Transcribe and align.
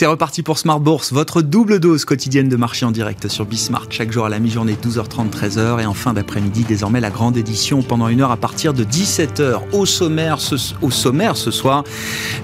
C'est 0.00 0.06
reparti 0.06 0.42
pour 0.42 0.58
Smart 0.58 0.80
Bourse, 0.80 1.12
votre 1.12 1.42
double 1.42 1.78
dose 1.78 2.06
quotidienne 2.06 2.48
de 2.48 2.56
marché 2.56 2.86
en 2.86 2.90
direct 2.90 3.28
sur 3.28 3.44
Bismart, 3.44 3.88
chaque 3.90 4.10
jour 4.10 4.24
à 4.24 4.30
la 4.30 4.38
mi-journée 4.38 4.78
12h30, 4.82 5.28
13h 5.28 5.82
et 5.82 5.84
en 5.84 5.92
fin 5.92 6.14
d'après-midi 6.14 6.64
désormais 6.66 7.00
la 7.00 7.10
grande 7.10 7.36
édition 7.36 7.82
pendant 7.82 8.08
une 8.08 8.22
heure 8.22 8.30
à 8.30 8.38
partir 8.38 8.72
de 8.72 8.82
17h. 8.82 9.60
Au 9.74 9.84
sommaire 9.84 10.40
ce, 10.40 10.54
au 10.80 10.90
sommaire 10.90 11.36
ce 11.36 11.50
soir, 11.50 11.84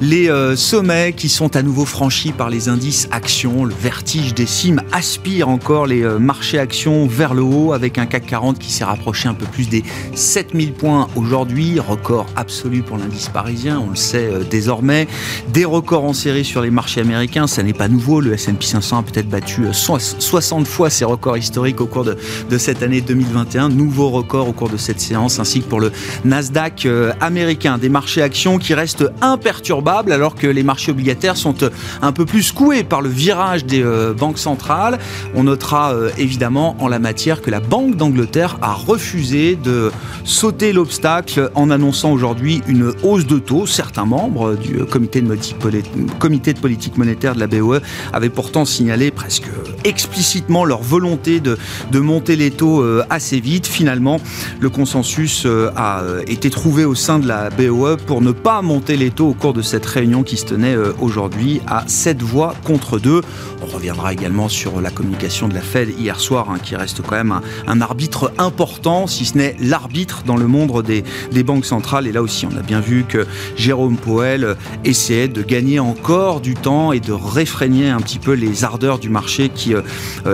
les 0.03 0.29
euh, 0.29 0.54
sommets 0.54 1.14
qui 1.14 1.30
sont 1.30 1.57
à 1.57 1.62
nouveau 1.62 1.86
franchis 1.86 2.32
par 2.32 2.50
les 2.50 2.68
indices 2.68 3.08
actions, 3.11 3.64
le 3.64 3.73
vertige 3.75 4.34
des 4.34 4.45
cimes 4.45 4.82
aspire 4.93 5.49
encore 5.49 5.86
les 5.86 6.02
euh, 6.02 6.18
marchés 6.18 6.58
actions 6.58 7.07
vers 7.07 7.32
le 7.32 7.41
haut 7.41 7.72
avec 7.72 7.96
un 7.96 8.04
CAC 8.04 8.27
40 8.27 8.58
qui 8.58 8.71
s'est 8.71 8.85
rapproché 8.85 9.30
un 9.30 9.35
peu 9.35 9.46
plus 9.46 9.71
des 9.71 9.82
7000 10.14 10.75
points 10.75 11.08
aujourd'hui, 11.16 11.80
record 11.80 12.27
absolu 12.36 12.82
pour 12.82 12.99
l'indice 12.99 13.30
parisien, 13.30 13.80
on 13.80 13.88
le 13.88 13.96
sait 13.96 14.29
euh, 14.30 14.44
désormais, 14.44 15.08
des 15.54 15.64
records 15.64 16.04
en 16.04 16.13
série 16.13 16.44
sur 16.44 16.61
les 16.61 16.71
marchés 16.71 17.00
américains 17.00 17.46
ça 17.46 17.63
n'est 17.63 17.73
pas 17.73 17.89
nouveau. 17.89 18.21
Le 18.21 18.32
S&P 18.35 18.64
500 18.64 18.99
a 18.99 19.03
peut-être 19.03 19.29
battu 19.29 19.63
60 19.73 20.63
euh, 20.63 20.64
fois 20.64 20.91
ses 20.91 21.05
records 21.05 21.36
historiques 21.36 21.81
au 21.81 21.86
cours 21.86 22.05
de, 22.05 22.59
cette 22.59 22.82
année 22.82 23.00
2021. 23.00 23.69
Nouveau 23.69 24.11
record 24.11 24.49
au 24.49 24.53
cours 24.53 24.69
de 24.69 24.77
cette 24.77 25.00
séance, 25.00 25.39
ainsi 25.39 25.61
que 25.61 25.67
pour 25.67 25.81
le 25.81 25.93
Nasdaq 26.25 26.86
euh, 26.86 27.13
américain. 27.21 27.79
Des 27.79 27.89
marchés 27.89 28.22
actions 28.22 28.59
qui 28.59 28.75
restent 28.75 29.11
imperturbables 29.21 30.13
alors 30.13 30.35
que 30.35 30.46
les 30.46 30.63
marchés 30.63 30.91
obligataires 30.91 31.36
sont 31.36 31.63
euh, 31.63 31.71
un 32.03 32.12
peu 32.12 32.25
plus 32.25 32.53
coués 32.53 32.84
par 32.84 33.03
le 33.03 33.09
virage 33.09 33.64
des 33.64 33.84
banques 34.19 34.39
centrales. 34.39 34.98
On 35.34 35.44
notera 35.44 35.94
évidemment 36.19 36.77
en 36.81 36.89
la 36.89 36.98
matière 36.98 37.41
que 37.42 37.50
la 37.50 37.60
Banque 37.60 37.97
d'Angleterre 37.97 38.58
a 38.62 38.72
refusé 38.72 39.56
de 39.56 39.91
sauter 40.25 40.72
l'obstacle 40.72 41.50
en 41.55 41.70
annonçant 41.70 42.12
aujourd'hui 42.12 42.62
une 42.66 42.92
hausse 43.03 43.27
de 43.27 43.38
taux. 43.38 43.66
Certains 43.66 44.05
membres 44.05 44.55
du 44.55 44.84
comité 44.84 45.20
de, 45.20 46.19
comité 46.19 46.53
de 46.53 46.58
politique 46.58 46.97
monétaire 46.97 47.35
la 47.38 47.46
BOE 47.46 47.80
avaient 48.12 48.30
pourtant 48.30 48.64
signalé 48.64 49.10
presque 49.10 49.48
explicitement 49.84 50.64
leur 50.64 50.82
volonté 50.82 51.40
de, 51.40 51.58
de 51.92 52.00
monter 52.00 52.36
les 52.36 52.50
taux 52.50 52.82
euh, 52.82 53.04
assez 53.10 53.40
vite. 53.40 53.66
Finalement, 53.66 54.20
le 54.60 54.70
consensus 54.70 55.44
euh, 55.46 55.70
a 55.76 56.02
euh, 56.02 56.22
été 56.26 56.50
trouvé 56.50 56.84
au 56.84 56.94
sein 56.94 57.18
de 57.18 57.28
la 57.28 57.50
BOE 57.50 57.96
pour 58.06 58.20
ne 58.20 58.32
pas 58.32 58.62
monter 58.62 58.96
les 58.96 59.10
taux 59.10 59.28
au 59.28 59.34
cours 59.34 59.52
de 59.52 59.62
cette 59.62 59.86
réunion 59.86 60.22
qui 60.22 60.36
se 60.36 60.44
tenait 60.44 60.76
aujourd'hui 61.00 61.60
à 61.66 61.84
7 61.86 62.22
voix 62.22 62.54
contre 62.64 62.98
2. 62.98 63.20
On 63.62 63.66
reviendra 63.66 64.12
également 64.12 64.48
sur 64.48 64.80
la 64.80 64.90
communication 64.90 65.48
de 65.48 65.54
la 65.54 65.60
Fed 65.60 65.88
hier 65.98 66.20
soir, 66.20 66.50
hein, 66.50 66.58
qui 66.62 66.76
reste 66.76 67.02
quand 67.02 67.16
même 67.16 67.40
un, 67.66 67.80
arbitre 67.80 68.32
important, 68.38 69.06
si 69.06 69.24
ce 69.24 69.38
n'est 69.38 69.56
l'arbitre 69.60 70.22
dans 70.24 70.36
le 70.36 70.46
monde 70.46 70.82
des, 70.82 71.04
des 71.32 71.42
banques 71.42 71.66
centrales. 71.66 72.06
Et 72.06 72.12
là 72.12 72.22
aussi, 72.22 72.46
on 72.46 72.56
a 72.56 72.62
bien 72.62 72.80
vu 72.80 73.04
que 73.08 73.26
Jérôme 73.56 73.96
Powell 73.96 74.56
essayait 74.84 75.28
de 75.28 75.42
gagner 75.42 75.78
encore 75.78 76.40
du 76.40 76.54
temps 76.54 76.92
et 76.92 77.00
de 77.00 77.12
réfréner 77.27 77.91
un 77.91 78.00
petit 78.00 78.19
peu 78.19 78.32
les 78.32 78.64
ardeurs 78.64 78.98
du 78.98 79.08
marché 79.08 79.48
qui 79.48 79.74
euh, 79.74 79.82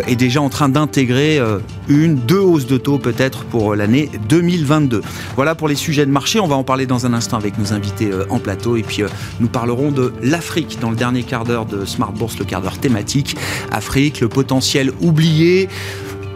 est 0.07 0.17
déjà 0.17 0.41
en 0.41 0.49
train 0.49 0.69
d'intégrer 0.69 1.39
euh, 1.39 1.59
une, 1.89 2.17
deux 2.17 2.39
hausses 2.39 2.67
de 2.67 2.77
taux 2.77 2.99
peut-être 2.99 3.45
pour 3.45 3.75
l'année 3.75 4.11
2022. 4.29 5.03
Voilà 5.37 5.55
pour 5.55 5.69
les 5.69 5.75
sujets 5.75 6.07
de 6.07 6.11
marché. 6.11 6.41
On 6.41 6.47
va 6.47 6.57
en 6.57 6.65
parler 6.65 6.87
dans 6.87 7.07
un 7.07 7.15
instant 7.15 7.37
avec 7.37 7.59
nos 7.59 7.73
invités 7.73 8.11
euh, 8.11 8.25
en 8.31 8.39
plateau 8.39 8.77
et 8.77 8.83
puis 8.83 9.03
nous 9.41 9.49
parlerons 9.49 9.91
de 9.91 10.13
l'Afrique 10.23 10.79
dans 10.81 10.91
le 10.91 10.97
dernier 10.97 11.23
quart 11.23 11.45
d'heure 11.45 11.67
de 11.67 11.85
Smart 11.85 12.13
Bourse, 12.13 12.39
le 12.39 12.45
quart 12.45 12.63
d'heure 12.63 12.79
thématique. 12.79 13.37
Afrique, 13.71 14.21
le 14.21 14.29
potentiel 14.29 14.93
oublié. 15.01 15.69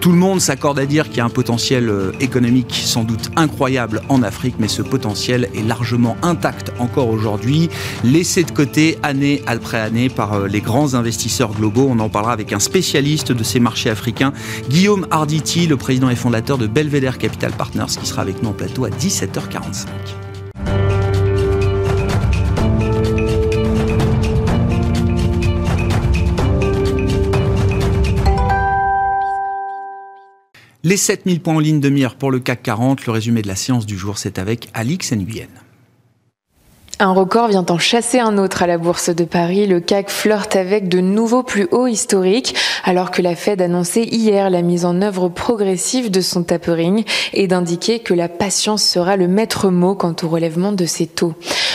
Tout 0.07 0.13
le 0.13 0.19
monde 0.19 0.41
s'accorde 0.41 0.79
à 0.79 0.87
dire 0.87 1.09
qu'il 1.09 1.17
y 1.17 1.21
a 1.21 1.25
un 1.25 1.31
potentiel 1.31 1.89
euh, 1.89 2.13
économique 2.21 2.81
sans 2.85 3.03
doute 3.03 3.33
incroyable 3.35 4.03
en 4.09 4.23
Afrique, 4.23 4.55
mais 4.61 4.69
ce 4.69 4.81
potentiel 4.81 5.49
est 5.53 5.67
largement 5.67 6.17
intact 6.23 6.71
encore 6.79 7.09
aujourd'hui, 7.09 7.69
laissé 8.05 8.45
de 8.45 8.53
côté 8.53 9.01
année 9.03 9.43
après 9.49 9.81
année 9.81 10.09
par 10.09 10.35
euh, 10.35 10.47
les 10.47 10.61
grands 10.61 10.95
investisseurs 10.95 11.53
globaux. 11.53 11.89
On 11.91 11.99
en 11.99 12.09
parlera 12.09 12.33
avec 12.33 12.53
un 12.53 12.61
spécialiste 12.61 13.33
de 13.33 13.43
ces 13.43 13.59
marchés 13.59 13.91
africains, 13.91 14.33
Guillaume 14.71 15.09
Arditi, 15.11 15.67
le 15.67 15.77
président 15.77 16.09
et 16.09 16.15
fondateur 16.15 16.57
de 16.57 16.69
Belvedere 16.69 17.19
Capital 17.19 17.51
Partners, 17.51 17.99
qui 17.99 18.07
sera 18.07 18.23
avec 18.23 18.45
nous 18.45 18.51
en 18.51 18.53
plateau 18.53 18.85
à 18.85 18.91
17h45. 18.91 20.26
Les 30.89 30.97
7000 30.97 31.41
points 31.41 31.57
en 31.57 31.59
ligne 31.59 31.81
de 31.81 31.89
mire 31.89 32.15
pour 32.15 32.31
le 32.31 32.39
CAC 32.39 32.63
40. 32.63 33.07
Le 33.07 33.13
résumé 33.13 33.43
de 33.43 33.49
la 33.49 33.57
séance 33.57 33.87
du 33.87 33.99
jour, 33.99 34.19
c'est 34.19 34.39
avec 34.39 34.69
Alix 34.73 35.13
Nguyen. 35.13 35.49
Un 36.99 37.13
record 37.13 37.49
vient 37.49 37.67
en 37.69 37.77
chasser 37.77 38.21
un 38.21 38.39
autre 38.39 38.63
à 38.63 38.67
la 38.67 38.79
Bourse 38.79 39.11
de 39.11 39.25
Paris. 39.25 39.67
Le 39.67 39.81
CAC 39.81 40.09
flirte 40.09 40.57
avec 40.57 40.89
de 40.89 41.01
nouveaux 41.01 41.43
plus 41.43 41.69
hauts 41.71 41.87
historiques, 41.87 42.55
alors 42.85 43.11
que 43.11 43.21
la 43.21 43.37
Fed 43.37 43.61
annonçait 43.61 44.05
hier 44.05 44.49
la 44.49 44.63
mise 44.63 44.87
en 44.87 45.03
œuvre 45.03 45.29
progressive 45.29 46.11
de 46.11 46.23
son 46.23 46.43
tapering 46.43 47.05
et 47.35 47.49
d'indiquer 47.49 47.99
que 47.99 48.15
la 48.15 48.31
patience 48.31 48.83
sera 48.83 49.17
le 49.17 49.29
maître 49.29 49.69
mot 49.69 49.95
quant 49.95 50.17
au 50.23 50.29
relèvement 50.29 50.73
de 50.73 50.87
ses 50.87 51.07
taux. 51.07 51.35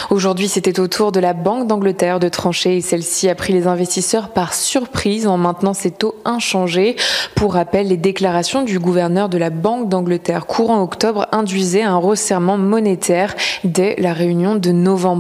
Aujourd'hui, 0.10 0.48
c'était 0.48 0.80
au 0.80 0.88
tour 0.88 1.12
de 1.12 1.20
la 1.20 1.34
Banque 1.34 1.68
d'Angleterre 1.68 2.20
de 2.20 2.28
trancher 2.28 2.78
et 2.78 2.82
celle-ci 2.82 3.30
a 3.30 3.36
pris 3.36 3.54
les 3.54 3.68
investisseurs 3.68 4.30
par 4.30 4.56
surprise 4.56 5.28
en 5.28 5.38
maintenant 5.38 5.76
ses 5.76 5.92
taux 5.92 6.16
inchangés. 6.26 6.96
Pour 7.36 7.54
rappel, 7.54 7.90
les 7.90 7.98
déclarations 7.98 8.64
du 8.64 8.80
gouverneur 8.80 9.30
de 9.30 9.38
la 9.38 9.52
Banque 9.52 9.88
d'Angleterre 9.88 10.48
courant 10.48 10.82
octobre 10.82 11.28
induisaient 11.32 11.84
un 11.84 11.98
resserrement 11.98 12.58
monétaire 12.58 13.36
dès 13.64 13.96
la 14.00 14.14
réunion 14.14 14.56
de 14.56 14.72
novembre. 14.72 15.11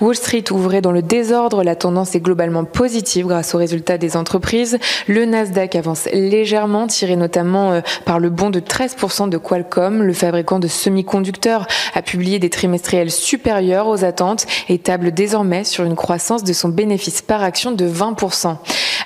Wall 0.00 0.14
Street 0.14 0.44
ouvrait 0.50 0.82
dans 0.82 0.92
le 0.92 1.02
désordre, 1.02 1.62
la 1.62 1.74
tendance 1.74 2.14
est 2.14 2.20
globalement 2.20 2.64
positive 2.64 3.26
grâce 3.26 3.54
aux 3.54 3.58
résultats 3.58 3.98
des 3.98 4.16
entreprises. 4.16 4.78
Le 5.08 5.24
Nasdaq 5.24 5.74
avance 5.74 6.06
légèrement, 6.12 6.86
tiré 6.86 7.16
notamment 7.16 7.72
euh, 7.72 7.80
par 8.04 8.18
le 8.18 8.28
bond 8.28 8.50
de 8.50 8.60
13% 8.60 9.28
de 9.28 9.38
Qualcomm. 9.38 10.02
Le 10.02 10.12
fabricant 10.12 10.58
de 10.58 10.68
semi-conducteurs 10.68 11.66
a 11.94 12.02
publié 12.02 12.38
des 12.38 12.50
trimestriels 12.50 13.10
supérieurs 13.10 13.88
aux 13.88 14.04
attentes 14.04 14.46
et 14.68 14.78
table 14.78 15.12
désormais 15.12 15.64
sur 15.64 15.84
une 15.84 15.96
croissance 15.96 16.44
de 16.44 16.52
son 16.52 16.68
bénéfice 16.68 17.22
par 17.22 17.42
action 17.42 17.72
de 17.72 17.88
20%. 17.88 18.56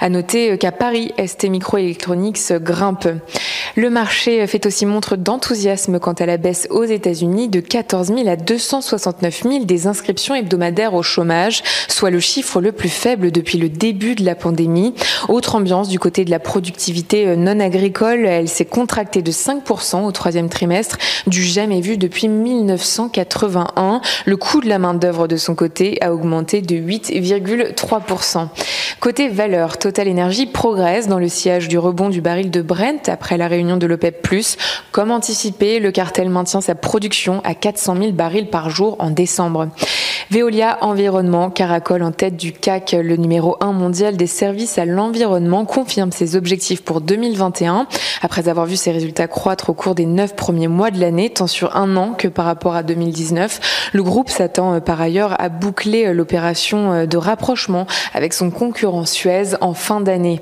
À 0.00 0.08
noter 0.08 0.52
euh, 0.52 0.56
qu'à 0.56 0.72
Paris, 0.72 1.12
ST 1.24 1.44
Microelectronics 1.44 2.52
grimpe. 2.54 3.08
Le 3.76 3.90
marché 3.90 4.44
fait 4.46 4.66
aussi 4.66 4.86
montre 4.86 5.16
d'enthousiasme 5.16 6.00
quant 6.00 6.12
à 6.14 6.26
la 6.26 6.36
baisse 6.36 6.66
aux 6.70 6.84
États-Unis 6.84 7.48
de 7.48 7.60
14 7.60 8.08
000 8.08 8.28
à 8.28 8.36
269 8.36 9.42
000 9.44 9.64
des 9.64 9.86
inscriptions 9.86 10.09
hebdomadaires 10.34 10.94
au 10.94 11.02
chômage, 11.02 11.62
soit 11.88 12.10
le 12.10 12.20
chiffre 12.20 12.60
le 12.60 12.72
plus 12.72 12.88
faible 12.88 13.30
depuis 13.30 13.58
le 13.58 13.68
début 13.68 14.14
de 14.14 14.24
la 14.24 14.34
pandémie. 14.34 14.94
Autre 15.28 15.54
ambiance 15.54 15.88
du 15.88 15.98
côté 15.98 16.24
de 16.24 16.30
la 16.30 16.38
productivité 16.38 17.36
non 17.36 17.60
agricole, 17.60 18.26
elle 18.26 18.48
s'est 18.48 18.64
contractée 18.64 19.22
de 19.22 19.32
5% 19.32 20.04
au 20.04 20.12
troisième 20.12 20.48
trimestre, 20.48 20.98
du 21.26 21.42
jamais 21.42 21.80
vu 21.80 21.96
depuis 21.96 22.28
1981. 22.28 24.00
Le 24.24 24.36
coût 24.36 24.60
de 24.60 24.68
la 24.68 24.78
main-d'œuvre 24.78 25.28
de 25.28 25.36
son 25.36 25.54
côté 25.54 25.98
a 26.00 26.12
augmenté 26.12 26.62
de 26.62 26.74
8,3%. 26.76 28.48
Côté 29.00 29.28
valeur, 29.28 29.78
Total 29.78 30.08
Energy 30.08 30.46
progresse 30.46 31.08
dans 31.08 31.18
le 31.18 31.28
sillage 31.28 31.68
du 31.68 31.78
rebond 31.78 32.08
du 32.08 32.20
baril 32.20 32.50
de 32.50 32.62
Brent 32.62 33.08
après 33.08 33.36
la 33.36 33.48
réunion 33.48 33.76
de 33.76 33.86
l'OPEP+. 33.86 34.20
Comme 34.92 35.10
anticipé, 35.10 35.80
le 35.80 35.90
cartel 35.90 36.28
maintient 36.28 36.60
sa 36.60 36.74
production 36.74 37.40
à 37.44 37.54
400 37.54 37.96
000 37.96 38.12
barils 38.12 38.48
par 38.48 38.70
jour 38.70 38.96
en 38.98 39.10
décembre. 39.10 39.68
Veolia 40.30 40.78
Environnement, 40.82 41.50
caracole 41.50 42.02
en 42.02 42.12
tête 42.12 42.36
du 42.36 42.52
CAC, 42.52 42.92
le 42.92 43.16
numéro 43.16 43.56
1 43.60 43.72
mondial 43.72 44.16
des 44.16 44.26
services 44.26 44.78
à 44.78 44.84
l'environnement, 44.84 45.64
confirme 45.64 46.12
ses 46.12 46.36
objectifs 46.36 46.82
pour 46.82 47.00
2021. 47.00 47.88
Après 48.22 48.48
avoir 48.48 48.66
vu 48.66 48.76
ses 48.76 48.92
résultats 48.92 49.26
croître 49.26 49.70
au 49.70 49.74
cours 49.74 49.94
des 49.94 50.06
neuf 50.06 50.36
premiers 50.36 50.68
mois 50.68 50.90
de 50.90 51.00
l'année, 51.00 51.30
tant 51.30 51.46
sur 51.46 51.76
un 51.76 51.96
an 51.96 52.12
que 52.16 52.28
par 52.28 52.44
rapport 52.44 52.76
à 52.76 52.82
2019, 52.82 53.90
le 53.92 54.02
groupe 54.02 54.30
s'attend 54.30 54.74
euh, 54.74 54.80
par 54.80 55.00
ailleurs 55.00 55.40
à 55.40 55.48
boucler 55.48 56.06
euh, 56.06 56.12
l'opération 56.12 56.92
euh, 56.92 57.06
de 57.06 57.16
rapprochement 57.16 57.86
avec 58.14 58.32
son 58.32 58.50
concurrent 58.50 59.06
Suez 59.06 59.56
en 59.60 59.74
fin 59.74 60.00
d'année. 60.00 60.40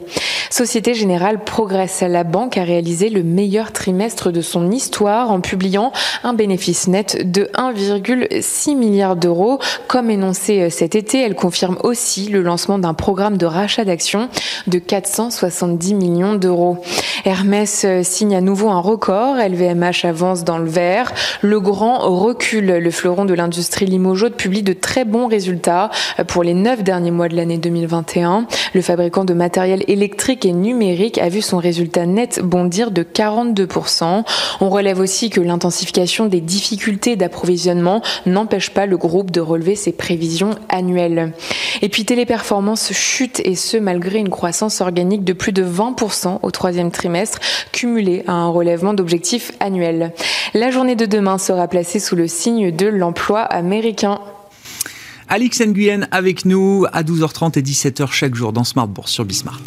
Société 0.50 0.94
Générale 0.94 1.44
progresse. 1.44 2.02
La 2.06 2.24
banque 2.24 2.56
a 2.56 2.64
réalisé 2.64 3.10
le 3.10 3.22
meilleur 3.22 3.72
trimestre 3.72 4.32
de 4.32 4.40
son 4.40 4.70
histoire 4.70 5.30
en 5.30 5.40
publiant 5.40 5.92
un 6.24 6.32
bénéfice 6.32 6.88
net 6.88 7.30
de 7.30 7.50
1,6 7.54 8.76
milliard 8.76 9.16
d'euros. 9.16 9.47
Comme 9.86 10.10
énoncé 10.10 10.68
cet 10.70 10.94
été, 10.94 11.22
elle 11.22 11.34
confirme 11.34 11.78
aussi 11.82 12.28
le 12.28 12.42
lancement 12.42 12.78
d'un 12.78 12.94
programme 12.94 13.36
de 13.36 13.46
rachat 13.46 13.84
d'actions 13.84 14.28
de 14.66 14.78
470 14.78 15.94
millions 15.94 16.34
d'euros. 16.34 16.78
Hermès 17.24 17.86
signe 18.02 18.36
à 18.36 18.40
nouveau 18.40 18.68
un 18.68 18.80
record. 18.80 19.36
LVMH 19.36 20.04
avance 20.04 20.44
dans 20.44 20.58
le 20.58 20.68
vert. 20.68 21.12
Le 21.40 21.60
grand 21.60 21.98
recule. 21.98 22.66
Le 22.66 22.90
fleuron 22.90 23.24
de 23.24 23.34
l'industrie 23.34 23.86
Limoges 23.86 24.28
publie 24.30 24.62
de 24.62 24.72
très 24.72 25.04
bons 25.04 25.26
résultats 25.26 25.90
pour 26.26 26.42
les 26.42 26.54
neuf 26.54 26.82
derniers 26.82 27.10
mois 27.10 27.28
de 27.28 27.36
l'année 27.36 27.58
2021. 27.58 28.46
Le 28.74 28.82
fabricant 28.82 29.24
de 29.24 29.34
matériel 29.34 29.84
électrique 29.88 30.44
et 30.44 30.52
numérique 30.52 31.18
a 31.18 31.28
vu 31.28 31.42
son 31.42 31.58
résultat 31.58 32.06
net 32.06 32.40
bondir 32.42 32.90
de 32.90 33.02
42%. 33.02 34.24
On 34.60 34.68
relève 34.68 35.00
aussi 35.00 35.30
que 35.30 35.40
l'intensification 35.40 36.26
des 36.26 36.40
difficultés 36.40 37.16
d'approvisionnement 37.16 38.02
n'empêche 38.26 38.70
pas 38.70 38.86
le 38.86 38.96
groupe 38.96 39.30
de 39.30 39.37
relever 39.40 39.74
ses 39.74 39.92
prévisions 39.92 40.50
annuelles. 40.68 41.32
Et 41.82 41.88
puis 41.88 42.04
Téléperformance 42.04 42.92
chute 42.92 43.40
et 43.44 43.54
ce 43.54 43.76
malgré 43.76 44.18
une 44.18 44.30
croissance 44.30 44.80
organique 44.80 45.24
de 45.24 45.32
plus 45.32 45.52
de 45.52 45.64
20% 45.64 46.40
au 46.42 46.50
troisième 46.50 46.90
trimestre, 46.90 47.38
cumulé 47.72 48.24
à 48.26 48.32
un 48.32 48.48
relèvement 48.48 48.94
d'objectifs 48.94 49.52
annuels. 49.60 50.12
La 50.54 50.70
journée 50.70 50.96
de 50.96 51.06
demain 51.06 51.38
sera 51.38 51.68
placée 51.68 52.00
sous 52.00 52.16
le 52.16 52.26
signe 52.26 52.70
de 52.70 52.86
l'emploi 52.86 53.40
américain. 53.40 54.20
Alix 55.28 55.60
Nguyen 55.60 56.08
avec 56.10 56.44
nous 56.44 56.86
à 56.92 57.02
12h30 57.02 57.58
et 57.58 57.62
17h 57.62 58.10
chaque 58.10 58.34
jour 58.34 58.52
dans 58.52 58.64
Smart 58.64 58.88
Bourse 58.88 59.12
sur 59.12 59.24
Bismart. 59.24 59.60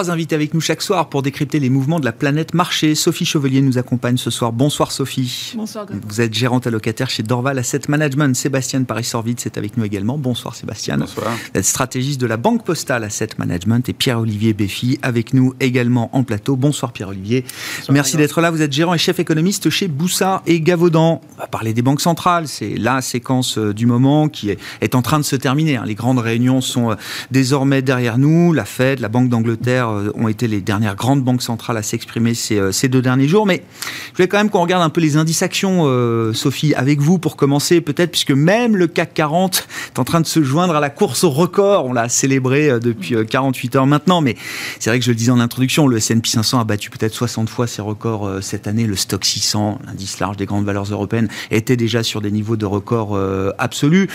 Trois 0.00 0.10
invités 0.10 0.34
avec 0.34 0.54
nous 0.54 0.62
chaque 0.62 0.80
soir 0.80 1.10
pour 1.10 1.20
décrypter 1.20 1.60
les 1.60 1.68
mouvements 1.68 2.00
de 2.00 2.06
la 2.06 2.12
planète 2.12 2.54
marché. 2.54 2.94
Sophie 2.94 3.26
Chevelier 3.26 3.60
nous 3.60 3.76
accompagne 3.76 4.16
ce 4.16 4.30
soir. 4.30 4.50
Bonsoir 4.50 4.92
Sophie. 4.92 5.52
Bonsoir. 5.54 5.84
Vous 5.90 6.22
êtes 6.22 6.32
gérante 6.32 6.66
allocataire 6.66 7.10
chez 7.10 7.22
Dorval 7.22 7.58
Asset 7.58 7.82
Management. 7.86 8.34
Sébastien 8.34 8.82
Paris-Sorvide, 8.84 9.40
c'est 9.40 9.58
avec 9.58 9.76
nous 9.76 9.84
également. 9.84 10.16
Bonsoir 10.16 10.54
Sébastien. 10.54 10.96
Bonsoir. 10.96 11.26
Vous 11.52 11.60
êtes 11.60 11.66
stratégiste 11.66 12.18
de 12.18 12.26
la 12.26 12.38
Banque 12.38 12.64
Postale 12.64 13.04
Asset 13.04 13.28
Management 13.36 13.90
et 13.90 13.92
Pierre-Olivier 13.92 14.54
Béfi 14.54 14.98
avec 15.02 15.34
nous 15.34 15.52
également 15.60 16.08
en 16.16 16.22
plateau. 16.22 16.56
Bonsoir 16.56 16.94
Pierre-Olivier. 16.94 17.44
Merci 17.90 18.16
d'être 18.16 18.40
là. 18.40 18.50
Vous 18.50 18.62
êtes 18.62 18.72
gérant 18.72 18.94
et 18.94 18.98
chef 18.98 19.18
économiste 19.18 19.68
chez 19.68 19.86
Boussa 19.86 20.42
et 20.46 20.62
Gavaudan. 20.62 21.20
On 21.36 21.40
va 21.42 21.46
parler 21.46 21.74
des 21.74 21.82
banques 21.82 22.00
centrales. 22.00 22.48
C'est 22.48 22.78
la 22.78 23.02
séquence 23.02 23.58
euh, 23.58 23.74
du 23.74 23.84
moment 23.84 24.30
qui 24.30 24.56
est 24.80 24.94
en 24.94 25.02
train 25.02 25.18
de 25.18 25.24
se 25.24 25.36
terminer. 25.36 25.76
Hein. 25.76 25.84
Les 25.84 25.94
grandes 25.94 26.20
réunions 26.20 26.62
sont 26.62 26.92
euh, 26.92 26.94
désormais 27.30 27.82
derrière 27.82 28.16
nous. 28.16 28.54
La 28.54 28.64
Fed, 28.64 29.00
la 29.00 29.10
Banque 29.10 29.28
d'Angleterre 29.28 29.89
euh, 29.90 30.12
ont 30.14 30.28
été 30.28 30.48
les 30.48 30.60
dernières 30.60 30.96
grandes 30.96 31.22
banques 31.22 31.42
centrales 31.42 31.76
à 31.76 31.82
s'exprimer 31.82 32.34
ces, 32.34 32.58
euh, 32.58 32.72
ces, 32.72 32.88
deux 32.88 33.02
derniers 33.02 33.28
jours. 33.28 33.46
Mais 33.46 33.62
je 34.10 34.16
voulais 34.16 34.28
quand 34.28 34.38
même 34.38 34.50
qu'on 34.50 34.62
regarde 34.62 34.82
un 34.82 34.90
peu 34.90 35.00
les 35.00 35.16
indices 35.16 35.42
actions, 35.42 35.82
euh, 35.84 36.32
Sophie, 36.32 36.74
avec 36.74 37.00
vous 37.00 37.18
pour 37.18 37.36
commencer 37.36 37.80
peut-être, 37.80 38.10
puisque 38.10 38.30
même 38.30 38.76
le 38.76 38.86
CAC 38.86 39.14
40 39.14 39.66
est 39.88 39.98
en 39.98 40.04
train 40.04 40.20
de 40.20 40.26
se 40.26 40.42
joindre 40.42 40.74
à 40.74 40.80
la 40.80 40.90
course 40.90 41.24
au 41.24 41.30
record. 41.30 41.86
On 41.86 41.92
l'a 41.92 42.08
célébré 42.08 42.70
euh, 42.70 42.78
depuis 42.78 43.14
48 43.26 43.76
heures 43.76 43.86
maintenant, 43.86 44.20
mais 44.20 44.36
c'est 44.78 44.90
vrai 44.90 44.98
que 44.98 45.04
je 45.04 45.10
le 45.10 45.16
disais 45.16 45.30
en 45.30 45.40
introduction, 45.40 45.86
le 45.86 45.96
S&P 45.96 46.28
500 46.28 46.60
a 46.60 46.64
battu 46.64 46.90
peut-être 46.90 47.14
60 47.14 47.48
fois 47.48 47.66
ses 47.66 47.82
records 47.82 48.42
cette 48.42 48.66
année. 48.66 48.86
Le 48.86 48.96
stock 48.96 49.24
600, 49.24 49.80
l'indice 49.86 50.20
large 50.20 50.36
des 50.36 50.46
grandes 50.46 50.64
valeurs 50.64 50.90
européennes, 50.90 51.28
était 51.50 51.76
déjà 51.76 52.02
sur 52.02 52.20
des 52.20 52.30
niveaux 52.30 52.56
de 52.56 52.66
record 52.66 53.18
absolus. 53.58 54.08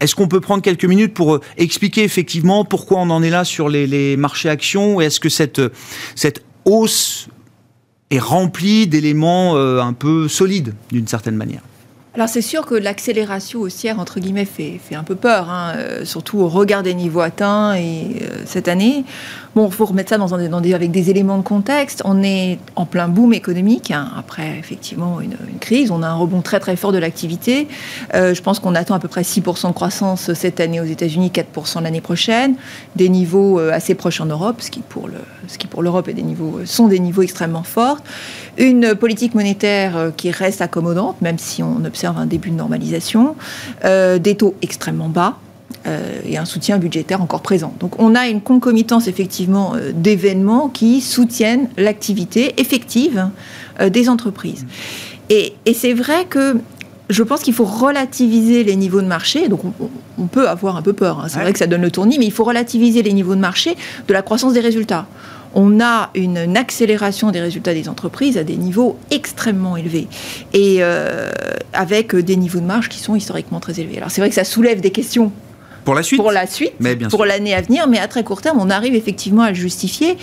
Est-ce 0.00 0.14
qu'on 0.14 0.28
peut 0.28 0.40
prendre 0.40 0.62
quelques 0.62 0.84
minutes 0.84 1.14
pour 1.14 1.34
euh, 1.34 1.40
expliquer 1.56 2.02
effectivement 2.04 2.64
pourquoi 2.64 2.98
on 3.00 3.10
en 3.10 3.22
est 3.22 3.30
là 3.30 3.44
sur 3.44 3.68
les, 3.68 4.16
marchés 4.16 4.48
actions 4.48 5.00
Est-ce 5.00 5.20
que 5.20 5.28
cette, 5.28 5.58
euh, 5.58 5.70
cette 6.14 6.42
hausse 6.64 7.28
est 8.10 8.18
remplie 8.18 8.86
d'éléments 8.86 9.56
euh, 9.56 9.80
un 9.80 9.92
peu 9.92 10.28
solides 10.28 10.74
d'une 10.90 11.06
certaine 11.06 11.36
manière? 11.36 11.60
Alors 12.14 12.28
c'est 12.28 12.42
sûr 12.42 12.64
que 12.64 12.76
l'accélération 12.76 13.60
haussière, 13.60 13.98
entre 13.98 14.20
guillemets, 14.20 14.44
fait, 14.44 14.78
fait 14.82 14.94
un 14.94 15.02
peu 15.02 15.16
peur, 15.16 15.50
hein, 15.50 15.74
surtout 16.04 16.38
au 16.38 16.48
regard 16.48 16.84
des 16.84 16.94
niveaux 16.94 17.20
atteints 17.20 17.74
et, 17.74 18.22
cette 18.46 18.68
année. 18.68 19.04
Bon, 19.54 19.66
il 19.68 19.72
faut 19.72 19.84
remettre 19.84 20.08
ça 20.08 20.18
dans 20.18 20.26
dans 20.26 20.60
des, 20.60 20.74
avec 20.74 20.90
des 20.90 21.10
éléments 21.10 21.38
de 21.38 21.44
contexte. 21.44 22.02
On 22.04 22.24
est 22.24 22.58
en 22.74 22.86
plein 22.86 23.06
boom 23.06 23.32
économique, 23.32 23.92
hein, 23.92 24.10
après 24.18 24.58
effectivement 24.58 25.20
une, 25.20 25.36
crise. 25.60 25.92
On 25.92 26.02
a 26.02 26.08
un 26.08 26.14
rebond 26.14 26.40
très 26.40 26.58
très 26.58 26.74
fort 26.74 26.90
de 26.90 26.98
l'activité. 26.98 27.68
Euh, 28.14 28.34
je 28.34 28.42
pense 28.42 28.58
qu'on 28.58 28.74
attend 28.74 28.94
à 28.94 28.98
peu 28.98 29.06
près 29.06 29.22
6% 29.22 29.68
de 29.68 29.72
croissance 29.72 30.32
cette 30.32 30.58
année 30.58 30.80
aux 30.80 30.84
États-Unis, 30.84 31.30
4% 31.32 31.82
l'année 31.82 32.00
prochaine. 32.00 32.56
Des 32.96 33.08
niveaux 33.08 33.60
euh, 33.60 33.70
assez 33.72 33.94
proches 33.94 34.20
en 34.20 34.26
Europe, 34.26 34.56
ce 34.60 34.70
qui 34.70 34.80
pour 34.80 35.08
ce 35.46 35.56
qui 35.56 35.68
pour 35.68 35.82
l'Europe 35.82 36.08
est 36.08 36.14
des 36.14 36.22
niveaux 36.22 36.60
sont 36.64 36.88
des 36.88 36.98
niveaux 36.98 37.22
extrêmement 37.22 37.62
forts. 37.62 37.98
Une 38.58 38.96
politique 38.96 39.36
monétaire 39.36 39.96
euh, 39.96 40.10
qui 40.10 40.32
reste 40.32 40.62
accommodante, 40.62 41.22
même 41.22 41.38
si 41.38 41.62
on 41.62 41.84
observe 41.84 42.18
un 42.18 42.26
début 42.26 42.50
de 42.50 42.56
normalisation. 42.56 43.36
des 43.84 44.34
taux 44.36 44.54
extrêmement 44.62 45.08
bas. 45.08 45.36
Euh, 45.86 46.20
et 46.24 46.38
un 46.38 46.46
soutien 46.46 46.78
budgétaire 46.78 47.20
encore 47.20 47.42
présent. 47.42 47.74
Donc 47.78 48.00
on 48.00 48.14
a 48.14 48.26
une 48.28 48.40
concomitance 48.40 49.06
effectivement 49.06 49.74
euh, 49.74 49.92
d'événements 49.92 50.70
qui 50.70 51.02
soutiennent 51.02 51.68
l'activité 51.76 52.58
effective 52.58 53.28
euh, 53.80 53.90
des 53.90 54.08
entreprises. 54.08 54.64
Et, 55.28 55.52
c'est 55.74 55.92
vrai 55.92 56.24
que 56.24 56.56
je 57.10 57.22
pense 57.22 57.42
qu'il 57.42 57.52
faut 57.52 57.66
relativiser 57.66 58.64
les 58.64 58.76
niveaux 58.76 59.02
de 59.02 59.06
marché. 59.06 59.48
Donc, 59.48 59.60
on, 60.18 60.26
peut 60.26 60.48
avoir 60.48 60.76
un 60.76 60.82
peu 60.82 60.94
peur. 60.94 61.20
Hein. 61.20 61.26
C'est 61.28 61.38
vrai 61.38 61.52
que 61.52 61.58
ça 61.58 61.66
donne 61.66 61.82
le 61.82 61.90
tournis, 61.90 62.18
mais 62.18 62.24
il 62.24 62.32
faut 62.32 62.44
relativiser 62.44 63.02
les 63.02 63.12
niveaux 63.12 63.34
de 63.34 63.40
marché 63.40 63.76
de 64.08 64.12
la 64.14 64.22
croissance 64.22 64.54
des 64.54 64.60
résultats. 64.60 65.06
On 65.54 65.80
a 65.80 66.10
une, 66.14 66.56
accélération 66.56 67.30
des 67.30 67.42
résultats 67.42 67.74
des 67.74 67.90
entreprises 67.90 68.38
à 68.38 68.44
des 68.44 68.56
niveaux 68.56 68.96
extrêmement 69.10 69.76
élevés 69.76 70.08
et 70.54 70.82
avec 71.72 72.14
des 72.16 72.36
niveaux 72.36 72.60
de 72.60 72.66
marge 72.66 72.88
qui 72.88 72.98
sont 72.98 73.16
historiquement 73.16 73.60
très 73.60 73.80
élevés. 73.80 73.98
Alors, 73.98 74.10
c'est 74.10 74.22
vrai 74.22 74.30
que 74.30 74.34
ça 74.34 74.44
soulève 74.44 74.80
des 74.80 74.90
questions 74.90 75.30
pour 75.84 75.94
la 75.94 76.02
suite 76.02 76.20
Pour 76.20 76.32
la 76.32 76.46
suite, 76.46 76.72
pour 77.10 77.24
l'année 77.24 77.54
à 77.54 77.60
venir, 77.60 77.86
mais 77.88 77.98
à 77.98 78.08
très 78.08 78.24
court 78.24 78.40
terme, 78.40 78.58
on 78.60 78.70
arrive 78.70 78.94
effectivement 78.94 79.42
à 79.42 79.50
le 79.50 79.54
justifier. 79.54 80.16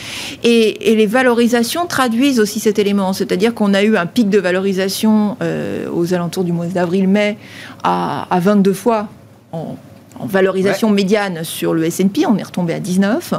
Et, 0.43 0.95
les 0.95 1.05
valorisations 1.05 1.85
traduisent 1.87 2.39
aussi 2.39 2.59
cet 2.59 2.77
élément, 2.77 3.13
c'est-à-dire 3.13 3.53
qu'on 3.53 3.73
a 3.73 3.81
eu 3.83 3.97
un 3.97 4.05
pic 4.05 4.29
de 4.29 4.39
valorisation 4.39 5.37
euh, 5.41 5.87
aux 5.91 6.13
alentours 6.13 6.43
du 6.43 6.51
mois 6.51 6.65
d'avril-mai 6.65 7.37
à, 7.83 8.27
22 8.39 8.73
fois 8.73 9.07
en 9.51 9.77
valorisation 10.23 10.89
médiane 10.89 11.43
sur 11.43 11.73
le 11.73 11.83
S&P, 11.85 12.25
on 12.27 12.37
est 12.37 12.43
retombé 12.43 12.73
à 12.73 12.79
19. 12.79 13.33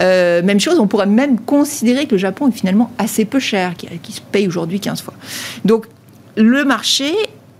Euh, 0.00 0.42
même 0.42 0.58
chose, 0.58 0.78
on 0.78 0.86
pourrait 0.86 1.06
même 1.06 1.38
considérer 1.38 2.06
que 2.06 2.12
le 2.12 2.18
Japon 2.18 2.48
est 2.48 2.52
finalement 2.52 2.90
assez 2.98 3.24
peu 3.24 3.38
cher, 3.38 3.74
qui, 3.76 3.86
qui 4.02 4.12
se 4.12 4.20
paye 4.20 4.48
aujourd'hui 4.48 4.80
15 4.80 5.02
fois. 5.02 5.14
Donc 5.64 5.86
le 6.36 6.64
marché 6.64 7.14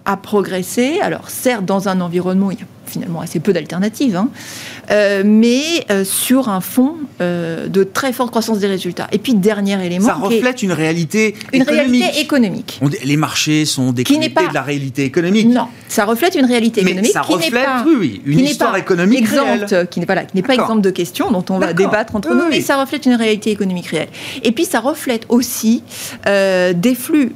a 0.07 0.17
progressé, 0.17 1.01
alors 1.03 1.29
certes 1.29 1.65
dans 1.65 1.89
un 1.89 2.01
environnement 2.01 2.47
où 2.47 2.53
il 2.53 2.59
y 2.59 2.63
a 2.63 2.67
finalement 2.87 3.21
assez 3.21 3.41
peu 3.41 3.53
d'alternatives, 3.53 4.17
hein. 4.17 4.29
euh, 4.91 5.23
mais 5.25 5.85
euh, 5.91 6.05
sur 6.05 6.49
un 6.49 6.61
fond 6.61 6.95
euh, 7.21 7.67
de 7.67 7.83
très 7.85 8.13
forte 8.13 8.31
croissance 8.31 8.59
des 8.59 8.67
résultats. 8.67 9.09
Et 9.13 9.19
puis, 9.19 9.35
dernier 9.35 9.85
élément. 9.85 10.07
Ça 10.07 10.15
reflète 10.15 10.63
une 10.63 10.73
réalité 10.73 11.35
une 11.53 11.63
économique. 11.63 12.03
réalité 12.03 12.21
économique. 12.21 12.81
les 13.05 13.17
marchés 13.17 13.65
sont 13.65 13.93
déconnectés 13.93 14.49
de 14.49 14.55
la 14.55 14.63
réalité 14.63 15.05
économique. 15.05 15.49
Non, 15.49 15.67
ça 15.89 16.05
reflète 16.05 16.37
une 16.37 16.47
réalité 16.47 16.83
économique. 16.83 17.13
Ça 17.13 17.23
reflète, 17.23 17.53
pas, 17.53 17.85
oui, 17.87 18.23
une 18.25 18.41
histoire 18.41 18.77
économique 18.77 19.21
exempte, 19.21 19.89
qui 19.91 20.01
n'est 20.01 20.07
pas, 20.07 20.15
là, 20.15 20.25
qui 20.25 20.37
n'est 20.37 20.43
pas 20.43 20.55
exemple 20.55 20.83
de 20.83 20.91
questions 20.91 21.31
dont 21.31 21.45
on 21.51 21.59
va 21.59 21.73
débattre 21.73 22.15
entre 22.15 22.35
nous, 22.35 22.49
mais 22.49 22.61
ça 22.61 22.81
reflète 22.81 23.07
une 23.07 23.15
réalité 23.15 23.51
économique 23.51 23.87
réelle. 23.87 24.09
Et 24.43 24.53
puis, 24.53 24.65
ça 24.65 24.81
reflète 24.81 25.27
aussi 25.29 25.83
des 26.25 26.95
flux 26.95 27.33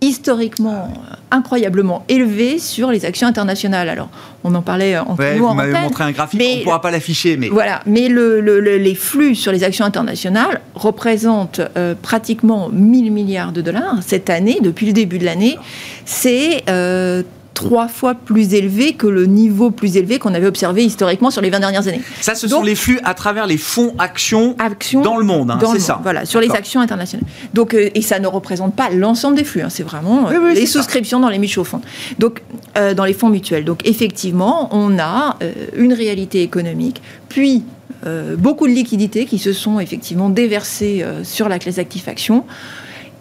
historiquement 0.00 0.92
incroyablement 1.30 2.04
élevé 2.08 2.58
sur 2.58 2.90
les 2.90 3.04
actions 3.04 3.26
internationales. 3.26 3.88
Alors, 3.88 4.08
on 4.44 4.54
en 4.54 4.62
parlait 4.62 4.96
en 4.96 5.16
ouais, 5.16 5.38
Vous 5.38 5.52
m'avez 5.54 5.72
montré 5.72 6.04
un 6.04 6.12
graphique, 6.12 6.40
on 6.40 6.58
ne 6.58 6.62
pourra 6.62 6.80
pas 6.80 6.90
l'afficher. 6.90 7.36
Mais... 7.36 7.48
Voilà, 7.48 7.80
mais 7.86 8.08
le, 8.08 8.40
les 8.60 8.94
flux 8.94 9.34
sur 9.34 9.50
les 9.52 9.64
actions 9.64 9.84
internationales 9.84 10.60
représentent 10.74 11.60
euh, 11.76 11.94
pratiquement 12.00 12.68
1000 12.70 13.12
milliards 13.12 13.52
de 13.52 13.60
dollars 13.60 13.96
cette 14.00 14.30
année, 14.30 14.58
depuis 14.62 14.86
le 14.86 14.92
début 14.92 15.18
de 15.18 15.24
l'année. 15.24 15.58
C'est 16.04 16.62
euh, 16.68 17.22
trois 17.58 17.88
fois 17.88 18.14
plus 18.14 18.54
élevé 18.54 18.92
que 18.92 19.08
le 19.08 19.26
niveau 19.26 19.72
plus 19.72 19.96
élevé 19.96 20.20
qu'on 20.20 20.32
avait 20.32 20.46
observé 20.46 20.84
historiquement 20.84 21.32
sur 21.32 21.42
les 21.42 21.50
20 21.50 21.58
dernières 21.58 21.88
années. 21.88 22.02
Ça, 22.20 22.36
ce 22.36 22.46
sont 22.46 22.62
les 22.62 22.76
flux 22.76 23.00
à 23.02 23.14
travers 23.14 23.48
les 23.48 23.58
fonds 23.58 23.96
actions, 23.98 24.54
dans 25.02 25.16
le 25.16 25.24
monde, 25.24 25.50
hein, 25.50 25.58
c'est 25.72 25.80
ça 25.80 25.98
Voilà, 26.04 26.24
sur 26.24 26.40
les 26.40 26.52
actions 26.52 26.80
internationales. 26.80 27.26
Donc, 27.54 27.74
euh, 27.74 27.90
et 27.96 28.00
ça 28.02 28.20
ne 28.20 28.28
représente 28.28 28.76
pas 28.76 28.90
l'ensemble 28.90 29.36
des 29.36 29.42
flux, 29.42 29.62
hein, 29.62 29.70
c'est 29.70 29.82
vraiment 29.82 30.28
euh, 30.30 30.54
les 30.54 30.66
souscriptions 30.66 31.18
dans 31.18 31.30
les 31.30 31.40
mutual 31.40 31.64
funds, 31.64 31.80
donc 32.20 32.42
euh, 32.76 32.94
dans 32.94 33.04
les 33.04 33.12
fonds 33.12 33.28
mutuels. 33.28 33.64
Donc 33.64 33.84
effectivement, 33.84 34.68
on 34.70 34.96
a 35.00 35.36
une 35.76 35.92
réalité 35.92 36.42
économique, 36.42 37.02
puis 37.28 37.64
beaucoup 38.38 38.68
de 38.68 38.72
liquidités 38.72 39.26
qui 39.26 39.40
se 39.40 39.52
sont 39.52 39.80
effectivement 39.80 40.28
déversées 40.28 41.04
sur 41.24 41.48
la 41.48 41.58
classe 41.58 41.78
actifs 41.78 42.06
actions 42.06 42.44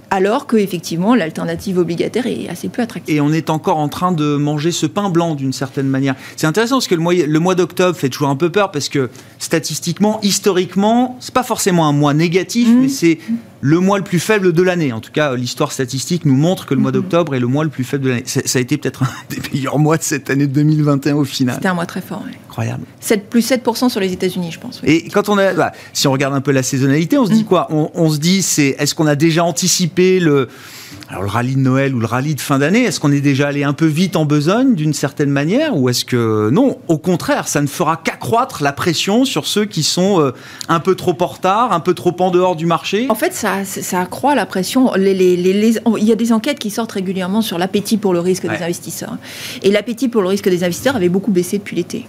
alors 0.10 0.48
que 0.48 0.58
effectivement 0.58 1.16
l'alternative 1.16 1.78
obligataire 1.78 2.28
est 2.28 2.50
assez 2.50 2.70
peu 2.70 2.82
attractive. 2.82 3.14
Et 3.16 3.22
on 3.22 3.32
est 3.32 3.50
encore 3.50 3.78
en 3.78 3.90
train 3.90 4.12
de 4.12 4.36
manger 4.36 4.72
ce 4.72 4.86
pain 4.86 5.10
blanc 5.10 5.36
d'une 5.36 5.54
certaine 5.54 5.88
manière. 5.88 6.16
C'est 6.36 6.48
intéressant 6.48 6.76
parce 6.76 6.88
que 6.88 6.96
le 6.96 7.02
mois, 7.02 7.14
le 7.14 7.40
mois 7.40 7.56
d'octobre 7.56 7.98
fait 7.98 8.10
toujours 8.10 8.30
un 8.30 8.36
peu 8.36 8.50
peur 8.50 8.72
parce 8.72 8.90
que 8.90 9.10
statistiquement, 9.40 10.20
historiquement, 10.24 11.18
c'est 11.20 11.34
pas 11.34 11.44
forcément 11.44 11.88
un 11.88 11.94
mois 11.94 12.14
négatif, 12.14 12.70
mmh. 12.70 12.80
mais 12.82 12.90
c'est 12.90 13.20
le 13.62 13.80
mois 13.80 13.98
le 13.98 14.04
plus 14.04 14.20
faible 14.20 14.54
de 14.54 14.62
l'année. 14.62 14.94
En 14.94 15.00
tout 15.00 15.12
cas, 15.12 15.36
l'histoire 15.36 15.72
statistique 15.72 16.26
nous 16.26 16.36
montre 16.36 16.66
que 16.66 16.74
le 16.74 16.80
mois 16.80 16.92
mmh. 16.92 16.96
d'octobre 16.96 17.36
est 17.36 17.40
le 17.40 17.48
mois 17.48 17.64
le 17.64 17.70
plus 17.70 17.84
faible 17.84 18.06
de 18.06 18.10
l'année. 18.10 18.24
Ça 18.26 18.60
a 18.60 18.62
été 18.62 18.78
peut-être 18.78 19.04
un 19.04 19.10
des 19.30 19.42
meilleurs 19.52 19.80
mois 19.80 19.98
de 19.98 20.04
cette 20.04 20.30
année 20.30 20.48
2021 20.48 21.16
au 21.16 21.26
final. 21.26 21.56
C'était 21.56 21.68
un 21.68 21.74
mois 21.74 21.86
très 21.86 22.02
fort. 22.02 22.24
Incroyable. 22.48 22.84
7, 23.00 23.30
plus 23.30 23.50
7% 23.50 23.90
sur 23.90 24.00
les 24.00 24.14
États-Unis, 24.14 24.52
je 24.52 24.60
pense. 24.60 24.82
Et 24.84 25.10
quand 25.10 25.30
on 25.30 25.38
a, 25.38 25.54
bah, 25.54 25.72
si 25.94 26.08
on 26.08 26.12
regarde 26.12 26.34
un 26.34 26.42
peu 26.42 26.52
la 26.52 26.64
saisonnalité, 26.64 27.18
on 27.18 27.26
se 27.26 27.32
dit 27.32 27.44
mmh. 27.44 27.48
quoi? 27.48 27.68
On, 27.70 27.92
on, 27.94 28.10
se 28.10 28.18
dit, 28.18 28.42
c'est 28.42 28.76
est-ce 28.80 28.96
qu'on 28.96 29.08
a 29.08 29.16
déjà 29.16 29.44
anticipé 29.44 30.20
le 30.20 30.50
alors 31.10 31.24
le 31.24 31.30
rallye 31.30 31.56
de 31.56 31.62
Noël 31.62 31.96
ou 31.96 32.00
le 32.00 32.06
rallye 32.06 32.36
de 32.36 32.42
fin 32.42 32.60
d'année, 32.60 32.84
est-ce 32.84 33.00
qu'on 33.00 33.14
est 33.14 33.22
déjà 33.22 33.48
allé 33.48 33.64
un 33.64 33.74
peu 33.74 33.86
vite 33.86 34.18
en 34.18 34.26
besogne 34.26 34.76
d'une 34.76 34.94
certaine 34.94 35.30
manière 35.30 35.78
ou 35.78 35.88
est-ce 35.88 36.04
que 36.04 36.50
non, 36.52 36.80
au 36.90 36.98
contraire, 36.98 37.48
ça 37.48 37.62
ne 37.62 37.68
fera 37.68 37.96
qu'accroître 37.96 38.62
la 38.62 38.74
pression 38.74 39.24
sur 39.24 39.48
ceux 39.48 39.66
qui 39.66 39.84
sont 39.84 40.20
euh, 40.20 40.34
un 40.68 40.82
peu 40.82 40.96
trop 40.96 41.16
en 41.22 41.26
retard, 41.28 41.72
un 41.72 41.80
peu 41.80 41.94
trop 41.94 42.16
en 42.20 42.30
dehors 42.30 42.58
du 42.58 42.66
marché? 42.66 43.08
En 43.10 43.16
fait, 43.16 43.34
ça, 43.34 43.64
ça 43.64 44.02
accroît 44.02 44.36
la 44.36 44.46
pression. 44.46 44.92
Les, 44.96 45.14
il 45.14 46.04
y 46.04 46.12
a 46.12 46.16
des 46.16 46.34
enquêtes 46.34 46.60
qui 46.60 46.70
sortent 46.70 46.92
régulièrement 46.92 47.42
sur 47.42 47.58
l'appétit 47.58 47.98
pour 47.98 48.14
le 48.14 48.20
risque 48.20 48.46
des 48.46 48.62
investisseurs. 48.64 49.18
Et 49.64 49.72
l'appétit 49.72 50.10
pour 50.10 50.22
le 50.22 50.28
risque 50.28 50.50
des 50.50 50.64
investisseurs 50.66 50.98
avait 50.98 51.10
beaucoup 51.10 51.32
baissé 51.32 51.58
depuis 51.58 51.78
l'été 51.78 52.06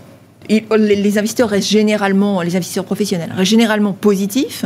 les 0.48 1.18
investisseurs 1.18 1.48
restent 1.48 1.68
généralement, 1.68 2.42
les 2.42 2.56
investisseurs 2.56 2.84
professionnels 2.84 3.32
restent 3.34 3.50
généralement 3.50 3.92
positifs, 3.92 4.64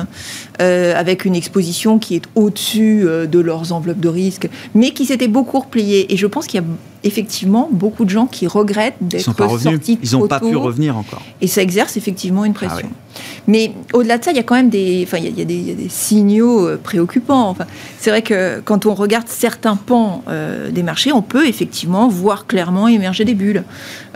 euh, 0.60 0.94
avec 0.96 1.24
une 1.24 1.34
exposition 1.34 1.98
qui 1.98 2.16
est 2.16 2.24
au-dessus 2.34 3.02
euh, 3.04 3.26
de 3.26 3.38
leurs 3.38 3.72
enveloppes 3.72 4.00
de 4.00 4.08
risque, 4.08 4.48
mais 4.74 4.90
qui 4.90 5.06
s'était 5.06 5.28
beaucoup 5.28 5.60
repliée. 5.60 6.12
Et 6.12 6.16
je 6.16 6.26
pense 6.26 6.46
qu'il 6.46 6.60
y 6.60 6.62
a 6.62 6.66
effectivement 7.04 7.68
beaucoup 7.72 8.04
de 8.04 8.10
gens 8.10 8.26
qui 8.26 8.46
regrettent 8.46 8.96
d'être 9.00 9.22
sortis 9.22 9.98
Ils 10.02 10.12
n'ont 10.12 10.28
pas 10.28 10.40
pu 10.40 10.56
revenir 10.56 10.96
encore. 10.96 11.22
Et 11.40 11.46
ça 11.46 11.62
exerce 11.62 11.96
effectivement 11.96 12.44
une 12.44 12.54
pression. 12.54 12.88
Ah 12.90 13.12
mais 13.46 13.72
au-delà 13.92 14.18
de 14.18 14.24
ça, 14.24 14.30
il 14.30 14.36
y 14.36 14.40
a 14.40 14.42
quand 14.42 14.54
même 14.54 14.70
des, 14.70 15.02
enfin, 15.06 15.18
il 15.18 15.38
y 15.38 15.42
a, 15.42 15.44
des, 15.44 15.88
signaux 15.88 16.66
euh, 16.66 16.80
préoccupants. 16.82 17.48
Enfin, 17.48 17.66
c'est 17.98 18.10
vrai 18.10 18.22
que 18.22 18.60
quand 18.64 18.86
on 18.86 18.94
regarde 18.94 19.28
certains 19.28 19.76
pans 19.76 20.22
euh, 20.28 20.70
des 20.70 20.82
marchés, 20.82 21.12
on 21.12 21.22
peut 21.22 21.46
effectivement 21.46 22.08
voir 22.08 22.46
clairement 22.46 22.88
émerger 22.88 23.24
des 23.24 23.34
bulles. 23.34 23.64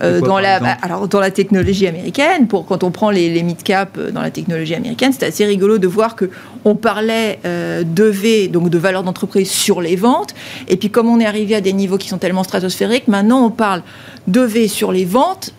Euh, 0.03 0.21
dans 0.21 0.39
la, 0.39 0.57
alors 0.83 1.09
dans 1.09 1.21
la 1.21 1.31
technologie 1.31 1.87
américaine, 1.87 2.47
pour 2.49 2.67
quand 2.67 2.85
on 2.85 2.91
prend 2.91 3.11
les, 3.11 3.33
les 3.33 3.43
mid-cap 3.43 3.99
dans 3.99 4.21
la 4.21 4.31
technologie 4.31 4.75
américaine, 4.75 5.13
c'est 5.13 5.27
assez 5.27 5.45
rigolo 5.45 5.79
de 5.79 5.87
voir 5.87 6.17
que 6.17 6.31
on 6.65 6.75
parlait 6.75 7.39
de 7.45 8.05
V, 8.05 8.49
donc 8.49 8.71
de 8.71 8.79
valeur 8.79 9.05
d'entreprise 9.05 9.49
sur 9.49 9.81
les 9.81 9.95
ventes, 9.95 10.35
et 10.67 10.77
puis 10.77 10.91
comme 10.91 11.09
on 11.09 11.21
est 11.21 11.25
arrivé 11.25 11.55
à 11.55 11.61
des 11.61 11.73
niveaux 11.73 11.97
qui 11.97 12.09
sont 12.09 12.19
tellement 12.19 12.43
stratosphériques, 12.43 12.76
maintenant 13.09 13.45
on 13.45 13.51
parle 13.51 13.83
de 14.27 14.41
V 14.41 14.69
sur 14.69 14.93
les 14.93 15.05
ventes 15.05 15.53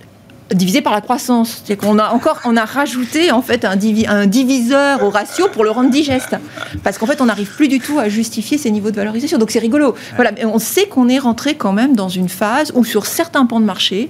divisé 0.53 0.81
par 0.81 0.93
la 0.93 1.01
croissance. 1.01 1.61
C'est 1.65 1.75
qu'on 1.75 1.99
a 1.99 2.09
encore, 2.09 2.39
on 2.45 2.55
a 2.55 2.65
rajouté 2.65 3.31
en 3.31 3.41
fait 3.41 3.65
un, 3.65 3.75
diviseur 3.75 5.03
au 5.03 5.09
ratio 5.09 5.47
pour 5.49 5.63
le 5.63 5.71
rendre 5.71 5.89
digeste, 5.89 6.35
parce 6.83 6.97
qu'en 6.97 7.05
fait 7.05 7.21
on 7.21 7.25
n'arrive 7.25 7.53
plus 7.53 7.67
du 7.67 7.79
tout 7.79 7.99
à 7.99 8.09
justifier 8.09 8.57
ces 8.57 8.71
niveaux 8.71 8.91
de 8.91 8.95
valorisation. 8.95 9.37
Donc 9.37 9.51
c'est 9.51 9.59
rigolo. 9.59 9.95
Voilà, 10.15 10.31
on 10.43 10.59
sait 10.59 10.87
qu'on 10.87 11.09
est 11.09 11.19
rentré 11.19 11.55
quand 11.55 11.73
même 11.73 11.95
dans 11.95 12.09
une 12.09 12.29
phase 12.29 12.71
où 12.75 12.83
sur 12.83 13.05
certains 13.05 13.45
pans 13.45 13.59
de 13.59 13.65
marché, 13.65 14.09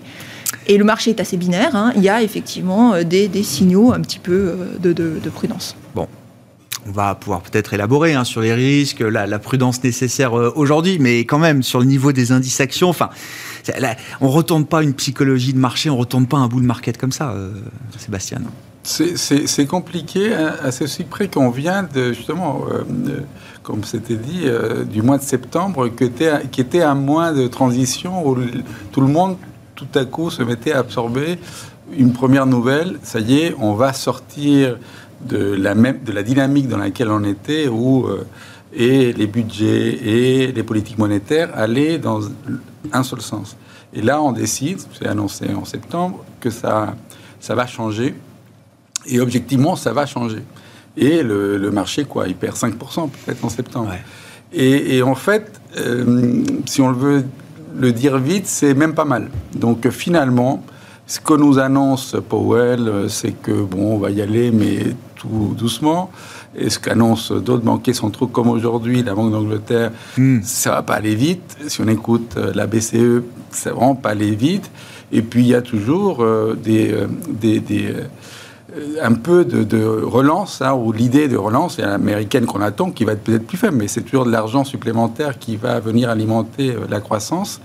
et 0.67 0.77
le 0.77 0.83
marché 0.83 1.11
est 1.11 1.19
assez 1.19 1.37
binaire, 1.37 1.75
hein, 1.75 1.91
il 1.95 2.03
y 2.03 2.09
a 2.09 2.21
effectivement 2.21 2.93
euh, 2.93 3.03
des, 3.03 3.29
signaux 3.43 3.93
un 3.93 3.99
petit 4.01 4.19
peu 4.19 4.33
euh, 4.33 4.77
de, 4.79 4.93
de 4.93 5.29
prudence. 5.29 5.75
Bon, 5.95 6.07
on 6.87 6.91
va 6.91 7.15
pouvoir 7.15 7.41
peut-être 7.41 7.73
élaborer 7.73 8.13
hein, 8.13 8.23
sur 8.23 8.41
les 8.41 8.53
risques, 8.53 8.99
la, 8.99 9.39
prudence 9.39 9.83
nécessaire 9.83 10.37
euh, 10.37 10.51
aujourd'hui, 10.55 10.97
mais 10.99 11.19
quand 11.19 11.39
même 11.39 11.63
sur 11.63 11.79
le 11.79 11.85
niveau 11.85 12.11
des 12.11 12.31
indices 12.31 12.61
actions. 12.61 12.89
Enfin, 12.89 13.09
on 14.21 14.29
retourne 14.29 14.65
pas 14.65 14.83
une 14.83 14.93
psychologie 14.93 15.53
de 15.53 15.59
marché, 15.59 15.89
on 15.89 15.97
retourne 15.97 16.27
pas 16.27 16.37
un 16.37 16.47
bout 16.47 16.61
de 16.61 16.65
market 16.65 16.97
comme 16.97 17.11
ça, 17.11 17.31
euh, 17.31 17.51
Sébastien. 17.97 18.39
C'est 18.83 19.65
compliqué 19.65 20.33
hein, 20.33 20.53
à 20.63 20.71
ce 20.71 20.85
près 21.03 21.27
qu'on 21.27 21.49
vient 21.49 21.83
de 21.83 22.13
justement, 22.13 22.63
euh, 22.71 23.19
comme 23.63 23.83
c'était 23.83 24.15
dit, 24.15 24.45
du 24.89 25.01
mois 25.01 25.17
de 25.17 25.23
septembre, 25.23 25.89
qui 25.89 26.61
était 26.61 26.81
un 26.81 26.95
mois 26.95 27.33
de 27.33 27.47
transition 27.47 28.25
où 28.25 28.37
tout 28.93 29.01
le 29.01 29.07
monde 29.07 29.35
tout 29.75 29.87
à 29.93 30.05
coup 30.05 30.29
se 30.29 30.41
mettait 30.41 30.71
à 30.71 30.79
absorber 30.79 31.37
une 31.97 32.13
première 32.13 32.45
nouvelle. 32.45 32.97
Ça 33.03 33.19
y 33.19 33.39
est, 33.39 33.55
on 33.59 33.73
va 33.73 33.91
sortir 33.91 34.77
de 35.21 35.53
la, 35.53 35.75
même, 35.75 35.99
de 36.03 36.11
la 36.11 36.23
dynamique 36.23 36.67
dans 36.67 36.77
laquelle 36.77 37.09
on 37.09 37.23
était, 37.23 37.67
où 37.67 38.05
euh, 38.07 38.25
et 38.73 39.13
les 39.13 39.27
budgets 39.27 39.95
et 40.05 40.51
les 40.51 40.63
politiques 40.63 40.97
monétaires 40.97 41.49
allaient 41.55 41.97
dans 41.97 42.21
un 42.91 43.03
seul 43.03 43.21
sens. 43.21 43.57
Et 43.93 44.01
là, 44.01 44.21
on 44.21 44.31
décide, 44.31 44.79
c'est 44.97 45.07
annoncé 45.07 45.47
en 45.53 45.65
septembre, 45.65 46.23
que 46.39 46.49
ça, 46.49 46.95
ça 47.39 47.55
va 47.55 47.65
changer. 47.65 48.13
Et 49.05 49.19
objectivement, 49.19 49.75
ça 49.75 49.93
va 49.93 50.05
changer. 50.05 50.43
Et 50.97 51.23
le, 51.23 51.71
marché, 51.71 52.05
quoi, 52.05 52.27
il 52.27 52.35
perd 52.35 52.55
5% 52.55 53.09
peut-être 53.09 53.45
en 53.45 53.49
septembre. 53.49 53.93
Et, 54.53 55.01
en 55.01 55.15
fait, 55.15 55.59
euh, 55.77 56.43
si 56.65 56.81
on 56.81 56.89
le 56.89 56.97
veut 56.97 57.25
le 57.77 57.91
dire 57.91 58.17
vite, 58.17 58.47
c'est 58.47 58.73
même 58.73 58.93
pas 58.93 59.05
mal. 59.05 59.29
Donc 59.53 59.89
finalement, 59.89 60.63
ce 61.05 61.19
que 61.19 61.33
nous 61.33 61.59
annonce 61.59 62.15
Powell, 62.27 62.87
euh, 62.87 63.07
c'est 63.07 63.31
que 63.31 63.51
bon, 63.51 63.95
on 63.95 63.97
va 63.97 64.09
y 64.09 64.21
aller, 64.21 64.51
mais 64.51 64.79
tout 65.17 65.55
doucement. 65.57 66.11
Et 66.55 66.69
ce 66.69 66.79
qu'annoncent 66.79 67.35
d'autres 67.35 67.63
banquiers 67.63 67.93
centraux, 67.93 68.27
comme 68.27 68.49
aujourd'hui 68.49 69.03
la 69.03 69.13
Banque 69.13 69.31
d'Angleterre, 69.31 69.91
hmm. 70.17 70.39
ça 70.43 70.71
va 70.71 70.83
pas 70.83 70.95
aller 70.95 71.15
vite. 71.15 71.57
Si 71.67 71.81
on 71.81 71.87
écoute 71.87 72.35
euh, 72.37 72.51
la 72.53 72.67
BCE, 72.67 73.23
ça 73.51 73.73
va 73.73 73.93
pas 73.95 74.09
aller 74.09 74.35
vite. 74.35 74.69
Et 75.11 75.21
puis 75.21 75.41
il 75.41 75.47
y 75.47 75.55
a 75.55 75.61
toujours 75.61 76.21
euh, 76.21 76.57
des, 76.61 76.93
des, 77.39 77.93
un 79.01 79.13
peu 79.13 79.45
de, 79.45 79.85
relance, 79.85 80.61
hein, 80.61 80.73
ou 80.73 80.91
l'idée 80.91 81.27
de 81.27 81.37
relance 81.37 81.79
américaine 81.79 82.45
qu'on 82.45 82.61
attend, 82.61 82.91
qui 82.91 83.05
va 83.05 83.13
être 83.13 83.23
peut-être 83.23 83.47
plus 83.47 83.57
faible, 83.57 83.77
mais 83.77 83.87
c'est 83.87 84.01
toujours 84.01 84.25
de 84.25 84.31
l'argent 84.31 84.63
supplémentaire 84.63 85.39
qui 85.39 85.55
va 85.55 85.79
venir 85.79 86.09
alimenter 86.09 86.75
la 86.89 86.99
croissance. 86.99 87.61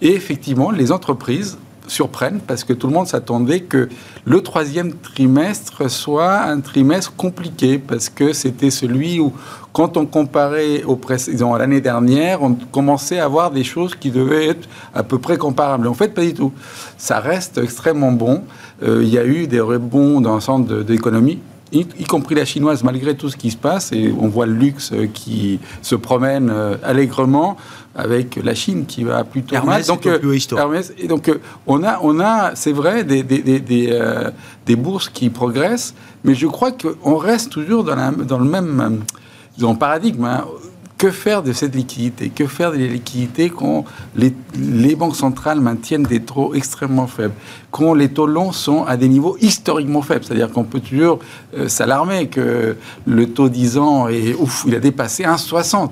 Et 0.00 0.12
effectivement, 0.12 0.70
les 0.70 0.92
entreprises 0.92 1.58
surprennent 1.86 2.40
parce 2.40 2.64
que 2.64 2.72
tout 2.72 2.86
le 2.86 2.92
monde 2.92 3.06
s'attendait 3.06 3.60
que 3.60 3.88
le 4.24 4.40
troisième 4.40 4.92
trimestre 4.92 5.90
soit 5.90 6.42
un 6.42 6.60
trimestre 6.60 7.14
compliqué 7.16 7.78
parce 7.78 8.08
que 8.08 8.32
c'était 8.32 8.70
celui 8.70 9.20
où, 9.20 9.32
quand 9.72 9.96
on 9.96 10.06
comparait 10.06 10.82
au 10.84 10.96
précédent, 10.96 11.54
à 11.54 11.58
l'année 11.58 11.80
dernière, 11.80 12.42
on 12.42 12.54
commençait 12.72 13.18
à 13.18 13.28
voir 13.28 13.50
des 13.50 13.64
choses 13.64 13.94
qui 13.94 14.10
devaient 14.10 14.48
être 14.48 14.68
à 14.94 15.02
peu 15.02 15.18
près 15.18 15.36
comparables. 15.36 15.86
En 15.86 15.94
fait, 15.94 16.14
pas 16.14 16.22
du 16.22 16.34
tout. 16.34 16.52
Ça 16.96 17.20
reste 17.20 17.58
extrêmement 17.58 18.12
bon. 18.12 18.42
Euh, 18.82 19.02
il 19.02 19.08
y 19.08 19.18
a 19.18 19.24
eu 19.24 19.46
des 19.46 19.60
rebonds 19.60 20.20
dans 20.20 20.32
l'ensemble 20.32 20.66
de, 20.66 20.82
de 20.82 20.94
y, 21.72 22.04
compris 22.04 22.34
la 22.34 22.44
chinoise, 22.44 22.84
malgré 22.84 23.16
tout 23.16 23.28
ce 23.28 23.36
qui 23.36 23.50
se 23.50 23.56
passe, 23.56 23.92
et 23.92 24.14
on 24.18 24.28
voit 24.28 24.46
le 24.46 24.54
luxe 24.54 24.92
qui 25.12 25.58
se 25.82 25.94
promène 25.94 26.50
euh, 26.50 26.76
allègrement 26.82 27.56
avec 27.96 28.36
la 28.36 28.54
Chine 28.54 28.86
qui 28.86 29.04
va 29.04 29.24
plutôt 29.24 29.54
Hermès, 29.54 29.86
Donc, 29.86 30.06
euh, 30.06 30.38
Hermès, 30.56 30.92
et 30.98 31.08
donc 31.08 31.28
euh, 31.28 31.40
on 31.66 31.82
a, 31.82 31.98
on 32.02 32.20
a, 32.20 32.54
c'est 32.54 32.72
vrai, 32.72 33.04
des, 33.04 33.22
des, 33.22 33.40
des, 33.40 33.92
des, 34.66 34.76
bourses 34.76 35.08
qui 35.08 35.30
progressent, 35.30 35.94
mais 36.24 36.34
je 36.34 36.46
crois 36.46 36.72
qu'on 36.72 37.16
reste 37.16 37.50
toujours 37.50 37.84
dans, 37.84 37.96
la, 37.96 38.10
dans 38.10 38.38
le 38.38 38.48
même 38.48 39.02
dans 39.58 39.74
paradigme. 39.74 40.24
Hein 40.24 40.44
que 40.98 41.10
faire 41.10 41.42
de 41.42 41.52
cette 41.52 41.74
liquidité? 41.74 42.30
Que 42.30 42.46
faire 42.46 42.72
des 42.72 42.88
liquidités 42.88 43.50
quand 43.50 43.84
les, 44.14 44.94
banques 44.94 45.16
centrales 45.16 45.60
maintiennent 45.60 46.04
des 46.04 46.20
taux 46.20 46.54
extrêmement 46.54 47.06
faibles? 47.06 47.34
Quand 47.70 47.92
les 47.92 48.08
taux 48.08 48.26
longs 48.26 48.52
sont 48.52 48.84
à 48.84 48.96
des 48.96 49.08
niveaux 49.08 49.36
historiquement 49.40 50.00
faibles? 50.00 50.24
C'est-à-dire 50.24 50.50
qu'on 50.50 50.64
peut 50.64 50.80
toujours 50.80 51.18
euh, 51.56 51.68
s'alarmer 51.68 52.28
que 52.28 52.76
le 53.06 53.26
taux 53.28 53.48
10 53.48 53.78
ans, 53.78 54.08
est, 54.08 54.34
ouf, 54.34 54.64
il 54.66 54.74
a 54.74 54.80
dépassé 54.80 55.24
1,60. 55.24 55.90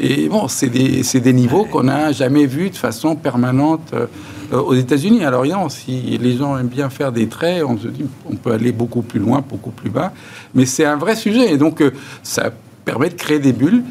Et 0.00 0.28
bon, 0.28 0.48
c'est 0.48 0.68
des, 0.68 1.32
niveaux 1.32 1.64
qu'on 1.64 1.84
n'a 1.84 2.12
jamais 2.12 2.46
vus 2.46 2.70
de 2.70 2.76
façon 2.76 3.16
permanente 3.16 3.94
euh, 3.94 4.06
aux 4.52 4.74
États-Unis. 4.74 5.24
Alors, 5.24 5.46
non, 5.46 5.70
si 5.70 6.18
les 6.18 6.36
gens 6.36 6.58
aiment 6.58 6.68
bien 6.68 6.90
faire 6.90 7.12
des 7.12 7.28
traits, 7.28 7.64
on 7.64 7.78
se 7.78 7.88
dit 7.88 8.04
on 8.30 8.36
peut 8.36 8.52
aller 8.52 8.72
beaucoup 8.72 9.02
plus 9.02 9.20
loin, 9.20 9.42
beaucoup 9.48 9.70
plus 9.70 9.90
bas. 9.90 10.12
Mais 10.54 10.66
c'est 10.66 10.84
un 10.84 10.96
vrai 10.96 11.16
sujet. 11.16 11.52
Et 11.52 11.56
donc, 11.56 11.80
euh, 11.80 11.92
ça 12.22 12.52
permet 12.84 13.08
de 13.08 13.14
créer 13.14 13.38
des 13.38 13.54
bulles 13.54 13.82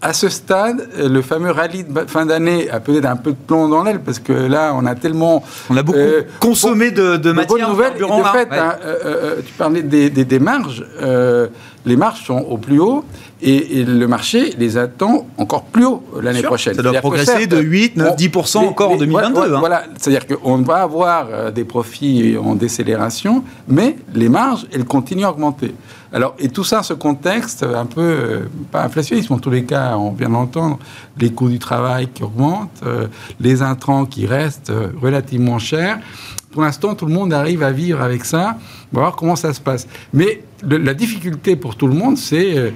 à 0.00 0.12
ce 0.12 0.28
stade, 0.28 0.88
le 0.96 1.22
fameux 1.22 1.50
rallye 1.50 1.84
de 1.84 2.04
fin 2.06 2.24
d'année 2.24 2.70
a 2.70 2.78
peut-être 2.80 3.06
un 3.06 3.16
peu 3.16 3.32
de 3.32 3.36
plomb 3.36 3.68
dans 3.68 3.82
l'aile 3.82 4.00
parce 4.00 4.18
que 4.20 4.32
là, 4.32 4.72
on 4.74 4.86
a 4.86 4.94
tellement. 4.94 5.42
On 5.70 5.76
a 5.76 5.82
beaucoup 5.82 5.98
euh, 5.98 6.22
consommé 6.40 6.90
de, 6.90 7.12
de, 7.12 7.16
de 7.16 7.32
matière. 7.32 7.68
Bonnes 7.68 7.76
nouvelles. 7.76 7.94
de 7.94 8.28
fait, 8.32 8.48
hein, 8.52 8.76
euh, 8.84 8.96
euh, 9.04 9.34
tu 9.44 9.52
parlais 9.54 9.82
des, 9.82 10.08
des, 10.10 10.24
des 10.24 10.38
marges. 10.38 10.84
Les 11.86 11.96
marges 11.96 12.24
sont 12.24 12.38
au 12.38 12.58
plus 12.58 12.80
haut 12.80 13.04
et, 13.40 13.84
le 13.84 14.06
marché 14.06 14.54
les 14.58 14.76
attend 14.76 15.26
encore 15.36 15.64
plus 15.64 15.84
haut 15.84 16.02
l'année 16.20 16.42
prochaine. 16.42 16.74
Ça 16.74 16.82
doit 16.82 16.92
progresser 16.94 17.46
de 17.46 17.58
8, 17.58 17.96
9, 17.96 18.16
10% 18.16 18.58
encore 18.58 18.92
en 18.92 18.96
2022. 18.96 19.54
Hein. 19.54 19.58
Voilà, 19.58 19.84
c'est-à-dire 19.96 20.26
qu'on 20.26 20.58
va 20.58 20.82
avoir 20.82 21.28
euh, 21.30 21.50
des 21.50 21.64
profits 21.64 22.36
en 22.36 22.54
décélération, 22.54 23.44
mais 23.68 23.96
les 24.14 24.28
marges, 24.28 24.66
elles 24.72 24.84
continuent 24.84 25.24
à 25.24 25.30
augmenter. 25.30 25.74
Alors, 26.12 26.34
et 26.38 26.48
tout 26.48 26.64
ça, 26.64 26.82
ce 26.82 26.94
contexte 26.94 27.62
un 27.62 27.86
peu, 27.86 28.00
euh, 28.00 28.40
pas 28.72 28.82
inflationniste, 28.82 29.30
mais 29.30 29.36
en 29.36 29.40
tous 29.40 29.50
les 29.50 29.64
cas, 29.64 29.96
on 29.96 30.12
vient 30.12 30.30
d'entendre, 30.30 30.78
les 31.18 31.30
coûts 31.30 31.50
du 31.50 31.58
travail 31.58 32.08
qui 32.08 32.22
augmentent, 32.22 32.80
euh, 32.84 33.06
les 33.40 33.62
intrants 33.62 34.06
qui 34.06 34.26
restent 34.26 34.72
relativement 35.00 35.58
chers. 35.58 35.98
Pour 36.50 36.62
l'instant, 36.62 36.94
tout 36.94 37.06
le 37.06 37.12
monde 37.12 37.32
arrive 37.32 37.62
à 37.62 37.72
vivre 37.72 38.00
avec 38.00 38.24
ça. 38.24 38.58
On 38.92 38.96
va 38.96 39.02
voir 39.02 39.16
comment 39.16 39.36
ça 39.36 39.52
se 39.52 39.60
passe. 39.60 39.86
Mais 40.12 40.42
la 40.62 40.94
difficulté 40.94 41.56
pour 41.56 41.76
tout 41.76 41.86
le 41.86 41.94
monde, 41.94 42.16
c'est 42.16 42.56
euh, 42.56 42.70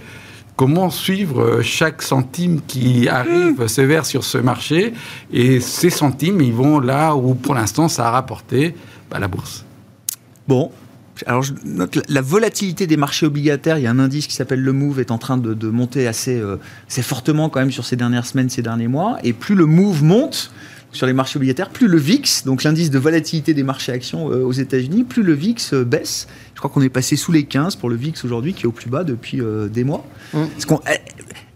comment 0.56 0.90
suivre 0.90 1.42
euh, 1.42 1.62
chaque 1.62 2.02
centime 2.02 2.60
qui 2.66 3.08
arrive, 3.08 3.66
sévère 3.68 4.04
sur 4.04 4.24
ce 4.24 4.38
marché. 4.38 4.92
Et 5.32 5.60
ces 5.60 5.90
centimes, 5.90 6.40
ils 6.40 6.52
vont 6.52 6.80
là 6.80 7.14
où, 7.14 7.34
pour 7.34 7.54
l'instant, 7.54 7.88
ça 7.88 8.08
a 8.08 8.10
rapporté 8.10 8.74
bah, 9.10 9.18
la 9.18 9.28
bourse. 9.28 9.64
Bon, 10.46 10.70
alors, 11.26 11.42
je 11.42 11.52
note 11.64 11.98
la 12.08 12.20
volatilité 12.20 12.86
des 12.86 12.96
marchés 12.96 13.26
obligataires. 13.26 13.78
Il 13.78 13.84
y 13.84 13.86
a 13.86 13.90
un 13.90 13.98
indice 13.98 14.26
qui 14.26 14.34
s'appelle 14.34 14.60
le 14.60 14.72
Move 14.72 15.00
est 15.00 15.10
en 15.10 15.18
train 15.18 15.36
de, 15.36 15.68
monter 15.68 16.06
assez, 16.06 16.38
euh, 16.38 16.56
assez, 16.88 17.02
fortement 17.02 17.48
quand 17.48 17.60
même 17.60 17.70
sur 17.70 17.84
ces 17.84 17.96
dernières 17.96 18.26
semaines, 18.26 18.50
ces 18.50 18.62
derniers 18.62 18.88
mois. 18.88 19.18
Et 19.22 19.32
plus 19.32 19.54
le 19.54 19.66
Move 19.66 20.02
monte, 20.02 20.52
sur 20.92 21.06
les 21.06 21.12
marchés 21.12 21.38
obligataires, 21.38 21.70
plus 21.70 21.88
le 21.88 21.98
VIX, 21.98 22.44
donc 22.44 22.62
l'indice 22.62 22.90
de 22.90 22.98
volatilité 22.98 23.54
des 23.54 23.62
marchés 23.62 23.92
actions 23.92 24.30
euh, 24.30 24.44
aux 24.44 24.52
États-Unis, 24.52 25.04
plus 25.04 25.22
le 25.22 25.32
VIX 25.32 25.72
euh, 25.72 25.84
baisse. 25.84 26.28
Je 26.54 26.58
crois 26.58 26.70
qu'on 26.70 26.82
est 26.82 26.90
passé 26.90 27.16
sous 27.16 27.32
les 27.32 27.44
15 27.44 27.76
pour 27.76 27.88
le 27.88 27.96
VIX 27.96 28.24
aujourd'hui, 28.24 28.52
qui 28.52 28.64
est 28.64 28.66
au 28.66 28.72
plus 28.72 28.90
bas 28.90 29.02
depuis 29.02 29.40
euh, 29.40 29.68
des 29.68 29.84
mois. 29.84 30.06
Mmh. 30.34 30.44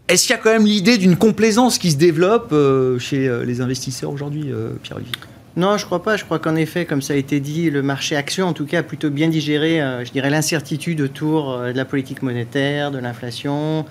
Est-ce 0.09 0.23
qu'il 0.23 0.31
y 0.31 0.39
a 0.39 0.43
quand 0.43 0.53
même 0.53 0.67
l'idée 0.67 0.99
d'une 0.99 1.17
complaisance 1.17 1.79
qui 1.79 1.91
se 1.91 1.97
développe 1.97 2.55
chez 3.01 3.29
les 3.45 3.61
investisseurs 3.61 4.13
aujourd'hui, 4.13 4.53
Pierre-Olivier? 4.85 5.17
Non, 5.57 5.79
je 5.79 5.85
crois 5.85 6.01
pas. 6.01 6.17
Je 6.17 6.25
crois 6.25 6.39
qu'en 6.39 6.55
effet, 6.55 6.85
comme 6.85 7.03
ça 7.03 7.15
a 7.15 7.17
été 7.17 7.41
dit, 7.41 7.71
le 7.71 7.83
marché 7.83 8.15
action, 8.15 8.47
en 8.47 8.53
tout 8.53 8.67
cas, 8.67 8.79
a 8.79 8.83
plutôt 8.85 9.11
bien 9.11 9.27
digéré, 9.27 9.81
je 10.05 10.13
dirais, 10.13 10.31
l'incertitude 10.31 11.01
autour 11.01 11.59
de 11.59 11.77
la 11.77 11.85
politique 11.85 12.23
monétaire, 12.23 12.93
de 12.93 12.99
l'inflation. 12.99 13.85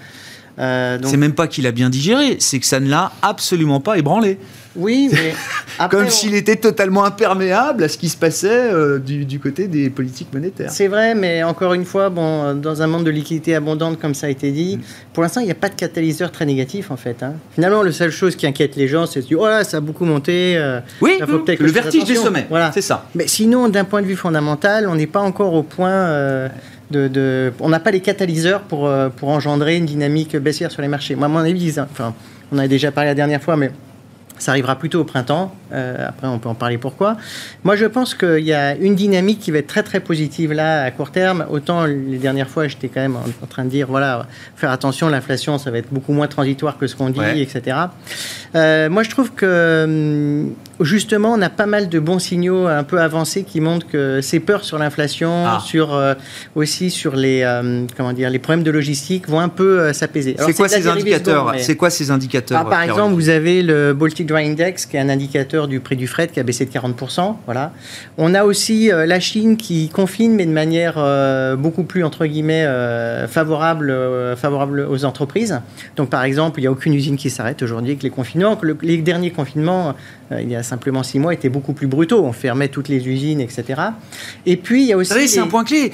C'est 0.57 1.17
même 1.17 1.35
pas 1.35 1.49
qu'il 1.49 1.67
a 1.67 1.73
bien 1.73 1.89
digéré, 1.89 2.37
c'est 2.39 2.61
que 2.61 2.65
ça 2.65 2.79
ne 2.79 2.89
l'a 2.89 3.11
absolument 3.21 3.81
pas 3.81 3.97
ébranlé. 3.97 4.37
Oui, 4.75 5.09
mais 5.13 5.33
comme 5.89 6.09
s'il 6.09 6.35
était 6.35 6.55
totalement 6.55 7.05
imperméable 7.05 7.83
à 7.83 7.87
ce 7.87 7.97
qui 7.97 8.09
se 8.09 8.17
passait 8.17 8.71
euh, 8.71 8.99
du, 8.99 9.39
côté 9.39 9.67
des 9.67 9.89
politiques 9.89 10.33
monétaires. 10.33 10.71
C'est 10.71 10.87
vrai, 10.87 11.15
mais 11.15 11.43
encore 11.43 11.73
une 11.73 11.85
fois, 11.85 12.09
bon, 12.09 12.53
dans 12.55 12.81
un 12.81 12.87
monde 12.87 13.03
de 13.03 13.11
liquidité 13.11 13.55
abondante, 13.55 13.99
comme 13.99 14.13
ça 14.13 14.27
a 14.27 14.29
été 14.29 14.51
dit, 14.51 14.77
mm. 14.77 14.81
pour 15.13 15.23
l'instant, 15.23 15.41
il 15.41 15.45
n'y 15.45 15.51
a 15.51 15.55
pas 15.55 15.69
de 15.69 15.75
catalyseur 15.75 16.31
très 16.31 16.45
négatif 16.45 16.91
en 16.91 16.97
fait. 16.97 17.23
Hein. 17.23 17.33
Finalement, 17.53 17.83
la 17.83 17.91
seule 17.91 18.11
chose 18.11 18.35
qui 18.35 18.47
inquiète 18.47 18.75
les 18.75 18.87
gens, 18.87 19.05
c'est 19.05 19.21
de 19.21 19.25
dire, 19.25 19.39
oh 19.39 19.47
là, 19.47 19.63
ça 19.63 19.77
a 19.77 19.79
beaucoup 19.79 20.05
monté. 20.05 20.57
Euh, 20.57 20.79
oui, 21.01 21.19
le 21.19 21.71
vertige 21.71 22.03
des 22.05 22.15
sommets. 22.15 22.47
Voilà, 22.49 22.71
c'est 22.71 22.81
ça. 22.81 23.05
Mais 23.15 23.27
sinon, 23.27 23.69
d'un 23.69 23.85
point 23.85 24.01
de 24.01 24.07
vue 24.07 24.15
fondamental, 24.15 24.87
on 24.87 24.95
n'est 24.95 25.07
pas 25.07 25.21
encore 25.21 25.53
au 25.53 25.63
point. 25.63 25.89
Euh, 25.89 26.49
de, 26.91 27.51
on 27.59 27.69
n'a 27.69 27.79
pas 27.79 27.89
les 27.89 27.99
catalyseurs 27.99 28.61
pour, 28.61 28.89
pour 29.17 29.29
engendrer 29.29 29.75
une 29.75 29.87
dynamique 29.87 30.37
baissière 30.37 30.71
sur 30.71 30.83
les 30.83 30.87
marchés. 30.87 31.15
Moi, 31.15 31.25
à 31.25 31.29
mon 31.29 31.39
avis, 31.39 31.79
enfin, 31.79 32.13
on 32.51 32.59
a 32.59 32.67
déjà 32.67 32.91
parlé 32.91 33.09
la 33.09 33.15
dernière 33.15 33.41
fois, 33.41 33.57
mais 33.57 33.71
ça 34.37 34.51
arrivera 34.51 34.77
plutôt 34.77 35.01
au 35.01 35.03
printemps. 35.03 35.53
Euh, 35.71 36.07
après, 36.07 36.27
on 36.27 36.39
peut 36.39 36.49
en 36.49 36.55
parler 36.55 36.77
pourquoi. 36.77 37.17
Moi, 37.63 37.75
je 37.75 37.85
pense 37.85 38.13
qu'il 38.13 38.43
y 38.43 38.53
a 38.53 38.75
une 38.75 38.95
dynamique 38.95 39.39
qui 39.39 39.51
va 39.51 39.59
être 39.59 39.67
très 39.67 39.83
très 39.83 39.99
positive 39.99 40.53
là 40.53 40.83
à 40.83 40.91
court 40.91 41.11
terme. 41.11 41.45
Autant 41.49 41.85
les 41.85 42.17
dernières 42.17 42.49
fois, 42.49 42.67
j'étais 42.67 42.87
quand 42.87 43.01
même 43.01 43.15
en, 43.15 43.47
train 43.47 43.65
de 43.65 43.69
dire 43.69 43.87
voilà, 43.87 44.27
faire 44.55 44.71
attention, 44.71 45.09
l'inflation, 45.09 45.57
ça 45.57 45.71
va 45.71 45.77
être 45.77 45.91
beaucoup 45.91 46.13
moins 46.13 46.27
transitoire 46.27 46.77
que 46.77 46.87
ce 46.87 46.95
qu'on 46.95 47.09
dit, 47.09 47.41
etc. 47.41 47.77
Euh, 48.55 48.89
moi, 48.89 49.03
je 49.03 49.09
trouve 49.09 49.31
que 49.31 49.83
hum, 49.85 50.53
justement, 50.79 51.33
on 51.33 51.41
a 51.41 51.49
pas 51.49 51.65
mal 51.65 51.89
de 51.89 51.99
bons 51.99 52.19
signaux 52.19 52.67
un 52.67 52.83
peu 52.83 52.99
avancés 52.99 53.43
qui 53.43 53.61
montrent 53.61 53.87
que 53.87 54.21
ces 54.21 54.39
peurs 54.39 54.63
sur 54.63 54.77
l'inflation, 54.77 55.45
ah. 55.45 55.59
sur 55.65 55.93
euh, 55.93 56.13
aussi 56.55 56.91
sur 56.91 57.15
les 57.15 57.45
comment 57.95 58.13
dire 58.13 58.29
les 58.29 58.39
problèmes 58.39 58.63
de 58.63 58.71
logistique 58.71 59.27
vont 59.29 59.39
un 59.39 59.49
peu 59.49 59.93
s'apaiser. 59.93 60.35
C'est 60.39 60.53
quoi, 60.53 60.67
ces 60.67 60.87
indicateurs 60.87 61.53
C'est 61.59 61.75
quoi 61.75 61.89
ces 61.89 62.11
indicateurs 62.11 62.67
Par 62.69 62.81
exemple, 62.81 63.13
vous 63.13 63.29
avez 63.29 63.61
le 63.61 63.93
Baltic 63.93 64.24
Dry 64.25 64.47
Index, 64.47 64.85
qui 64.85 64.97
est 64.97 64.99
un 64.99 65.09
indicateur 65.09 65.67
du 65.67 65.79
prix 65.79 65.95
du 65.95 66.07
fret 66.07 66.27
qui 66.27 66.39
a 66.39 66.43
baissé 66.43 66.65
de 66.65 66.71
40%. 66.71 67.35
Voilà. 67.45 67.71
On 68.17 68.33
a 68.33 68.43
aussi 68.43 68.91
euh, 68.91 69.05
la 69.05 69.19
Chine 69.19 69.57
qui 69.57 69.89
confine, 69.89 70.33
mais 70.33 70.45
de 70.45 70.51
manière 70.51 70.95
euh, 70.97 71.55
beaucoup 71.55 71.83
plus, 71.83 72.03
entre 72.03 72.25
guillemets, 72.25 72.65
euh, 72.65 73.27
favorable, 73.27 73.93
favorable 74.37 74.87
aux 74.89 75.05
entreprises. 75.05 75.61
Donc, 75.95 76.09
par 76.09 76.23
exemple, 76.23 76.59
il 76.59 76.63
n'y 76.63 76.67
a 76.67 76.71
aucune 76.71 76.93
usine 76.93 77.17
qui 77.17 77.29
s'arrête 77.29 77.61
aujourd'hui 77.61 77.91
avec 77.91 78.03
les 78.03 78.09
confinements. 78.09 78.57
les 78.81 78.97
derniers 78.97 79.31
confinements, 79.31 79.95
il 80.31 80.49
y 80.49 80.55
a 80.55 80.63
simplement 80.63 81.03
six 81.03 81.19
mois, 81.19 81.33
étaient 81.33 81.49
beaucoup 81.49 81.73
plus 81.73 81.87
brutaux. 81.87 82.23
On 82.23 82.33
fermait 82.33 82.67
toutes 82.67 82.87
les 82.87 83.07
usines, 83.07 83.39
etc. 83.39 83.81
Et 84.45 84.57
puis, 84.57 84.83
il 84.83 84.87
y 84.87 84.93
a 84.93 84.97
aussi. 84.97 85.27
c'est 85.27 85.39
un 85.39 85.47
point 85.47 85.63
clé. 85.63 85.91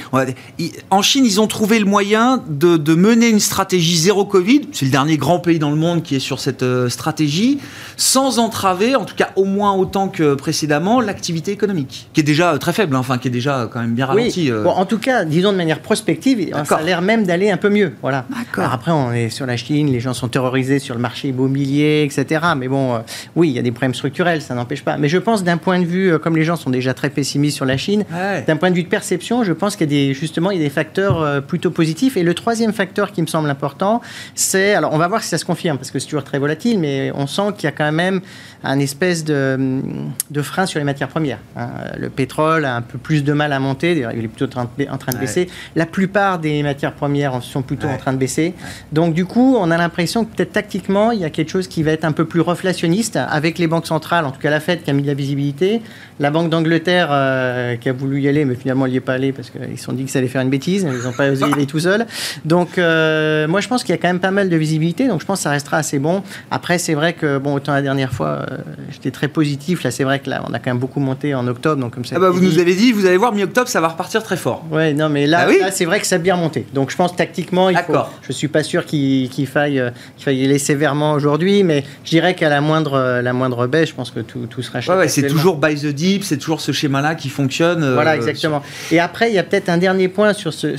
En 0.90 1.02
Chine, 1.02 1.26
ils 1.26 1.42
ont 1.42 1.48
trouvé 1.48 1.80
le 1.80 1.86
moyen 1.86 2.44
de, 2.48 2.78
de 2.78 2.96
mener 2.96 3.30
une 3.30 3.40
stratégie 3.40 3.98
zéro 3.98 4.26
Covid. 4.26 4.62
C'est 4.72 4.86
le 4.86 4.92
dernier 4.92 5.18
grand 5.18 5.40
pays 5.40 5.60
dans 5.60 5.70
le 5.70 5.76
monde 5.76 6.04
qui 6.04 6.16
est 6.16 6.20
sur 6.20 6.40
cette 6.40 6.64
stratégie, 6.90 7.60
sans 7.98 8.21
entraver, 8.22 8.96
en 8.96 9.06
tout 9.06 9.16
cas 9.16 9.30
au 9.36 9.46
moins 9.46 9.74
autant 9.74 10.08
que 10.08 10.36
précédemment, 10.36 11.02
l'activité 11.02 11.52
économique, 11.52 12.10
qui 12.14 12.22
est 12.22 12.24
déjà 12.24 12.58
très 12.58 12.74
faible, 12.74 12.96
hein, 12.96 13.00
enfin 13.00 13.18
qui 13.18 13.28
est 13.28 13.32
déjà 13.32 13.70
quand 13.72 13.80
même 13.80 13.94
bien 13.94 14.06
ralentie. 14.06 14.44
Oui. 14.44 14.52
Euh. 14.52 14.64
Bon, 14.64 14.72
en 14.72 14.86
tout 14.86 15.00
cas, 15.00 15.26
disons 15.26 15.52
de 15.52 15.58
manière 15.58 15.80
prospective, 15.80 16.54
ça 16.66 16.78
a 16.78 16.82
l'air 16.82 17.02
même 17.02 17.26
d'aller 17.26 17.52
un 17.52 17.58
peu 17.58 17.70
mieux. 17.70 17.94
Voilà. 18.02 18.26
Alors 18.58 18.74
après, 18.74 18.92
on 18.92 19.12
est 19.12 19.30
sur 19.30 19.46
la 19.46 19.58
Chine, 19.58 19.92
les 19.92 20.00
gens 20.00 20.14
sont 20.14 20.28
terrorisés 20.28 20.80
sur 20.80 20.96
le 20.96 21.02
marché 21.02 21.30
immobilier, 21.30 22.04
etc. 22.04 22.42
Mais 22.58 22.68
bon, 22.68 22.96
euh, 22.96 23.00
oui, 23.36 23.50
il 23.50 23.56
y 23.56 23.60
a 23.60 23.62
des 23.62 23.72
problèmes 23.72 23.94
structurels, 23.94 24.42
ça 24.42 24.56
n'empêche 24.56 24.84
pas. 24.84 24.98
Mais 24.98 25.10
je 25.10 25.18
pense 25.18 25.44
d'un 25.44 25.58
point 25.58 25.80
de 25.80 25.86
vue, 25.86 26.14
euh, 26.14 26.20
comme 26.20 26.36
les 26.36 26.44
gens 26.44 26.56
sont 26.56 26.70
déjà 26.70 26.94
très 26.94 27.10
pessimistes 27.10 27.56
sur 27.56 27.66
la 27.66 27.78
Chine, 27.78 28.04
d'un 28.48 28.58
point 28.58 28.70
de 28.70 28.76
vue 28.76 28.84
de 28.84 28.90
perception, 28.90 29.44
je 29.44 29.54
pense 29.54 29.76
qu'il 29.76 29.92
y 29.92 29.96
a 29.96 30.08
des, 30.08 30.14
justement, 30.14 30.52
il 30.52 30.58
y 30.58 30.62
a 30.62 30.64
des 30.64 30.70
facteurs 30.70 31.44
plutôt 31.44 31.72
positifs. 31.72 32.18
Et 32.18 32.24
le 32.24 32.34
troisième 32.34 32.74
facteur 32.74 33.12
qui 33.12 33.22
me 33.22 33.28
semble 33.28 33.50
important, 33.50 34.02
c'est, 34.36 34.74
alors 34.74 34.94
on 34.94 34.98
va 34.98 35.08
voir 35.08 35.24
si 35.24 35.30
ça 35.30 35.38
se 35.38 35.46
confirme, 35.46 35.78
parce 35.78 35.92
que 35.92 36.00
c'est 36.00 36.08
toujours 36.08 36.24
très 36.24 36.40
volatile, 36.40 36.80
mais 36.80 37.12
on 37.16 37.28
sent 37.28 37.54
qu'il 37.58 37.66
y 37.66 37.68
a 37.68 37.72
quand 37.72 37.92
même 37.92 38.11
time 38.12 38.26
un 38.64 38.80
espèce 38.80 39.24
de, 39.24 39.82
de 40.30 40.42
frein 40.42 40.66
sur 40.66 40.80
les 40.80 40.86
matières 40.86 41.08
premières. 41.08 41.40
Hein. 41.56 41.70
Le 41.98 42.10
pétrole 42.10 42.66
a 42.66 42.76
un 42.76 42.82
peu 42.82 42.98
plus 42.98 43.24
de 43.24 43.34
mal 43.34 43.54
à 43.54 43.60
monter, 43.60 43.92
il 43.94 44.24
est 44.24 44.28
plutôt 44.28 44.46
en 44.46 44.98
train 44.98 45.14
de, 45.14 45.18
baisser. 45.18 45.50
La 45.76 45.86
plupart 45.86 46.40
des 46.40 46.62
matières 46.64 46.94
premières 46.94 47.42
sont 47.42 47.62
plutôt 47.62 47.88
en 47.88 47.98
train 47.98 48.14
de 48.14 48.18
baisser. 48.18 48.54
Donc 48.92 49.14
du 49.14 49.26
coup, 49.26 49.56
on 49.58 49.72
a 49.72 49.78
l'impression 49.78 50.26
que 50.26 50.36
peut-être 50.36 50.54
tactiquement, 50.54 51.12
il 51.12 51.20
y 51.20 51.26
a 51.26 51.30
quelque 51.30 51.50
chose 51.50 51.68
qui 51.68 51.84
va 51.84 51.92
être 51.92 52.06
un 52.06 52.12
peu 52.12 52.26
plus 52.26 52.42
reflationniste 52.42 53.18
avec 53.18 53.58
les 53.58 53.68
banques 53.68 53.88
centrales, 53.88 54.26
en 54.26 54.32
tout 54.32 54.40
cas 54.40 54.50
la 54.50 54.60
Fed 54.60 54.84
qui 54.84 54.90
a 54.90 54.94
mis 54.94 55.02
de 55.02 55.08
la 55.08 55.14
visibilité, 55.14 55.82
la 56.20 56.30
Banque 56.30 56.50
d'Angleterre 56.50 57.10
euh, 57.12 57.76
qui 57.78 57.90
a 57.90 57.94
voulu 57.94 58.22
y 58.22 58.28
aller, 58.28 58.46
mais 58.46 58.56
finalement 58.56 58.86
elle 58.86 58.92
n'y 58.92 58.98
est 58.98 59.02
pas 59.02 59.14
allée 59.14 59.32
parce 59.32 59.50
qu'ils 59.50 59.78
se 59.78 59.84
sont 59.84 59.94
dit 59.94 60.06
que 60.06 60.12
ça 60.12 60.20
allait 60.20 60.28
faire 60.28 60.42
une 60.42 60.50
bêtise, 60.50 60.88
ils 60.88 61.04
n'ont 61.04 61.14
pas 61.14 61.30
osé 61.30 61.46
y 61.48 61.54
aller 61.54 61.66
tout 61.66 61.80
seuls. 61.80 62.06
Donc 62.46 62.78
euh, 62.78 63.48
moi 63.48 63.62
je 63.62 63.68
pense 63.68 63.84
qu'il 63.84 63.94
y 63.94 63.98
a 63.98 64.02
quand 64.02 64.08
même 64.10 64.20
pas 64.20 64.32
mal 64.32 64.50
de 64.50 64.56
visibilité, 64.56 65.08
donc 65.08 65.22
je 65.22 65.26
pense 65.26 65.40
que 65.40 65.44
ça 65.44 65.50
restera 65.50 65.78
assez 65.78 66.00
bon. 66.00 66.22
Après 66.52 66.78
c'est 66.78 66.94
vrai 66.94 67.14
que, 67.14 67.38
bon, 67.38 67.56
autant 67.56 67.74
la 67.74 67.82
dernière 67.82 68.14
fois, 68.14 68.46
j'étais 68.92 69.12
très 69.12 69.28
positif, 69.28 69.84
là 69.84 69.92
c'est 69.92 70.04
vrai 70.04 70.20
que 70.20 70.30
là 70.30 70.44
on 70.48 70.54
a 70.54 70.60
quand 70.60 70.72
même 70.72 70.80
beaucoup 70.80 71.00
monté 71.00 71.34
en 71.34 71.48
octobre, 71.48 71.82
donc 71.82 71.94
comme 71.94 72.06
ça. 72.06 72.16
Ah 72.18 72.20
bah 72.20 72.30
vous 72.30 72.42
nous 72.42 72.60
avez 72.60 72.76
dit, 72.76 72.92
vous 72.92 73.06
allez 73.06 73.18
voir, 73.18 73.34
mi-octobre 73.34 73.68
ça 73.68 73.82
va 73.82 73.90
repartir 73.90 74.24
très 74.24 74.38
fort. 74.38 74.66
Ouais, 74.72 74.94
non 74.94 75.10
mais 75.10 75.28
là, 75.28 75.48
ah 75.64 75.72
c'est 75.72 75.86
vrai 75.86 76.00
que 76.00 76.08
ça 76.08 76.16
a 76.16 76.20
bien 76.20 76.36
monté. 76.36 76.66
Donc 76.74 76.92
je 76.92 76.96
pense 76.96 77.16
tactiquement, 77.16 77.70
il 77.70 77.78
faut, 77.78 77.94
je 78.22 78.32
suis 78.32 78.48
pas 78.48 78.64
sûr 78.64 78.86
qu'il 78.86 79.30
faille, 79.48 79.84
qu'il 80.18 80.26
faille 80.26 80.38
y 80.38 80.46
aller 80.46 80.60
sévèrement 80.60 81.14
aujourd'hui, 81.14 81.64
mais 81.64 81.84
je 82.04 82.10
dirais 82.10 82.36
qu'à 82.36 82.50
la 82.50 82.62
moindre, 82.62 83.22
la 83.22 83.34
moindre 83.34 83.68
baisse, 83.68 83.90
je 83.90 83.96
pense 83.96 84.12
que 84.12 84.20
tout, 84.20 84.48
tout 84.48 84.62
sera 84.62 84.80
ouais, 84.80 85.02
ouais, 85.02 85.08
c'est 85.08 85.28
toujours 85.28 85.58
buy 85.58 85.76
the 85.76 85.88
deep, 85.88 86.24
c'est 86.24 86.38
toujours 86.38 86.62
ce 86.62 86.72
schéma-là 86.72 87.16
qui 87.16 87.30
fonctionne. 87.30 87.84
Euh, 87.84 87.94
voilà, 87.94 88.16
exactement. 88.16 88.62
Et 88.92 89.00
après, 89.00 89.30
il 89.30 89.36
y 89.36 89.40
a 89.40 89.44
peut-être 89.44 89.70
un 89.70 89.78
dernier 89.78 90.08
point 90.08 90.34
sur 90.34 90.54
ce, 90.54 90.76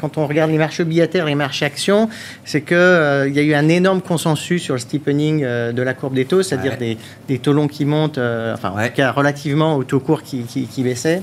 quand 0.00 0.18
on 0.18 0.26
regarde 0.26 0.50
les 0.50 0.58
marchés 0.58 0.82
obligataires, 0.82 1.26
les 1.26 1.34
marchés 1.34 1.64
actions, 1.64 2.08
c'est 2.44 2.62
qu'il 2.62 2.76
euh, 2.76 3.28
il 3.28 3.34
y 3.34 3.38
a 3.38 3.42
eu 3.42 3.54
un 3.54 3.68
énorme 3.68 4.00
consensus 4.00 4.62
sur 4.62 4.74
le 4.74 4.80
steepening 4.80 5.42
euh, 5.44 5.72
de 5.72 5.82
la 5.82 5.94
courbe 5.94 6.14
des 6.14 6.24
taux, 6.24 6.42
c'est-à-dire 6.42 6.76
des, 6.78 6.96
des, 7.28 7.38
taux 7.38 7.52
longs 7.52 7.68
qui 7.68 7.84
montent, 7.84 8.18
enfin, 8.18 8.70
en 8.70 8.86
tout 8.86 8.94
cas, 8.94 9.12
relativement 9.12 9.76
aux 9.76 9.84
taux 9.84 10.00
courts 10.00 10.22
qui, 10.22 10.42
qui, 10.42 10.82
baissaient. 10.82 11.22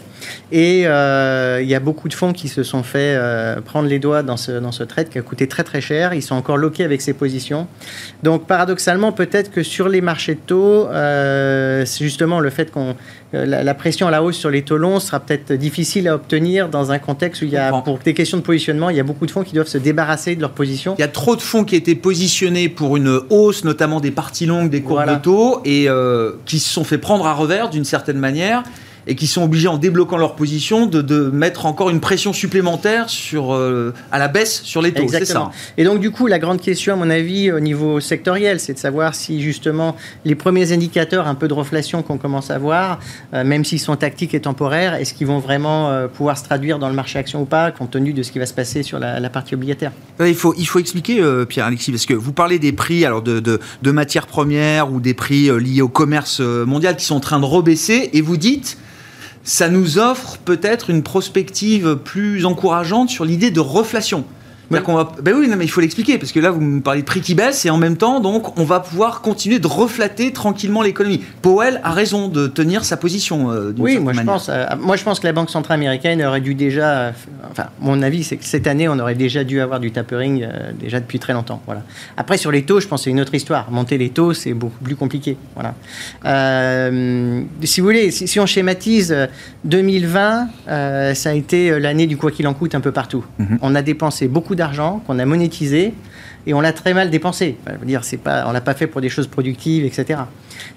Et 0.51 0.81
il 0.81 1.67
y 1.67 1.75
a 1.75 1.79
beaucoup 1.79 2.07
de 2.09 2.13
fonds 2.13 2.33
qui 2.33 2.47
se 2.47 2.63
sont 2.63 2.83
fait 2.83 3.19
prendre 3.65 3.87
les 3.87 3.99
doigts 3.99 4.23
dans 4.23 4.37
ce, 4.37 4.51
dans 4.51 4.71
ce 4.71 4.83
trade 4.83 5.09
qui 5.09 5.17
a 5.17 5.21
coûté 5.21 5.47
très 5.47 5.63
très 5.63 5.81
cher. 5.81 6.13
Ils 6.13 6.21
sont 6.21 6.35
encore 6.35 6.57
loqués 6.57 6.83
avec 6.83 7.01
ces 7.01 7.13
positions. 7.13 7.67
Donc, 8.23 8.45
paradoxalement, 8.45 9.11
peut-être 9.11 9.51
que 9.51 9.63
sur 9.63 9.89
les 9.89 10.01
marchés 10.01 10.35
de 10.35 10.39
taux, 10.39 10.87
c'est 10.91 12.03
justement 12.03 12.39
le 12.39 12.49
fait 12.49 12.71
qu'on 12.71 12.95
la, 13.45 13.73
pression 13.73 14.07
à 14.07 14.11
la 14.11 14.23
hausse 14.23 14.37
sur 14.37 14.49
les 14.49 14.61
taux 14.61 14.77
longs 14.77 14.99
sera 14.99 15.19
peut-être 15.19 15.53
difficile 15.53 16.07
à 16.07 16.15
obtenir 16.15 16.69
dans 16.69 16.91
un 16.91 16.99
contexte 16.99 17.41
où 17.41 17.45
il 17.45 17.51
y 17.51 17.57
a, 17.57 17.71
pour 17.81 17.99
des 17.99 18.13
questions 18.13 18.37
de 18.37 18.43
positionnement, 18.43 18.89
il 18.89 18.95
y 18.95 18.99
a 18.99 19.03
beaucoup 19.03 19.25
de 19.25 19.31
fonds 19.31 19.43
qui 19.43 19.53
doivent 19.53 19.67
se 19.67 19.77
débarrasser 19.77 20.35
de 20.35 20.41
leur 20.41 20.51
position. 20.51 20.95
Il 20.97 21.01
y 21.01 21.05
a 21.05 21.09
trop 21.09 21.35
de 21.35 21.41
fonds 21.41 21.63
qui 21.63 21.75
étaient 21.75 21.95
positionnés 21.95 22.69
pour 22.69 22.97
une 22.97 23.19
hausse, 23.29 23.63
notamment 23.63 23.99
des 23.99 24.11
parties 24.11 24.45
longues 24.45 24.69
des 24.69 24.81
cours 24.81 25.03
de 25.03 25.15
taux, 25.15 25.61
et 25.65 25.89
euh, 25.89 26.31
qui 26.45 26.59
se 26.59 26.69
sont 26.69 26.83
fait 26.83 26.97
prendre 26.97 27.27
à 27.27 27.33
revers 27.33 27.69
d'une 27.69 27.85
certaine 27.85 28.17
manière 28.17 28.63
et 29.07 29.15
qui 29.15 29.27
sont 29.27 29.43
obligés, 29.43 29.67
en 29.67 29.77
débloquant 29.77 30.17
leur 30.17 30.35
position, 30.35 30.85
de, 30.87 31.01
de 31.01 31.29
mettre 31.29 31.65
encore 31.65 31.89
une 31.89 31.99
pression 31.99 32.33
supplémentaire 32.33 33.09
sur, 33.09 33.53
euh, 33.53 33.93
à 34.11 34.19
la 34.19 34.27
baisse 34.27 34.61
sur 34.63 34.81
les 34.81 34.93
taux. 34.93 35.07
C'est 35.07 35.25
ça. 35.25 35.51
Et 35.77 35.83
donc, 35.83 35.99
du 35.99 36.11
coup, 36.11 36.27
la 36.27 36.39
grande 36.39 36.59
question, 36.59 36.93
à 36.93 36.95
mon 36.95 37.09
avis, 37.09 37.51
au 37.51 37.59
niveau 37.59 37.99
sectoriel, 37.99 38.59
c'est 38.59 38.73
de 38.73 38.79
savoir 38.79 39.15
si 39.15 39.41
justement 39.41 39.95
les 40.23 40.35
premiers 40.35 40.71
indicateurs 40.71 41.27
un 41.27 41.35
peu 41.35 41.47
de 41.47 41.53
reflation 41.53 42.01
qu'on 42.01 42.17
commence 42.17 42.49
à 42.51 42.57
voir, 42.57 42.99
euh, 43.33 43.43
même 43.43 43.63
s'ils 43.63 43.79
sont 43.79 43.95
tactiques 43.95 44.33
et 44.33 44.41
temporaires, 44.41 44.95
est-ce 44.95 45.13
qu'ils 45.13 45.27
vont 45.27 45.39
vraiment 45.39 45.89
euh, 45.89 46.07
pouvoir 46.07 46.37
se 46.37 46.43
traduire 46.43 46.79
dans 46.79 46.89
le 46.89 46.95
marché 46.95 47.19
action 47.19 47.41
ou 47.41 47.45
pas, 47.45 47.71
compte 47.71 47.91
tenu 47.91 48.13
de 48.13 48.23
ce 48.23 48.31
qui 48.31 48.39
va 48.39 48.45
se 48.45 48.53
passer 48.53 48.83
sur 48.83 48.99
la, 48.99 49.29
partie 49.29 49.55
obligataire? 49.55 49.91
Il 50.19 50.35
faut, 50.35 50.53
il 50.57 50.65
faut 50.65 50.79
expliquer, 50.79 51.21
Pierre-Alexis, 51.47 51.91
parce 51.91 52.05
que 52.05 52.13
vous 52.13 52.31
parlez 52.31 52.59
des 52.59 52.71
prix 52.71 53.05
alors 53.05 53.21
de, 53.21 53.39
de, 53.39 53.59
de 53.81 53.91
matières 53.91 54.27
premières 54.27 54.91
ou 54.91 54.99
des 54.99 55.13
prix 55.13 55.49
liés 55.59 55.81
au 55.81 55.89
commerce 55.89 56.39
mondial 56.39 56.95
qui 56.95 57.05
sont 57.05 57.15
en 57.15 57.19
train 57.19 57.39
de 57.39 57.45
rebaisser, 57.45 58.09
et 58.13 58.21
vous 58.21 58.37
dites 58.37 58.77
ça 59.45 59.69
nous 59.69 59.99
offre 59.99 60.37
peut-être 60.39 60.89
une 60.89 61.03
prospective 61.03 61.97
plus 62.03 62.45
encourageante 62.45 63.09
sur 63.09 63.23
l'idée 63.23 63.51
de 63.51 63.59
reflation. 63.59 64.25
Ben 64.69 65.33
oui, 65.35 65.49
mais 65.55 65.65
il 65.65 65.69
faut 65.69 65.81
l'expliquer, 65.81 66.17
parce 66.17 66.31
que 66.31 66.39
là, 66.39 66.51
vous 66.51 66.61
me 66.61 66.81
parlez 66.81 67.01
de 67.01 67.05
prix 67.05 67.21
qui 67.21 67.35
baissent, 67.35 67.65
et 67.65 67.69
en 67.69 67.77
même 67.77 67.97
temps, 67.97 68.19
donc, 68.19 68.57
on 68.57 68.63
va 68.63 68.79
pouvoir 68.79 69.21
continuer 69.21 69.59
de 69.59 69.67
reflater 69.67 70.31
tranquillement 70.31 70.81
l'économie. 70.81 71.23
Powell 71.41 71.81
a 71.83 71.91
raison 71.91 72.27
de 72.27 72.47
tenir 72.47 72.85
sa 72.85 72.97
position. 72.97 73.51
Euh, 73.51 73.73
oui, 73.77 73.99
moi 73.99 74.13
je, 74.13 74.21
pense, 74.21 74.49
euh, 74.49 74.65
moi 74.79 74.95
je 74.95 75.03
pense 75.03 75.19
que 75.19 75.27
la 75.27 75.33
Banque 75.33 75.49
Centrale 75.49 75.75
Américaine 75.75 76.23
aurait 76.23 76.41
dû 76.41 76.55
déjà. 76.55 76.97
Euh, 76.97 77.11
enfin, 77.51 77.67
mon 77.79 78.01
avis, 78.01 78.23
c'est 78.23 78.37
que 78.37 78.45
cette 78.45 78.67
année, 78.67 78.87
on 78.87 78.97
aurait 78.99 79.15
déjà 79.15 79.43
dû 79.43 79.59
avoir 79.61 79.79
du 79.79 79.91
tapering 79.91 80.47
déjà 80.79 80.99
depuis 80.99 81.19
très 81.19 81.33
longtemps. 81.33 81.61
Voilà. 81.65 81.83
Après, 82.17 82.37
sur 82.37 82.51
les 82.51 82.63
taux, 82.63 82.79
je 82.79 82.87
pense 82.87 83.01
que 83.01 83.03
c'est 83.05 83.11
une 83.11 83.21
autre 83.21 83.35
histoire. 83.35 83.69
Monter 83.71 83.97
les 83.97 84.09
taux, 84.09 84.33
c'est 84.33 84.53
beaucoup 84.53 84.83
plus 84.83 84.95
compliqué. 84.95 85.37
Voilà. 85.55 85.73
si 87.63 87.81
vous 87.81 87.85
voulez, 87.85 88.11
si, 88.11 88.39
on 88.39 88.45
schématise 88.45 89.15
2020, 89.63 90.47
ça 91.13 91.29
a 91.29 91.33
été 91.33 91.79
l'année 91.79 92.07
du 92.07 92.17
quoi 92.17 92.31
qu'il 92.31 92.47
en 92.47 92.53
coûte 92.53 92.75
un 92.75 92.81
peu 92.81 92.91
partout. 92.91 93.23
Mhm. 93.39 93.59
On 93.61 93.75
a 93.75 93.81
dépensé 93.81 94.27
beaucoup 94.27 94.54
d'argent 94.55 95.01
qu'on 95.05 95.19
a 95.19 95.25
monétisé 95.25 95.93
et 96.47 96.53
on 96.53 96.61
l'a 96.61 96.73
très 96.73 96.93
mal 96.93 97.09
dépensé. 97.09 97.57
dire, 97.83 98.03
c'est 98.03 98.17
pas, 98.17 98.45
on 98.47 98.51
l'a 98.51 98.61
pas 98.61 98.73
fait 98.73 98.87
pour 98.87 99.01
des 99.01 99.09
choses 99.09 99.27
productives, 99.27 99.85
etc. 99.85 100.19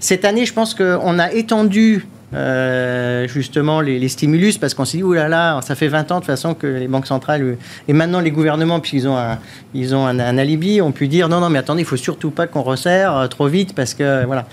Cette 0.01 0.25
année, 0.25 0.47
je 0.47 0.53
pense 0.53 0.75
qu'on 0.75 1.19
a 1.19 1.33
étendu 1.33 2.07
euh, 2.35 3.27
justement 3.27 3.81
les, 3.81 4.07
stimulus 4.09 4.59
parce 4.59 4.75
qu'on 4.75 4.85
s'est 4.85 4.99
dit, 4.99 5.03
oh 5.03 5.15
là 5.15 5.29
là, 5.29 5.61
ça 5.63 5.75
fait 5.75 5.89
20 5.89 6.13
ans 6.13 6.17
de 6.17 6.21
toute 6.21 6.27
façon 6.27 6.55
que 6.55 6.67
les 6.67 6.89
banques 6.89 7.07
centrales 7.07 7.57
et 7.87 7.93
maintenant 7.93 8.21
les 8.21 8.31
gouvernements, 8.31 8.81
puisqu'ils 8.81 9.09
ont, 9.09 9.17
un, 9.17 9.39
ils 9.75 9.95
ont 9.95 10.07
un, 10.07 10.39
alibi, 10.39 10.81
ont 10.81 10.93
pu 10.93 11.09
dire, 11.09 11.29
non, 11.29 11.41
non, 11.41 11.49
mais 11.49 11.59
attendez, 11.59 11.83
il 11.83 11.87
faut 11.87 11.97
surtout 11.97 12.31
pas 12.31 12.47
qu'on 12.47 12.63
resserre 12.63 13.17
euh, 13.17 13.27
trop 13.29 13.47
vite 13.47 13.75
parce 13.75 13.95
que, 13.95 14.25
voilà. 14.27 14.47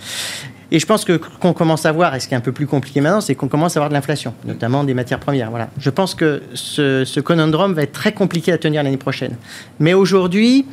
Et 0.71 0.79
je 0.79 0.85
pense 0.85 1.05
que 1.05 1.13
qu'on 1.39 1.53
commence 1.53 1.85
à 1.85 1.91
voir, 1.91 2.15
et 2.15 2.19
ce 2.19 2.27
qui 2.27 2.33
est 2.33 2.37
un 2.37 2.41
peu 2.41 2.51
plus 2.51 2.67
compliqué 2.67 3.01
maintenant, 3.01 3.21
c'est 3.21 3.35
qu'on 3.35 3.47
commence 3.47 3.77
à 3.77 3.79
avoir 3.79 3.89
de 3.89 3.93
l'inflation, 3.93 4.33
notamment 4.45 4.83
des 4.83 4.93
matières 4.93 5.19
premières. 5.19 5.49
Voilà. 5.49 5.69
Je 5.77 5.89
pense 5.89 6.15
que 6.15 6.41
ce, 6.53 7.05
ce 7.05 7.19
conundrum 7.19 7.73
va 7.73 7.83
être 7.83 7.91
très 7.91 8.13
compliqué 8.13 8.51
à 8.51 8.57
tenir 8.57 8.83
l'année 8.83 8.97
prochaine. 8.97 9.35
Mais 9.79 9.93
aujourd'hui, 9.93 10.65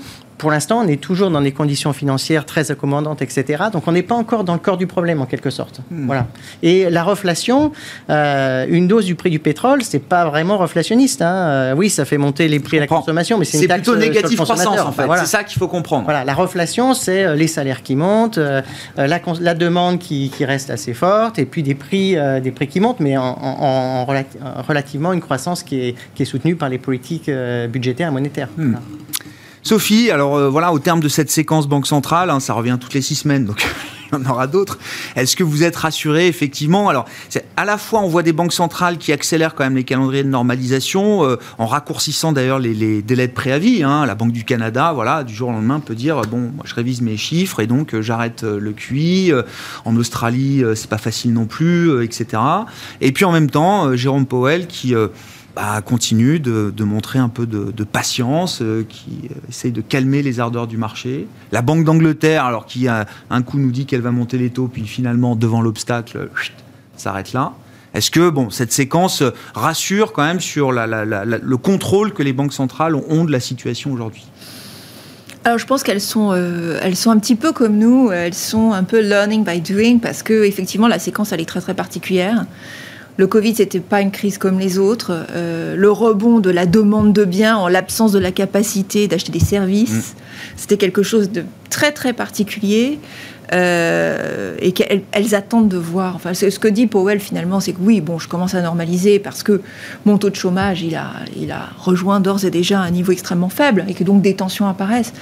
pour 0.42 0.50
l'instant, 0.50 0.82
on 0.84 0.88
est 0.88 1.00
toujours 1.00 1.30
dans 1.30 1.40
des 1.40 1.52
conditions 1.52 1.92
financières 1.92 2.44
très 2.44 2.72
accommodantes, 2.72 3.22
etc. 3.22 3.62
Donc, 3.72 3.86
on 3.86 3.92
n'est 3.92 4.02
pas 4.02 4.16
encore 4.16 4.42
dans 4.42 4.54
le 4.54 4.58
corps 4.58 4.76
du 4.76 4.88
problème, 4.88 5.20
en 5.22 5.26
quelque 5.26 5.50
sorte. 5.50 5.78
Hmm. 5.88 6.06
Voilà. 6.06 6.26
Et 6.64 6.90
la 6.90 7.04
reflation, 7.04 7.70
euh, 8.10 8.66
une 8.68 8.88
dose 8.88 9.04
du 9.04 9.14
prix 9.14 9.30
du 9.30 9.38
pétrole, 9.38 9.84
c'est 9.84 10.00
pas 10.00 10.24
vraiment 10.24 10.58
reflationniste. 10.58 11.22
Hein. 11.22 11.32
Euh, 11.32 11.74
oui, 11.76 11.90
ça 11.90 12.04
fait 12.04 12.18
monter 12.18 12.48
les 12.48 12.58
prix 12.58 12.78
à 12.78 12.80
la 12.80 12.86
consommation, 12.88 13.38
mais 13.38 13.44
c'est 13.44 13.68
plutôt 13.68 13.94
négatif 13.94 14.40
croissance, 14.40 14.80
en 14.80 14.90
fait. 14.90 15.06
C'est 15.20 15.26
ça 15.26 15.44
qu'il 15.44 15.60
faut 15.60 15.68
comprendre. 15.68 16.02
Voilà, 16.02 16.24
la 16.24 16.34
reflation, 16.34 16.92
c'est 16.92 17.22
euh, 17.22 17.36
les 17.36 17.46
salaires 17.46 17.84
qui 17.84 17.94
montent, 17.94 18.38
la, 18.38 18.62
la, 18.96 19.54
demande 19.54 20.00
qui, 20.00 20.28
qui, 20.36 20.44
reste 20.44 20.70
assez 20.70 20.92
forte, 20.92 21.38
et 21.38 21.44
puis 21.44 21.62
des 21.62 21.76
prix, 21.76 22.16
des 22.42 22.50
prix 22.50 22.66
qui 22.66 22.80
montent, 22.80 22.98
mais 22.98 23.16
en, 23.16 24.04
relativement 24.66 25.12
une 25.12 25.20
croissance 25.20 25.62
qui 25.62 25.78
est, 25.78 25.94
qui 26.16 26.24
est, 26.24 26.26
soutenue 26.26 26.56
par 26.56 26.68
les 26.68 26.78
politiques 26.78 27.30
budgétaires 27.70 28.08
et 28.08 28.12
monétaires. 28.12 28.48
Hmm. 28.56 28.74
Sophie, 29.64 30.10
alors 30.10 30.34
euh, 30.34 30.48
voilà, 30.48 30.72
au 30.72 30.80
terme 30.80 30.98
de 30.98 31.08
cette 31.08 31.30
séquence 31.30 31.68
Banque 31.68 31.86
Centrale, 31.86 32.30
hein, 32.30 32.40
ça 32.40 32.52
revient 32.52 32.78
toutes 32.80 32.94
les 32.94 33.00
six 33.00 33.14
semaines, 33.14 33.44
donc 33.44 33.64
il 34.12 34.18
y 34.18 34.20
en 34.20 34.28
aura 34.28 34.48
d'autres. 34.48 34.76
Est-ce 35.14 35.36
que 35.36 35.44
vous 35.44 35.62
êtes 35.62 35.76
rassuré 35.76 36.26
effectivement? 36.26 36.88
Alors, 36.88 37.04
à 37.56 37.64
la 37.64 37.78
fois, 37.78 38.00
on 38.00 38.08
voit 38.08 38.24
des 38.24 38.32
banques 38.32 38.52
centrales 38.52 38.98
qui 38.98 39.12
accélèrent 39.12 39.54
quand 39.54 39.62
même 39.62 39.76
les 39.76 39.84
calendriers 39.84 40.24
de 40.24 40.28
normalisation, 40.28 41.24
euh, 41.24 41.36
en 41.58 41.66
raccourcissant 41.66 42.32
d'ailleurs 42.32 42.58
les, 42.58 43.02
délais 43.02 43.28
de 43.28 43.32
préavis. 43.32 43.84
Hein. 43.84 44.04
La 44.04 44.16
Banque 44.16 44.32
du 44.32 44.42
Canada, 44.42 44.92
voilà, 44.92 45.22
du 45.22 45.32
jour 45.32 45.50
au 45.50 45.52
lendemain, 45.52 45.78
peut 45.78 45.94
dire 45.94 46.22
bon, 46.22 46.50
moi, 46.56 46.64
je 46.64 46.74
révise 46.74 47.00
mes 47.00 47.16
chiffres 47.16 47.60
et 47.60 47.68
donc 47.68 47.94
euh, 47.94 48.02
j'arrête 48.02 48.42
le 48.42 48.72
QI. 48.72 49.32
en 49.84 49.96
Australie, 49.96 50.64
c'est 50.74 50.90
pas 50.90 50.98
facile 50.98 51.32
non 51.34 51.46
plus, 51.46 52.02
etc. 52.02 52.42
Et 53.00 53.12
puis 53.12 53.24
en 53.24 53.30
même 53.30 53.48
temps, 53.48 53.94
Jérôme 53.94 54.26
Powell 54.26 54.66
qui 54.66 54.94
bah, 55.54 55.80
continue 55.84 56.40
de, 56.40 56.84
montrer 56.84 57.18
un 57.18 57.28
peu 57.28 57.46
de, 57.46 57.84
patience, 57.84 58.60
euh, 58.62 58.84
qui 58.88 59.28
euh, 59.30 59.34
essaye 59.48 59.72
de 59.72 59.80
calmer 59.80 60.22
les 60.22 60.40
ardeurs 60.40 60.66
du 60.66 60.76
marché. 60.76 61.26
La 61.52 61.62
Banque 61.62 61.84
d'Angleterre, 61.84 62.44
alors 62.44 62.66
qui 62.66 62.88
a 62.88 63.06
un 63.30 63.42
coup 63.42 63.58
nous 63.58 63.70
dit 63.70 63.86
qu'elle 63.86 64.00
va 64.00 64.10
monter 64.10 64.38
les 64.38 64.50
taux, 64.50 64.68
puis 64.68 64.86
finalement 64.86 65.36
devant 65.36 65.60
l'obstacle, 65.60 66.30
s'arrête 66.96 67.32
là. 67.32 67.52
Est-ce 67.94 68.10
que 68.10 68.30
bon, 68.30 68.48
cette 68.48 68.72
séquence 68.72 69.22
rassure 69.54 70.12
quand 70.14 70.24
même 70.24 70.40
sur 70.40 70.72
le 70.72 71.56
contrôle 71.56 72.14
que 72.14 72.22
les 72.22 72.32
banques 72.32 72.54
centrales 72.54 72.94
ont 72.94 73.24
de 73.24 73.32
la 73.32 73.40
situation 73.40 73.92
aujourd'hui? 73.92 74.24
Alors 75.44 75.58
je 75.58 75.66
pense 75.66 75.82
qu'elles 75.82 76.00
sont, 76.00 76.30
euh, 76.32 76.78
elles 76.82 76.96
sont 76.96 77.10
un 77.10 77.18
petit 77.18 77.34
peu 77.34 77.52
comme 77.52 77.76
nous, 77.76 78.12
elles 78.12 78.34
sont 78.34 78.72
un 78.72 78.84
peu 78.84 79.00
learning 79.00 79.44
by 79.44 79.60
doing 79.60 79.98
parce 79.98 80.22
que 80.22 80.44
effectivement 80.44 80.86
la 80.86 81.00
séquence 81.00 81.32
elle 81.32 81.40
est 81.40 81.46
très 81.46 81.60
très 81.60 81.74
particulière. 81.74 82.46
Le 83.18 83.26
Covid, 83.26 83.54
c'était 83.54 83.80
pas 83.80 84.00
une 84.00 84.10
crise 84.10 84.38
comme 84.38 84.58
les 84.58 84.78
autres. 84.78 85.26
Euh, 85.32 85.76
le 85.76 85.90
rebond 85.90 86.40
de 86.40 86.50
la 86.50 86.66
demande 86.66 87.12
de 87.12 87.24
biens 87.24 87.56
en 87.56 87.68
l'absence 87.68 88.12
de 88.12 88.18
la 88.18 88.32
capacité 88.32 89.06
d'acheter 89.06 89.32
des 89.32 89.40
services, 89.40 90.14
mm. 90.14 90.16
c'était 90.56 90.76
quelque 90.78 91.02
chose 91.02 91.30
de 91.30 91.44
très 91.70 91.92
très 91.92 92.12
particulier. 92.12 92.98
Euh, 93.52 94.56
et 94.60 94.72
qu'elles 94.72 95.34
attendent 95.34 95.68
de 95.68 95.76
voir. 95.76 96.16
Enfin, 96.16 96.32
ce 96.32 96.58
que 96.58 96.68
dit 96.68 96.86
Powell 96.86 97.20
finalement, 97.20 97.60
c'est 97.60 97.74
que 97.74 97.80
oui, 97.82 98.00
bon, 98.00 98.18
je 98.18 98.26
commence 98.26 98.54
à 98.54 98.62
normaliser 98.62 99.18
parce 99.18 99.42
que 99.42 99.60
mon 100.06 100.16
taux 100.16 100.30
de 100.30 100.36
chômage, 100.36 100.80
il 100.82 100.94
a, 100.94 101.10
il 101.36 101.50
a 101.50 101.68
rejoint 101.76 102.20
d'ores 102.20 102.46
et 102.46 102.50
déjà 102.50 102.80
un 102.80 102.90
niveau 102.90 103.12
extrêmement 103.12 103.50
faible 103.50 103.84
et 103.88 103.94
que 103.94 104.04
donc 104.04 104.22
des 104.22 104.34
tensions 104.36 104.66
apparaissent. 104.66 105.12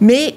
Mais 0.00 0.34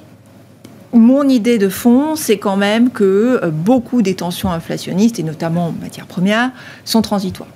mon 0.94 1.28
idée 1.28 1.58
de 1.58 1.70
fond, 1.70 2.16
c'est 2.16 2.38
quand 2.38 2.58
même 2.58 2.90
que 2.90 3.40
euh, 3.44 3.52
beaucoup 3.52 4.02
des 4.02 4.16
tensions 4.16 4.52
inflationnistes, 4.52 5.20
et 5.20 5.24
notamment 5.24 5.68
en 5.68 5.72
matière 5.72 6.08
première, 6.08 6.52
sont 6.86 7.02
transitoires. 7.02 7.50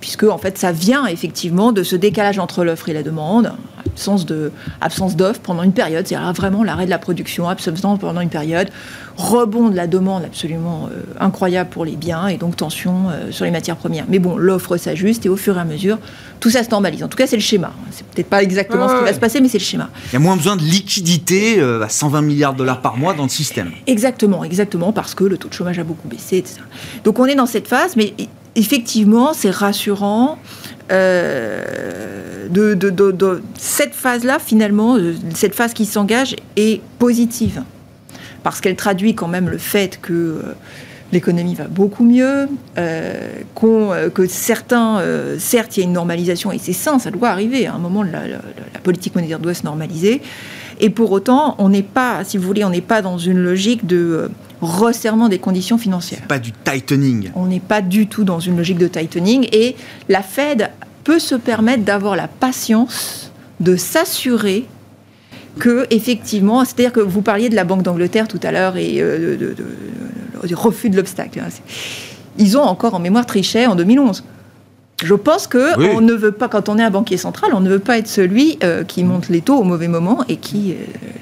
Puisque, 0.00 0.24
en 0.24 0.38
fait, 0.38 0.58
ça 0.58 0.70
vient 0.70 1.06
effectivement 1.06 1.72
de 1.72 1.82
ce 1.82 1.96
décalage 1.96 2.38
entre 2.38 2.64
l'offre 2.64 2.88
et 2.88 2.92
la 2.92 3.02
demande, 3.02 3.52
absence 3.98 4.26
de 4.26 4.52
absence 4.80 5.16
d'offre 5.16 5.40
pendant 5.40 5.64
une 5.64 5.72
période, 5.72 6.06
c'est-à-dire 6.06 6.32
vraiment 6.32 6.62
l'arrêt 6.62 6.84
de 6.84 6.90
la 6.90 6.98
production, 6.98 7.48
absence 7.48 7.98
pendant 7.98 8.20
une 8.20 8.28
période, 8.28 8.68
rebond 9.16 9.68
de 9.70 9.76
la 9.76 9.88
demande 9.88 10.24
absolument 10.24 10.88
euh, 10.92 11.02
incroyable 11.18 11.70
pour 11.70 11.84
les 11.84 11.96
biens 11.96 12.28
et 12.28 12.36
donc 12.36 12.54
tension 12.54 13.10
euh, 13.10 13.32
sur 13.32 13.44
les 13.44 13.50
matières 13.50 13.76
premières. 13.76 14.04
Mais 14.08 14.20
bon, 14.20 14.36
l'offre 14.36 14.76
s'ajuste 14.76 15.26
et 15.26 15.28
au 15.28 15.36
fur 15.36 15.56
et 15.56 15.60
à 15.60 15.64
mesure, 15.64 15.98
tout 16.38 16.50
ça 16.50 16.62
se 16.62 16.70
normalise. 16.70 17.02
En 17.02 17.08
tout 17.08 17.16
cas, 17.16 17.26
c'est 17.26 17.36
le 17.36 17.42
schéma. 17.42 17.72
C'est 17.90 18.06
peut-être 18.06 18.28
pas 18.28 18.42
exactement 18.42 18.88
ce 18.88 18.98
qui 18.98 19.04
va 19.04 19.12
se 19.12 19.18
passer, 19.18 19.40
mais 19.40 19.48
c'est 19.48 19.58
le 19.58 19.64
schéma. 19.64 19.90
Il 20.06 20.12
y 20.12 20.16
a 20.16 20.20
moins 20.20 20.36
besoin 20.36 20.54
de 20.54 20.62
liquidité 20.62 21.58
euh, 21.58 21.82
à 21.82 21.88
120 21.88 22.22
milliards 22.22 22.52
de 22.52 22.58
dollars 22.58 22.80
par 22.80 22.96
mois 22.96 23.14
dans 23.14 23.24
le 23.24 23.28
système. 23.28 23.72
Exactement, 23.88 24.44
exactement, 24.44 24.92
parce 24.92 25.16
que 25.16 25.24
le 25.24 25.36
taux 25.36 25.48
de 25.48 25.54
chômage 25.54 25.78
a 25.80 25.84
beaucoup 25.84 26.06
baissé, 26.06 26.36
etc. 26.38 26.60
Donc 27.02 27.18
on 27.18 27.26
est 27.26 27.34
dans 27.34 27.46
cette 27.46 27.66
phase, 27.66 27.96
mais 27.96 28.14
effectivement, 28.54 29.32
c'est 29.34 29.50
rassurant. 29.50 30.38
De, 30.90 32.74
de, 32.74 33.42
cette 33.56 33.94
phase-là, 33.94 34.38
finalement, 34.38 34.96
cette 35.34 35.54
phase 35.54 35.72
qui 35.74 35.84
s'engage 35.84 36.36
est 36.56 36.80
positive. 36.98 37.62
Parce 38.42 38.60
qu'elle 38.60 38.76
traduit 38.76 39.14
quand 39.14 39.28
même 39.28 39.48
le 39.48 39.58
fait 39.58 39.98
que 40.00 40.12
euh, 40.12 40.42
l'économie 41.12 41.54
va 41.54 41.64
beaucoup 41.64 42.04
mieux, 42.04 42.48
euh, 42.78 43.30
euh, 43.64 44.10
que 44.10 44.26
certains, 44.26 45.02
certes, 45.38 45.76
il 45.76 45.80
y 45.80 45.82
a 45.82 45.86
une 45.86 45.92
normalisation, 45.92 46.52
et 46.52 46.58
c'est 46.58 46.72
ça, 46.72 46.98
ça 46.98 47.10
doit 47.10 47.28
arriver, 47.28 47.66
à 47.66 47.74
un 47.74 47.78
moment, 47.78 48.02
la, 48.02 48.20
politique 48.82 49.14
monétaire 49.14 49.38
doit 49.38 49.54
se 49.54 49.64
normaliser, 49.64 50.22
et 50.80 50.90
pour 50.90 51.10
autant, 51.10 51.56
on 51.58 51.68
n'est 51.68 51.82
pas, 51.82 52.22
si 52.24 52.38
vous 52.38 52.46
voulez, 52.46 52.64
on 52.64 52.70
n'est 52.70 52.80
pas 52.80 53.02
dans 53.02 53.18
une 53.18 53.38
logique 53.38 53.86
de 53.86 54.30
resserrement 54.60 55.28
des 55.28 55.38
conditions 55.38 55.78
financières. 55.78 56.22
Pas 56.28 56.38
du 56.38 56.52
tightening. 56.52 57.30
On 57.34 57.46
n'est 57.46 57.60
pas 57.60 57.80
du 57.80 58.06
tout 58.06 58.24
dans 58.24 58.40
une 58.40 58.56
logique 58.56 58.78
de 58.78 58.88
tightening, 58.88 59.48
et 59.52 59.76
la 60.08 60.22
Fed 60.22 60.70
peut 61.04 61.18
se 61.18 61.34
permettre 61.34 61.84
d'avoir 61.84 62.16
la 62.16 62.28
patience 62.28 63.32
de 63.60 63.76
s'assurer 63.76 64.66
que 65.58 65.86
effectivement, 65.90 66.64
c'est-à-dire 66.64 66.92
que 66.92 67.00
vous 67.00 67.22
parliez 67.22 67.48
de 67.48 67.56
la 67.56 67.64
Banque 67.64 67.82
d'Angleterre 67.82 68.28
tout 68.28 68.40
à 68.42 68.52
l'heure 68.52 68.76
et 68.76 68.96
euh, 69.00 69.54
du 70.44 70.54
refus 70.54 70.90
de 70.90 70.96
l'obstacle. 70.96 71.40
Hein. 71.40 71.48
Ils 72.38 72.56
ont 72.56 72.62
encore 72.62 72.94
en 72.94 73.00
mémoire 73.00 73.26
Trichet 73.26 73.66
en 73.66 73.74
2011. 73.74 74.24
Je 75.02 75.14
pense 75.14 75.46
que 75.46 75.78
on 75.96 76.00
ne 76.00 76.12
veut 76.12 76.32
pas, 76.32 76.48
quand 76.48 76.68
on 76.68 76.78
est 76.78 76.82
un 76.82 76.90
banquier 76.90 77.16
central, 77.16 77.52
on 77.54 77.60
ne 77.60 77.70
veut 77.70 77.78
pas 77.78 77.98
être 77.98 78.08
celui 78.08 78.58
euh, 78.64 78.82
qui 78.82 79.04
monte 79.04 79.28
les 79.28 79.40
taux 79.40 79.56
au 79.56 79.64
mauvais 79.64 79.86
moment 79.86 80.24
et 80.28 80.36
qui 80.36 80.72
euh, 80.72 80.74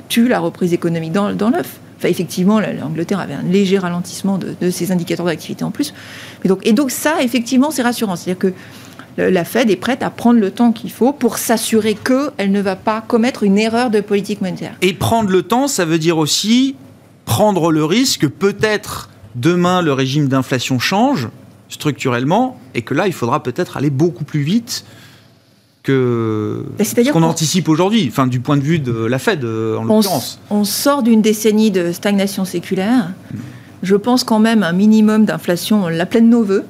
tue 0.08 0.28
la 0.28 0.38
reprise 0.38 0.72
économique 0.72 1.12
dans, 1.12 1.32
dans 1.32 1.50
l'œuf. 1.50 1.78
Enfin, 1.98 2.08
effectivement, 2.08 2.60
l'Angleterre 2.60 3.20
avait 3.20 3.34
un 3.34 3.42
léger 3.42 3.78
ralentissement 3.78 4.38
de, 4.38 4.70
ses 4.70 4.92
indicateurs 4.92 5.26
d'activité 5.26 5.64
en 5.64 5.70
plus. 5.70 5.94
Et 6.62 6.72
donc 6.72 6.90
ça, 6.90 7.22
effectivement, 7.22 7.70
c'est 7.70 7.82
rassurant. 7.82 8.16
C'est-à-dire 8.16 8.38
que 8.38 8.52
la 9.18 9.44
Fed 9.44 9.70
est 9.70 9.76
prête 9.76 10.02
à 10.02 10.10
prendre 10.10 10.38
le 10.38 10.50
temps 10.50 10.72
qu'il 10.72 10.90
faut 10.90 11.12
pour 11.12 11.38
s'assurer 11.38 11.94
qu'elle 11.94 12.50
ne 12.52 12.60
va 12.60 12.76
pas 12.76 13.00
commettre 13.00 13.44
une 13.44 13.58
erreur 13.58 13.90
de 13.90 14.00
politique 14.00 14.42
monétaire. 14.42 14.74
Et 14.82 14.92
prendre 14.92 15.30
le 15.30 15.42
temps, 15.42 15.68
ça 15.68 15.86
veut 15.86 15.98
dire 15.98 16.18
aussi 16.18 16.76
prendre 17.24 17.72
le 17.72 17.84
risque, 17.84 18.28
peut-être 18.28 19.08
demain 19.34 19.82
le 19.82 19.92
régime 19.92 20.28
d'inflation 20.28 20.78
change 20.78 21.28
structurellement, 21.68 22.60
et 22.74 22.82
que 22.82 22.94
là, 22.94 23.06
il 23.06 23.12
faudra 23.12 23.42
peut-être 23.42 23.76
aller 23.76 23.90
beaucoup 23.90 24.24
plus 24.24 24.42
vite 24.42 24.84
que 25.86 26.64
ce 26.82 27.10
qu'on 27.12 27.22
anticipe 27.22 27.68
aujourd'hui, 27.68 28.08
enfin, 28.10 28.26
du 28.26 28.40
point 28.40 28.56
de 28.56 28.62
vue 28.62 28.80
de 28.80 28.92
la 28.92 29.20
Fed, 29.20 29.44
en 29.44 29.84
l'occurrence. 29.84 30.40
On 30.50 30.64
sort 30.64 31.04
d'une 31.04 31.22
décennie 31.22 31.70
de 31.70 31.92
stagnation 31.92 32.44
séculaire. 32.44 33.12
Je 33.82 33.94
pense 33.94 34.24
quand 34.24 34.40
même 34.40 34.64
un 34.64 34.72
minimum 34.72 35.24
d'inflation, 35.24 35.84
on 35.84 35.88
la 35.88 36.06
pleine 36.06 36.28
nos 36.28 36.42
voeux. 36.42 36.64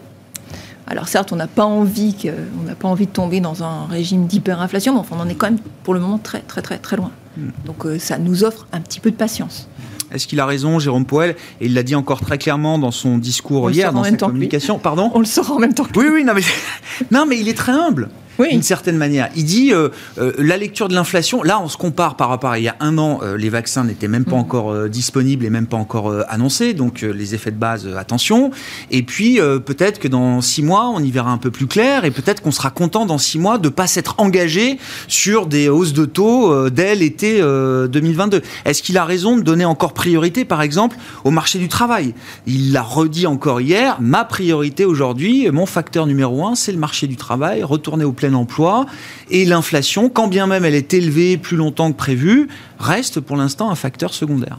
Alors 0.86 1.08
certes, 1.08 1.32
on 1.32 1.36
n'a 1.36 1.46
pas 1.46 1.64
envie 1.64 2.14
que, 2.14 2.28
on 2.60 2.64
n'a 2.64 2.74
pas 2.74 2.88
envie 2.88 3.06
de 3.06 3.10
tomber 3.10 3.40
dans 3.40 3.64
un 3.64 3.86
régime 3.86 4.26
d'hyperinflation, 4.26 4.92
mais 4.92 5.00
enfin, 5.00 5.16
on 5.18 5.22
en 5.22 5.28
est 5.28 5.34
quand 5.34 5.50
même 5.50 5.58
pour 5.82 5.94
le 5.94 6.00
moment 6.00 6.18
très 6.18 6.40
très 6.40 6.62
très 6.62 6.78
très 6.78 6.96
loin. 6.96 7.10
Hmm. 7.36 7.48
Donc 7.64 7.86
euh, 7.86 7.98
ça 7.98 8.18
nous 8.18 8.44
offre 8.44 8.66
un 8.72 8.80
petit 8.80 9.00
peu 9.00 9.10
de 9.10 9.16
patience. 9.16 9.68
Est-ce 10.12 10.26
qu'il 10.26 10.38
a 10.38 10.46
raison, 10.46 10.78
Jérôme 10.78 11.06
Poel 11.06 11.36
Et 11.60 11.66
il 11.66 11.74
l'a 11.74 11.82
dit 11.82 11.96
encore 11.96 12.20
très 12.20 12.38
clairement 12.38 12.78
dans 12.78 12.92
son 12.92 13.18
discours 13.18 13.70
hier, 13.70 13.92
dans 13.92 14.04
sa 14.04 14.12
communication. 14.12 14.78
Pardon 14.78 15.10
On 15.14 15.20
le 15.20 15.24
saura 15.24 15.54
en 15.54 15.58
même 15.58 15.74
temps 15.74 15.86
Oui, 15.96 16.06
oui, 16.12 16.22
non 16.22 16.34
mais, 16.34 16.42
non, 17.10 17.26
mais 17.26 17.40
il 17.40 17.48
est 17.48 17.56
très 17.56 17.72
humble 17.72 18.10
oui. 18.38 18.50
d'une 18.50 18.62
certaine 18.62 18.96
manière. 18.96 19.28
Il 19.36 19.44
dit 19.44 19.72
euh, 19.72 19.88
euh, 20.18 20.32
la 20.38 20.56
lecture 20.56 20.88
de 20.88 20.94
l'inflation. 20.94 21.42
Là, 21.42 21.60
on 21.60 21.68
se 21.68 21.76
compare 21.76 22.16
par 22.16 22.28
rapport 22.28 22.50
à 22.50 22.58
il 22.58 22.64
y 22.64 22.68
a 22.68 22.76
un 22.80 22.98
an, 22.98 23.20
euh, 23.22 23.36
les 23.36 23.48
vaccins 23.48 23.84
n'étaient 23.84 24.08
même 24.08 24.24
pas 24.24 24.36
mm. 24.36 24.40
encore 24.40 24.88
disponibles 24.88 25.44
et 25.44 25.50
même 25.50 25.66
pas 25.66 25.76
encore 25.76 26.12
annoncés, 26.28 26.74
donc 26.74 27.02
les 27.02 27.34
effets 27.34 27.50
de 27.50 27.56
base, 27.56 27.88
attention. 27.96 28.50
Et 28.90 29.02
puis 29.02 29.38
peut-être 29.64 29.98
que 29.98 30.08
dans 30.08 30.40
six 30.40 30.62
mois, 30.62 30.88
on 30.88 31.00
y 31.00 31.10
verra 31.10 31.30
un 31.30 31.38
peu 31.38 31.50
plus 31.50 31.66
clair 31.66 32.04
et 32.04 32.10
peut-être 32.10 32.42
qu'on 32.42 32.50
sera 32.50 32.70
content 32.70 33.06
dans 33.06 33.18
six 33.18 33.38
mois 33.38 33.58
de 33.58 33.68
pas 33.68 33.86
s'être 33.86 34.14
engagé 34.18 34.78
sur 35.08 35.46
des 35.46 35.68
hausses 35.68 35.92
de 35.92 36.04
taux 36.04 36.70
dès 36.70 36.94
l'été 36.94 37.40
2022. 37.40 38.42
Est-ce 38.64 38.82
qu'il 38.82 38.98
a 38.98 39.04
raison 39.04 39.36
de 39.36 39.42
donner 39.42 39.64
encore 39.64 39.92
priorité, 39.92 40.44
par 40.44 40.62
exemple, 40.62 40.96
au 41.24 41.30
marché 41.30 41.58
du 41.58 41.68
travail? 41.68 42.14
Il 42.46 42.72
l'a 42.72 42.82
redit 42.82 43.26
encore 43.26 43.60
hier. 43.60 43.96
Ma 44.00 44.24
priorité 44.24 44.84
aujourd'hui, 44.84 45.50
mon 45.50 45.66
facteur 45.66 46.06
numéro 46.06 46.46
un, 46.46 46.54
c'est 46.54 46.72
le 46.72 46.78
marché 46.78 47.06
du 47.06 47.16
travail. 47.16 47.62
Retourner 47.62 48.04
au 48.04 48.12
plein 48.12 48.25
emploi. 48.34 48.86
Et 49.30 49.44
l'inflation, 49.44 50.08
quand 50.08 50.28
bien 50.28 50.46
même 50.46 50.64
elle 50.64 50.74
est 50.74 50.94
élevée 50.94 51.36
plus 51.36 51.56
longtemps 51.56 51.92
que 51.92 51.96
prévu, 51.96 52.48
reste 52.78 53.20
pour 53.20 53.36
l'instant 53.36 53.70
un 53.70 53.74
facteur 53.74 54.14
secondaire. 54.14 54.58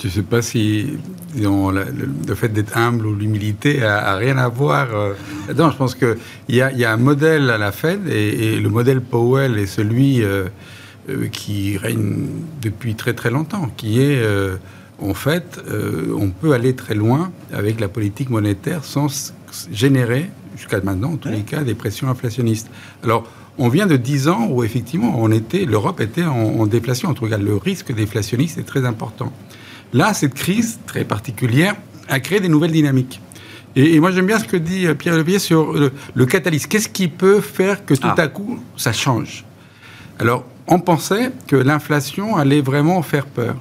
Je 0.00 0.06
ne 0.06 0.12
sais 0.12 0.22
pas 0.22 0.42
si 0.42 0.86
le, 1.36 2.34
fait 2.34 2.48
d'être 2.48 2.76
humble 2.76 3.06
ou 3.06 3.14
l'humilité 3.16 3.82
a, 3.82 4.14
rien 4.16 4.38
à 4.38 4.48
voir. 4.48 4.94
Euh, 4.94 5.14
non, 5.56 5.70
je 5.70 5.76
pense 5.76 5.96
qu'il 5.96 6.16
y 6.48 6.60
a, 6.60 6.70
y 6.72 6.84
a 6.84 6.92
un 6.92 6.96
modèle 6.96 7.50
à 7.50 7.58
la 7.58 7.72
Fed 7.72 8.06
et, 8.08 8.60
le 8.60 8.68
modèle 8.68 9.00
Powell 9.00 9.58
est 9.58 9.66
celui 9.66 10.22
euh, 10.22 10.46
euh, 11.08 11.26
qui 11.26 11.76
règne 11.76 12.26
depuis 12.62 12.94
très 12.94 13.12
très 13.12 13.30
longtemps, 13.30 13.70
qui 13.76 14.00
est 14.00 14.22
en 15.00 15.14
fait, 15.14 15.60
on 16.16 16.30
peut 16.30 16.52
aller 16.52 16.74
très 16.74 16.94
loin 16.94 17.30
avec 17.52 17.78
la 17.78 17.86
politique 17.86 18.30
monétaire 18.30 18.84
sans 18.84 19.32
générer 19.72 20.28
jusqu'à 20.58 20.80
maintenant, 20.80 21.12
en 21.12 21.16
tous 21.16 21.28
les 21.28 21.42
cas, 21.42 21.62
des 21.62 21.74
pressions 21.74 22.08
inflationnistes. 22.08 22.68
Alors, 23.02 23.26
on 23.56 23.68
vient 23.68 23.86
de 23.86 23.96
10 23.96 24.28
ans 24.28 24.48
où, 24.50 24.62
effectivement, 24.62 25.14
on 25.16 25.30
était, 25.30 25.64
l'Europe 25.64 26.00
était 26.00 26.24
en, 26.24 26.66
déflation. 26.66 27.08
En 27.08 27.14
tout 27.14 27.26
cas, 27.26 27.38
le 27.38 27.56
risque 27.56 27.94
déflationniste 27.94 28.58
est 28.58 28.64
très 28.66 28.84
important. 28.84 29.32
Là, 29.92 30.14
cette 30.14 30.34
crise 30.34 30.78
très 30.86 31.04
particulière 31.04 31.74
a 32.08 32.20
créé 32.20 32.40
des 32.40 32.48
nouvelles 32.48 32.72
dynamiques. 32.72 33.20
Et, 33.76 34.00
moi, 34.00 34.10
j'aime 34.10 34.26
bien 34.26 34.38
ce 34.38 34.44
que 34.44 34.56
dit 34.56 34.86
euh, 34.86 34.94
Pierre 34.94 35.16
Levier 35.16 35.38
sur 35.38 35.72
le, 35.72 35.92
le 36.14 36.26
catalyse. 36.26 36.66
Qu'est-ce 36.66 36.88
qui 36.88 37.08
peut 37.08 37.40
faire 37.40 37.84
que 37.84 37.94
tout 37.94 38.08
ah. 38.08 38.20
à 38.20 38.28
coup, 38.28 38.58
ça 38.76 38.92
change? 38.92 39.44
Alors, 40.18 40.44
on 40.66 40.80
pensait 40.80 41.32
que 41.46 41.56
l'inflation 41.56 42.36
allait 42.36 42.60
vraiment 42.60 43.02
faire 43.02 43.26
peur. 43.26 43.56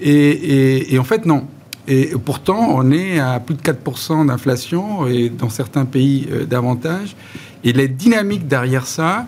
et 0.00 0.96
en 0.98 1.04
fait, 1.04 1.26
non. 1.26 1.46
Et 1.88 2.12
pourtant, 2.24 2.68
on 2.70 2.90
est 2.92 3.18
à 3.18 3.40
plus 3.40 3.56
de 3.56 3.62
4% 3.62 4.26
d'inflation 4.26 5.06
et 5.06 5.28
dans 5.28 5.48
certains 5.48 5.84
pays 5.84 6.28
euh, 6.30 6.44
davantage. 6.44 7.16
Et 7.64 7.72
les 7.72 7.88
dynamiques 7.88 8.46
derrière 8.46 8.86
ça, 8.86 9.26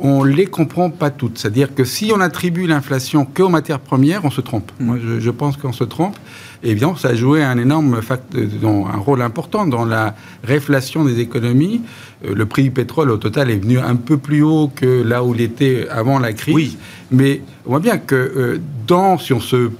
on 0.00 0.24
ne 0.24 0.30
les 0.30 0.46
comprend 0.46 0.90
pas 0.90 1.10
toutes. 1.10 1.38
C'est-à-dire 1.38 1.74
que 1.74 1.84
si 1.84 2.12
on 2.14 2.20
attribue 2.20 2.66
l'inflation 2.66 3.24
qu'aux 3.24 3.48
matières 3.48 3.80
premières, 3.80 4.24
on 4.24 4.30
se 4.30 4.40
trompe. 4.40 4.70
Mm. 4.78 4.84
Moi, 4.84 4.96
je, 5.18 5.30
pense 5.30 5.56
qu'on 5.56 5.72
se 5.72 5.84
trompe. 5.84 6.16
Et 6.62 6.74
bien, 6.74 6.94
ça 6.96 7.08
a 7.08 7.14
joué 7.14 7.42
un 7.42 7.58
énorme 7.58 8.00
un 8.34 8.96
rôle 8.96 9.22
important 9.22 9.66
dans 9.66 9.84
la 9.84 10.14
réflation 10.44 11.04
des 11.04 11.20
économies. 11.20 11.82
Euh, 12.24 12.34
le 12.34 12.46
prix 12.46 12.64
du 12.64 12.70
pétrole, 12.70 13.10
au 13.10 13.16
total, 13.16 13.50
est 13.50 13.56
venu 13.56 13.78
un 13.78 13.96
peu 13.96 14.18
plus 14.18 14.42
haut 14.42 14.70
que 14.74 15.02
là 15.02 15.24
où 15.24 15.34
il 15.34 15.40
était 15.40 15.88
avant 15.90 16.18
la 16.18 16.32
crise. 16.32 16.54
Oui. 16.54 16.78
Mais 17.10 17.42
on 17.66 17.70
voit 17.70 17.80
bien 17.80 17.98
que 17.98 18.14
euh, 18.14 18.60
dans, 18.86 19.18
si 19.18 19.32
on 19.32 19.40
se 19.40 19.70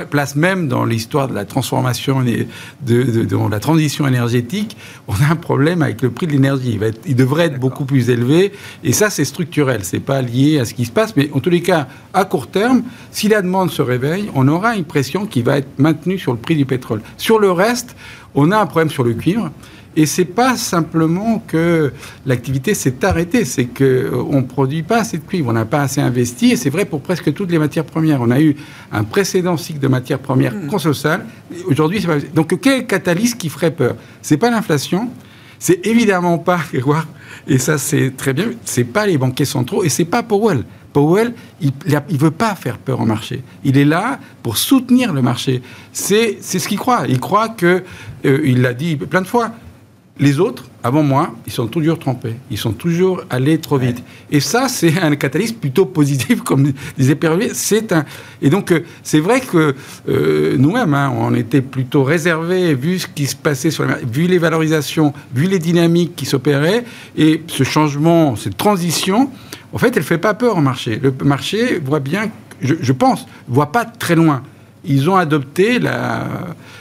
place 0.00 0.36
même 0.36 0.68
dans 0.68 0.84
l'histoire 0.84 1.28
de 1.28 1.34
la 1.34 1.44
transformation, 1.44 2.22
de, 2.22 2.46
de, 2.82 3.50
la 3.50 3.60
transition 3.60 4.06
énergétique, 4.06 4.76
on 5.08 5.14
a 5.14 5.30
un 5.30 5.36
problème 5.36 5.82
avec 5.82 6.02
le 6.02 6.10
prix 6.10 6.26
de 6.26 6.32
l'énergie. 6.32 6.78
Il, 6.80 6.92
il, 7.06 7.16
devrait 7.16 7.46
être 7.46 7.58
beaucoup 7.58 7.84
plus 7.84 8.10
élevé. 8.10 8.52
Et 8.84 8.92
ça, 8.92 9.10
c'est 9.10 9.24
structurel. 9.24 9.84
C'est 9.84 10.00
pas 10.00 10.22
lié 10.22 10.58
à 10.58 10.64
ce 10.64 10.74
qui 10.74 10.84
se 10.84 10.92
passe. 10.92 11.16
Mais 11.16 11.30
en 11.32 11.40
tous 11.40 11.50
les 11.50 11.62
cas, 11.62 11.88
à 12.14 12.24
court 12.24 12.48
terme, 12.48 12.82
si 13.10 13.28
la 13.28 13.42
demande 13.42 13.70
se 13.70 13.82
réveille, 13.82 14.30
on 14.34 14.48
aura 14.48 14.76
une 14.76 14.84
pression 14.84 15.26
qui 15.26 15.42
va 15.42 15.58
être 15.58 15.78
maintenue 15.78 16.18
sur 16.18 16.32
le 16.32 16.38
prix 16.38 16.56
du 16.56 16.66
pétrole. 16.66 17.02
Sur 17.16 17.38
le 17.38 17.50
reste, 17.50 17.96
on 18.34 18.50
a 18.50 18.58
un 18.58 18.66
problème 18.66 18.90
sur 18.90 19.04
le 19.04 19.14
cuivre. 19.14 19.50
Et 19.94 20.06
c'est 20.06 20.24
pas 20.24 20.56
simplement 20.56 21.42
que 21.46 21.92
l'activité 22.24 22.74
s'est 22.74 23.04
arrêtée, 23.04 23.44
c'est 23.44 23.66
qu'on 23.66 23.84
euh, 23.84 24.32
ne 24.32 24.42
produit 24.42 24.82
pas 24.82 25.00
assez 25.00 25.18
de 25.18 25.24
cuivre, 25.24 25.50
on 25.50 25.52
n'a 25.52 25.66
pas 25.66 25.82
assez 25.82 26.00
investi, 26.00 26.52
et 26.52 26.56
c'est 26.56 26.70
vrai 26.70 26.86
pour 26.86 27.02
presque 27.02 27.32
toutes 27.34 27.50
les 27.50 27.58
matières 27.58 27.84
premières. 27.84 28.22
On 28.22 28.30
a 28.30 28.40
eu 28.40 28.56
un 28.90 29.04
précédent 29.04 29.56
cycle 29.56 29.80
de 29.80 29.88
matières 29.88 30.18
premières 30.18 30.54
mmh. 30.54 30.68
colossal. 30.68 31.26
Aujourd'hui, 31.66 32.00
c'est 32.00 32.06
pas... 32.06 32.18
Donc, 32.34 32.58
quel 32.60 32.86
catalyse 32.86 33.34
qui 33.34 33.50
ferait 33.50 33.70
peur? 33.70 33.96
C'est 34.22 34.38
pas 34.38 34.50
l'inflation, 34.50 35.10
c'est 35.58 35.86
évidemment 35.86 36.38
pas, 36.38 36.60
et 37.46 37.58
ça 37.58 37.76
c'est 37.76 38.16
très 38.16 38.32
bien, 38.32 38.46
c'est 38.64 38.84
pas 38.84 39.06
les 39.06 39.18
banquiers 39.18 39.44
centraux, 39.44 39.84
et 39.84 39.90
c'est 39.90 40.06
pas 40.06 40.22
Powell. 40.22 40.64
Powell, 40.92 41.32
il 41.60 41.72
ne 41.86 42.18
veut 42.18 42.30
pas 42.30 42.54
faire 42.54 42.78
peur 42.78 43.00
au 43.00 43.06
marché. 43.06 43.42
Il 43.64 43.78
est 43.78 43.84
là 43.84 44.18
pour 44.42 44.58
soutenir 44.58 45.12
le 45.12 45.22
marché. 45.22 45.62
C'est 45.92 46.42
ce 46.42 46.68
qu'il 46.68 46.78
croit. 46.78 47.04
Il 47.08 47.18
croit 47.18 47.48
que, 47.48 47.82
euh, 48.26 48.40
il 48.44 48.60
l'a 48.60 48.74
dit 48.74 48.96
plein 48.96 49.22
de 49.22 49.26
fois, 49.26 49.52
les 50.22 50.38
autres, 50.38 50.66
avant 50.84 51.02
moi, 51.02 51.34
ils 51.48 51.52
sont 51.52 51.66
toujours 51.66 51.98
trompés. 51.98 52.36
Ils 52.48 52.56
sont 52.56 52.72
toujours 52.72 53.24
allés 53.28 53.58
trop 53.58 53.76
vite. 53.76 54.04
Et 54.30 54.38
ça, 54.38 54.68
c'est 54.68 55.00
un 55.00 55.16
catalyse 55.16 55.50
plutôt 55.50 55.84
positif, 55.84 56.42
comme 56.44 56.72
disait 56.96 57.16
Perrier. 57.16 57.50
C'est 57.54 57.92
un... 57.92 58.04
Et 58.40 58.48
donc, 58.48 58.70
euh, 58.70 58.84
c'est 59.02 59.18
vrai 59.18 59.40
que 59.40 59.74
euh, 60.08 60.56
nous-mêmes, 60.56 60.94
hein, 60.94 61.12
on 61.18 61.34
était 61.34 61.60
plutôt 61.60 62.04
réservés, 62.04 62.72
vu 62.74 63.00
ce 63.00 63.08
qui 63.08 63.26
se 63.26 63.34
passait 63.34 63.72
sur 63.72 63.84
les... 63.84 63.94
vu 64.10 64.28
les 64.28 64.38
valorisations, 64.38 65.12
vu 65.34 65.48
les 65.48 65.58
dynamiques 65.58 66.14
qui 66.14 66.24
s'opéraient, 66.24 66.84
et 67.16 67.42
ce 67.48 67.64
changement, 67.64 68.36
cette 68.36 68.56
transition, 68.56 69.28
en 69.72 69.78
fait, 69.78 69.88
elle 69.88 70.02
ne 70.02 70.06
fait 70.06 70.18
pas 70.18 70.34
peur 70.34 70.56
au 70.56 70.60
marché. 70.60 71.00
Le 71.02 71.12
marché 71.24 71.80
voit 71.84 71.98
bien, 71.98 72.30
je, 72.60 72.76
je 72.80 72.92
pense, 72.92 73.26
voit 73.48 73.72
pas 73.72 73.84
très 73.84 74.14
loin. 74.14 74.44
Ils 74.84 75.08
ont 75.08 75.16
adopté 75.16 75.78
la 75.78 76.26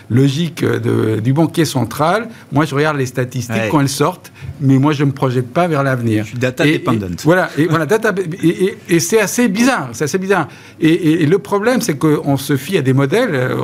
logique 0.09 0.65
du 0.65 1.33
banquier 1.33 1.65
central. 1.65 2.27
Moi, 2.51 2.65
je 2.65 2.75
regarde 2.75 2.97
les 2.97 3.05
statistiques 3.05 3.69
quand 3.71 3.79
elles 3.79 3.89
sortent, 3.89 4.31
mais 4.59 4.77
moi, 4.77 4.91
je 4.91 5.03
ne 5.03 5.09
me 5.09 5.13
projette 5.13 5.47
pas 5.47 5.67
vers 5.67 5.83
l'avenir. 5.83 6.23
Je 6.23 6.29
suis 6.29 6.37
data 6.37 6.65
dependent. 6.65 7.15
voilà, 7.23 7.49
et, 7.57 7.65
voilà, 7.65 7.85
data, 7.85 8.13
et, 8.43 8.99
c'est 8.99 9.19
assez 9.19 9.47
bizarre. 9.47 9.89
C'est 9.93 10.03
assez 10.03 10.17
bizarre. 10.17 10.47
Et, 10.79 11.25
le 11.25 11.39
problème, 11.39 11.81
c'est 11.81 11.97
qu'on 11.97 12.37
se 12.37 12.57
fie 12.57 12.77
à 12.77 12.81
des 12.81 12.93
modèles. 12.93 13.29
Euh, 13.33 13.55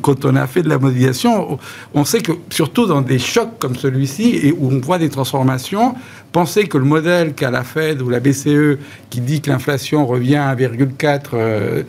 quand 0.00 0.24
on 0.24 0.36
a 0.36 0.46
fait 0.46 0.62
de 0.62 0.68
la 0.68 0.78
modélisation, 0.78 1.58
on 1.92 2.04
sait 2.04 2.20
que, 2.20 2.32
surtout 2.50 2.86
dans 2.86 3.00
des 3.00 3.18
chocs 3.18 3.58
comme 3.58 3.74
celui-ci, 3.74 4.38
et 4.44 4.52
où 4.52 4.70
on 4.70 4.78
voit 4.78 4.98
des 4.98 5.08
transformations, 5.08 5.94
penser 6.30 6.68
que 6.68 6.78
le 6.78 6.84
modèle 6.84 7.34
qu'a 7.34 7.50
la 7.50 7.64
Fed 7.64 8.00
ou 8.00 8.08
la 8.08 8.20
BCE, 8.20 8.78
qui 9.10 9.20
dit 9.20 9.40
que 9.40 9.50
l'inflation 9.50 10.06
revient 10.06 10.36
à 10.36 10.54
1,4, 10.54 11.20
euh, 11.34 11.82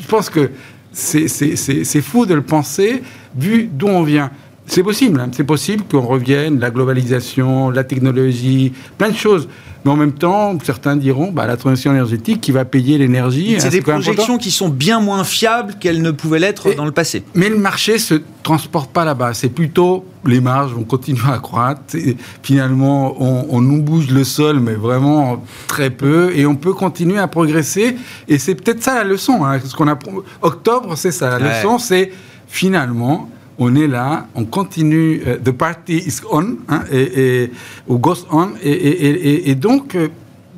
je 0.00 0.06
pense 0.06 0.30
que 0.30 0.50
c'est 0.92 2.00
fou 2.00 2.26
de 2.26 2.34
le 2.34 2.42
penser, 2.42 3.02
vu 3.36 3.68
d'où 3.72 3.88
on 3.88 4.02
vient. 4.02 4.30
C'est 4.66 4.82
possible, 4.82 5.20
hein. 5.20 5.28
c'est 5.32 5.44
possible 5.44 5.82
qu'on 5.90 6.02
revienne, 6.02 6.60
la 6.60 6.70
globalisation, 6.70 7.70
la 7.70 7.84
technologie, 7.84 8.72
plein 8.96 9.10
de 9.10 9.16
choses. 9.16 9.48
Mais 9.84 9.90
en 9.90 9.96
même 9.96 10.12
temps, 10.12 10.56
certains 10.62 10.96
diront, 10.96 11.32
bah, 11.32 11.46
la 11.46 11.56
transition 11.56 11.92
énergétique 11.92 12.40
qui 12.40 12.52
va 12.52 12.64
payer 12.64 12.98
l'énergie. 12.98 13.56
C'est 13.58 13.70
des 13.70 13.82
projections 13.82 14.38
qui 14.38 14.50
sont 14.50 14.68
bien 14.68 15.00
moins 15.00 15.24
fiables 15.24 15.74
qu'elles 15.80 16.02
ne 16.02 16.10
pouvaient 16.10 16.38
l'être 16.38 16.74
dans 16.74 16.84
le 16.84 16.92
passé. 16.92 17.24
Mais 17.34 17.48
le 17.48 17.58
marché 17.58 17.98
se 17.98 18.14
transporte 18.42 18.90
pas 18.92 19.04
là-bas. 19.04 19.34
C'est 19.34 19.48
plutôt 19.48 20.04
les 20.24 20.40
marges 20.40 20.72
vont 20.72 20.84
continuer 20.84 21.32
à 21.32 21.38
croître. 21.38 21.94
Et 21.94 22.16
finalement, 22.42 23.16
on, 23.18 23.46
on, 23.50 23.60
nous 23.60 23.82
bouge 23.82 24.08
le 24.10 24.24
sol, 24.24 24.60
mais 24.60 24.74
vraiment 24.74 25.42
très 25.66 25.90
peu, 25.90 26.32
et 26.34 26.46
on 26.46 26.54
peut 26.54 26.74
continuer 26.74 27.18
à 27.18 27.26
progresser. 27.26 27.96
Et 28.28 28.38
c'est 28.38 28.54
peut-être 28.54 28.82
ça 28.82 28.94
la 28.94 29.04
leçon. 29.04 29.44
Hein. 29.44 29.58
Ce 29.64 29.74
qu'on 29.74 29.88
a 29.88 29.98
octobre, 30.42 30.96
c'est 30.96 31.12
ça. 31.12 31.38
La 31.38 31.58
leçon, 31.58 31.78
c'est 31.78 32.12
finalement 32.46 33.28
on 33.62 33.74
est 33.74 33.86
là, 33.86 34.26
on 34.34 34.44
continue, 34.44 35.22
euh, 35.26 35.36
the 35.38 35.50
party 35.50 35.94
is 35.94 36.20
on, 36.30 36.56
hein, 36.68 36.82
et, 36.92 37.50
ou 37.86 37.98
goes 37.98 38.26
on, 38.30 38.50
et, 38.62 39.54
donc, 39.54 39.94
euh, 39.94 40.08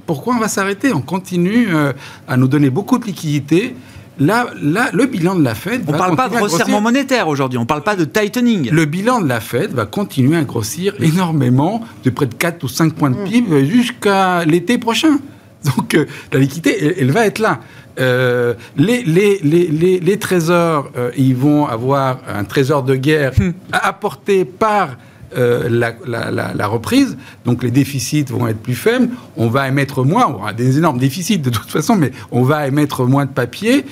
pourquoi 0.07 0.35
on 0.35 0.39
va 0.39 0.49
s'arrêter? 0.49 0.93
On 0.93 1.01
continue 1.01 1.69
euh, 1.75 1.93
à 2.29 2.37
nous 2.37 2.49
donner 2.49 2.71
beaucoup 2.71 2.99
de 2.99 3.05
liquidités. 3.05 3.75
Là, 4.19 4.47
là, 4.63 4.91
le 4.93 5.07
bilan 5.07 5.35
de 5.35 5.43
la 5.43 5.57
Fed. 5.57 5.83
On 5.89 5.93
ne 5.93 5.99
parle 5.99 6.15
pas 6.15 6.29
de 6.29 6.37
resserrement 6.37 6.81
monétaire 6.81 7.27
aujourd'hui, 7.27 7.59
on 7.59 7.63
ne 7.63 7.67
parle 7.67 7.83
pas 7.83 7.97
de 7.97 8.05
tightening. 8.05 8.71
Le 8.71 8.85
bilan 8.85 9.21
de 9.21 9.29
la 9.29 9.41
Fed 9.41 9.73
va 9.73 9.87
continuer 9.87 10.37
à 10.37 10.43
grossir 10.43 10.95
énormément, 11.01 11.83
de 12.05 12.11
près 12.11 12.27
de 12.27 12.35
4 12.35 12.63
ou 12.63 12.69
5 12.69 12.95
points 12.95 13.11
de 13.11 13.17
mm. 13.17 13.25
PIB 13.25 13.67
jusqu'à 13.67 14.45
l'été 14.45 14.79
prochain. 14.79 15.19
Donc 15.65 15.97
la 16.33 16.39
liquidité, 16.39 16.95
elle, 17.01 17.11
va 17.11 17.27
être 17.27 17.39
là. 17.39 17.61
Euh, 18.01 18.55
les, 18.77 19.03
les, 19.05 19.39
les, 19.43 20.01
les, 20.01 20.19
trésors, 20.19 20.91
euh, 20.97 21.11
ils 21.17 21.37
vont 21.37 21.67
avoir 21.67 22.19
un 22.29 22.45
trésor 22.45 22.83
de 22.83 22.97
guerre 22.97 23.33
hmm. 23.39 23.53
apporté 23.73 24.45
par 24.45 24.97
euh, 25.37 25.69
la, 25.69 25.95
la, 26.07 26.53
la, 26.55 26.67
reprise, 26.67 27.17
donc 27.45 27.63
les 27.63 27.71
déficits 27.71 28.25
vont 28.25 28.49
être 28.49 28.61
plus 28.61 28.75
faibles, 28.75 29.11
on 29.37 29.49
va 29.49 29.69
émettre 29.69 30.05
moins, 30.05 30.27
on 30.29 30.35
aura 30.35 30.53
des 30.53 30.79
énormes 30.79 30.99
déficits 30.99 31.39
de 31.39 31.51
toute 31.51 31.71
façon, 31.71 31.95
mais 31.95 32.11
on 32.33 32.43
va 32.43 32.67
émettre 32.67 33.05
moins 33.05 33.27
de 33.27 33.31
papier. 33.31 33.85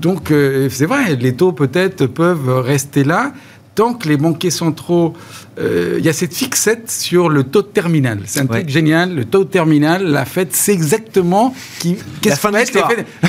Donc 0.00 0.32
c'est 0.70 0.86
vrai, 0.86 1.14
les 1.14 1.36
taux 1.36 1.52
peut-être 1.52 2.06
peuvent 2.06 2.60
rester 2.60 3.04
là 3.04 3.32
tant 3.74 3.94
que 3.94 4.08
les 4.08 4.16
banquiers 4.16 4.50
centraux 4.50 5.14
euh, 5.58 5.96
il 5.98 6.04
y 6.04 6.08
a 6.08 6.12
cette 6.12 6.34
fixette 6.34 6.90
sur 6.90 7.28
le 7.28 7.44
taux 7.44 7.62
terminal. 7.62 8.18
C'est 8.24 8.40
un 8.40 8.46
truc 8.46 8.68
génial. 8.68 9.14
Le 9.14 9.24
taux 9.24 9.44
terminal, 9.44 10.04
la 10.04 10.24
Fed 10.24 10.52
sait 10.52 10.72
exactement 10.72 11.54
qui, 11.78 11.96
qu'est-ce 12.20 12.40
fin 12.40 12.50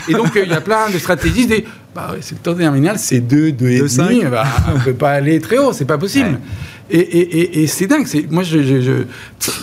Et 0.07 0.13
donc, 0.13 0.35
euh, 0.35 0.43
il 0.43 0.51
y 0.51 0.53
a 0.53 0.61
plein 0.61 0.89
de 0.89 0.97
stratégies. 0.97 1.45
Des, 1.45 1.65
bah, 1.93 2.15
le 2.15 2.37
taux 2.37 2.55
terminal, 2.55 2.97
c'est 2.97 3.19
2, 3.19 3.51
2 3.51 3.69
et 3.69 3.79
demi. 3.79 4.23
Bah, 4.25 4.45
on 4.73 4.79
ne 4.79 4.83
peut 4.83 4.93
pas 4.93 5.11
aller 5.11 5.39
très 5.39 5.59
haut, 5.59 5.71
c'est 5.71 5.85
pas 5.85 5.97
possible. 5.97 6.39
Et, 6.89 7.67
c'est 7.67 7.87
dingue. 7.87 8.07
Moi, 8.29 8.43
je, 8.43 8.61
je, 8.61 8.81
je, 8.81 8.91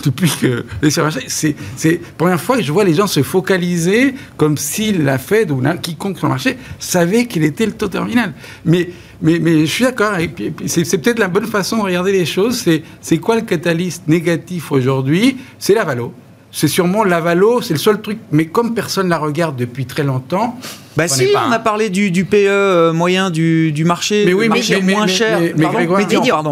depuis 0.03 0.31
que 0.41 0.65
c'est, 0.87 1.55
la 1.85 1.97
première 2.17 2.41
fois 2.41 2.57
que 2.57 2.63
je 2.63 2.71
vois 2.71 2.83
les 2.83 2.93
gens 2.93 3.07
se 3.07 3.23
focaliser 3.23 4.13
comme 4.37 4.57
si 4.57 4.91
la 4.91 5.17
Fed 5.17 5.51
ou 5.51 5.61
quiconque 5.81 6.17
sur 6.17 6.27
le 6.27 6.33
marché 6.33 6.57
savait 6.79 7.25
qu'il 7.25 7.43
était 7.43 7.65
le 7.65 7.71
taux 7.71 7.87
terminal. 7.87 8.33
Mais 8.65 8.89
mais, 9.21 9.39
mais 9.39 9.65
je 9.65 9.71
suis 9.71 9.85
d'accord. 9.85 10.17
C'est 10.65 11.01
peut-être 11.01 11.17
la 11.17 11.29
bonne 11.29 11.47
façon 11.47 11.77
de 11.77 11.83
regarder 11.83 12.11
les 12.11 12.25
choses. 12.25 12.65
C'est 13.01 13.17
quoi 13.19 13.35
le 13.35 13.41
catalyste 13.41 14.03
négatif 14.07 14.71
aujourd'hui? 14.71 15.37
C'est 15.57 15.73
la 15.73 15.85
valo. 15.85 16.13
C'est 16.55 16.67
sûrement 16.67 17.03
la 17.03 17.19
valo, 17.19 17.63
c'est 17.63 17.73
le 17.73 17.79
seul 17.79 17.99
truc. 17.99 18.19
Mais 18.31 18.45
comme 18.45 18.75
personne 18.75 19.09
la 19.09 19.17
regarde 19.17 19.55
depuis 19.55 19.87
très 19.87 20.03
longtemps. 20.03 20.59
Bah 20.95 21.07
si, 21.07 21.29
on 21.35 21.51
a 21.51 21.57
parlé 21.57 21.89
du, 21.89 22.11
du 22.11 22.25
PE 22.25 22.37
euh, 22.37 22.93
moyen 22.93 23.31
du, 23.31 23.71
du, 23.71 23.83
marché, 23.83 24.25
mais 24.27 24.33
oui, 24.33 24.47
marché 24.47 24.79
mais, 24.83 24.93
moins 24.93 25.07
cher. 25.07 25.39
Mais, 25.57 25.65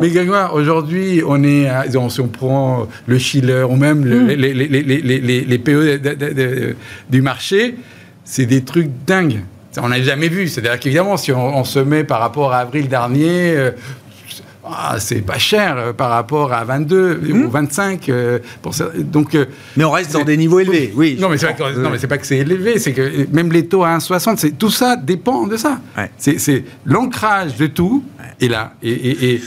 Grégoire, 0.10 0.56
aujourd'hui, 0.56 1.22
on 1.24 1.44
est, 1.44 1.70
si 2.10 2.20
on 2.20 2.28
prend 2.28 2.88
le 3.06 3.20
Schiller 3.20 3.62
ou 3.70 3.76
même 3.76 4.00
hmm. 4.00 4.28
les, 4.30 4.36
les, 4.36 4.68
les, 4.68 5.42
les, 5.42 5.58
PE 5.60 6.76
du 7.12 7.22
marché, 7.22 7.76
c'est 8.26 8.48
des 8.48 8.64
trucs 8.64 8.90
dingues. 9.06 9.42
On 9.80 9.90
n'a 9.90 10.02
jamais 10.02 10.28
vu. 10.28 10.48
C'est-à-dire 10.48 10.80
qu'évidemment, 10.80 11.18
si 11.18 11.32
on, 11.32 11.64
se 11.64 11.80
met 11.80 12.04
par 12.04 12.20
rapport 12.20 12.52
à 12.52 12.58
avril 12.58 12.90
dernier, 12.90 13.56
euh, 13.56 13.72
ah, 14.64 14.98
c'est 15.00 15.22
pas 15.22 15.40
cher 15.40 15.78
euh, 15.78 15.94
par 15.94 16.10
rapport 16.12 16.54
à 16.54 16.64
22 16.64 17.16
hmm. 17.16 17.46
ou 17.46 17.50
25. 17.50 18.10
Euh, 18.10 18.40
pour 18.62 18.76
ça. 18.76 18.90
Donc, 18.96 19.38
mais 19.76 19.84
on 19.84 19.92
reste 19.92 20.14
dans 20.14 20.24
des 20.24 20.38
niveaux 20.38 20.60
élevés, 20.60 20.94
oui. 20.96 21.18
Non, 21.20 21.30
mais 21.30 21.38
c'est 21.38 21.48
pas, 21.48 22.08
pas, 22.08 22.18
que 22.18 22.28
c'est 22.28 22.38
élevé, 22.38 22.80
c'est 22.80 22.94
que 22.94 23.28
même 23.32 23.52
les 23.52 23.68
taux 23.68 23.84
à 23.84 23.98
1,60, 23.98 24.56
tout 24.58 24.70
ça 24.70 24.96
dépend 24.96 25.48
de 25.48 25.58
ça. 25.58 25.80
C'est 26.18 26.64
l'ancrage 26.86 27.56
de 27.56 27.68
tout 27.68 28.04
est 28.40 28.48
là. 28.48 28.74
Et, 28.84 28.92
et, 28.92 29.42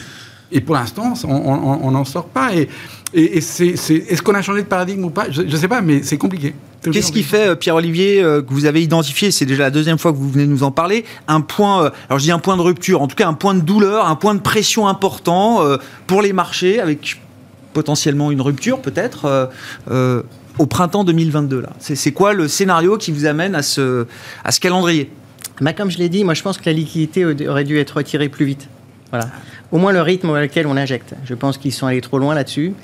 et, 0.53 0.61
pour 0.61 0.75
l'instant, 0.75 1.15
on 1.25 1.91
n'en 1.91 2.05
sort 2.05 2.29
pas. 2.29 2.55
Et, 2.55 2.69
et, 3.13 3.39
est-ce 3.39 4.23
qu'on 4.23 4.35
a 4.35 4.43
changé 4.43 4.63
de 4.63 4.69
paradigme 4.69 5.05
ou 5.05 5.11
pas? 5.11 5.31
Je 5.31 5.43
ne 5.43 5.57
sais 5.57 5.69
pas, 5.69 5.81
mais 5.81 6.03
c'est 6.03 6.19
compliqué. 6.19 6.55
Qu'est-ce 6.93 7.13
qui 7.13 7.23
fait, 7.23 7.49
euh, 7.49 7.55
Pierre-Olivier, 7.55 8.23
euh, 8.23 8.43
que 8.43 8.53
vous 8.53 8.67
avez 8.67 8.83
identifié, 8.83 9.31
c'est 9.31 9.47
déjà 9.47 9.65
la 9.65 9.71
deuxième 9.71 9.99
fois 9.99 10.13
que 10.13 10.19
vous 10.19 10.31
venez 10.31 10.47
nous 10.47 10.63
en 10.63 10.71
parler, 10.71 11.05
un 11.29 11.41
point, 11.41 11.85
euh, 11.85 11.91
alors 12.09 12.19
je 12.19 12.25
dis 12.25 12.33
un 12.33 12.39
point 12.39 12.57
de 12.57 12.63
rupture, 12.63 13.03
en 13.03 13.07
tout 13.07 13.17
cas 13.17 13.29
un 13.29 13.35
point 13.35 13.55
de 13.55 13.61
douleur, 13.61 14.07
un 14.07 14.17
point 14.17 14.35
de 14.35 14.41
pression 14.41 14.87
important 14.89 15.61
pour 16.07 16.23
les 16.23 16.33
marchés, 16.33 16.81
avec 16.81 17.21
potentiellement 17.73 18.31
une 18.31 18.41
rupture 18.41 18.81
peut-être 18.81 19.51
au 20.59 20.67
printemps 20.67 21.05
2022 21.05 21.61
là. 21.61 21.71
C'est 21.79 22.13
quoi 22.13 22.33
le 22.33 22.49
scénario 22.49 22.97
qui 22.97 23.13
vous 23.13 23.27
amène 23.27 23.55
à 23.55 23.63
ce, 23.63 24.07
à 24.45 24.53
ce 24.53 24.61
calendrier? 24.61 25.11
Bah, 25.61 25.73
Comme 25.73 25.91
je 25.91 25.99
l'ai 25.99 26.09
dit, 26.09 26.25
moi 26.25 26.35
je 26.35 26.43
pense 26.43 26.59
que 26.59 26.67
la 26.67 26.73
liquidité 26.73 27.25
aurait 27.25 27.65
dû 27.65 27.79
être 27.79 27.97
retirée 27.97 28.29
plus 28.29 28.45
vite. 28.45 28.69
Voilà 29.15 29.31
au 29.75 29.79
moins 29.79 29.93
le 29.93 30.03
rythme 30.03 30.31
auquel 30.31 30.69
on 30.69 30.77
injecte. 30.77 31.15
Je 31.25 31.35
pense 31.35 31.59
qu'ils 31.59 31.73
sont 31.73 31.89
allés 31.89 32.01
trop 32.01 32.19
loin 32.19 32.33
là-dessus. 32.33 32.75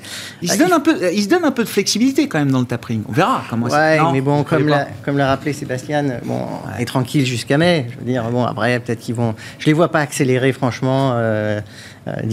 Ils 0.43 0.51
se, 0.51 0.59
donnent 0.59 0.73
un 0.73 0.81
peu, 0.81 0.97
ils 1.12 1.23
se 1.23 1.29
donnent 1.29 1.45
un 1.45 1.53
peu 1.53 1.62
de 1.62 1.69
flexibilité 1.69 2.27
quand 2.27 2.40
même 2.40 2.51
dans 2.51 2.59
le 2.59 2.66
tapering. 2.66 3.05
On 3.09 3.12
verra 3.12 3.45
comment 3.49 3.66
ouais, 3.66 4.01
mais 4.12 4.21
bon, 4.21 4.43
comme 4.43 4.66
l'a, 4.66 4.88
comme 5.05 5.16
l'a 5.16 5.29
rappelé 5.29 5.53
Sébastien, 5.53 6.19
bon, 6.25 6.43
est 6.81 6.85
tranquille 6.87 7.25
jusqu'à 7.25 7.59
mai. 7.59 7.87
Je 7.93 7.99
veux 7.99 8.05
dire, 8.05 8.29
bon, 8.31 8.45
après, 8.45 8.81
peut-être 8.81 8.99
qu'ils 8.99 9.14
vont. 9.14 9.37
Je 9.61 9.66
les 9.66 9.73
vois 9.73 9.93
pas 9.93 10.01
accélérer, 10.01 10.53
franchement. 10.53 11.12
Euh, 11.12 11.21
euh, 11.21 11.61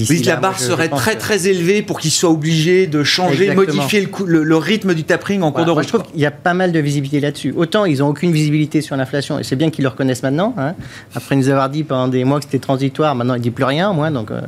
oui, 0.09 0.21
la 0.23 0.35
barre 0.35 0.59
serait 0.59 0.89
très 0.89 1.15
très 1.15 1.47
élevée 1.47 1.81
pour 1.81 1.99
qu'ils 1.99 2.11
soient 2.11 2.29
obligés 2.29 2.87
de 2.87 3.03
changer, 3.03 3.53
modifier 3.53 4.07
le, 4.25 4.43
le, 4.43 4.57
rythme 4.57 4.93
du 4.93 5.03
tapering 5.03 5.41
en 5.41 5.51
cours 5.51 5.65
de 5.65 5.71
route. 5.71 5.83
Je 5.83 5.87
trouve 5.89 6.03
qu'il 6.03 6.19
y 6.19 6.25
a 6.25 6.31
pas 6.31 6.53
mal 6.53 6.71
de 6.71 6.79
visibilité 6.79 7.19
là-dessus. 7.19 7.53
Autant 7.55 7.85
ils 7.85 7.99
n'ont 7.99 8.09
aucune 8.09 8.31
visibilité 8.31 8.81
sur 8.81 8.95
l'inflation, 8.95 9.39
et 9.39 9.43
c'est 9.43 9.55
bien 9.55 9.69
qu'ils 9.69 9.83
le 9.83 9.89
reconnaissent 9.89 10.23
maintenant. 10.23 10.53
Hein. 10.57 10.73
Après 11.15 11.35
nous 11.35 11.49
avoir 11.49 11.69
dit 11.69 11.83
pendant 11.83 12.07
des 12.07 12.23
mois 12.23 12.39
que 12.39 12.45
c'était 12.45 12.59
transitoire, 12.59 13.15
maintenant 13.15 13.35
ils 13.35 13.39
ne 13.39 13.43
disent 13.43 13.53
plus 13.53 13.63
rien, 13.63 13.93
moi. 13.93 14.09
Donc, 14.09 14.31
euh, 14.31 14.41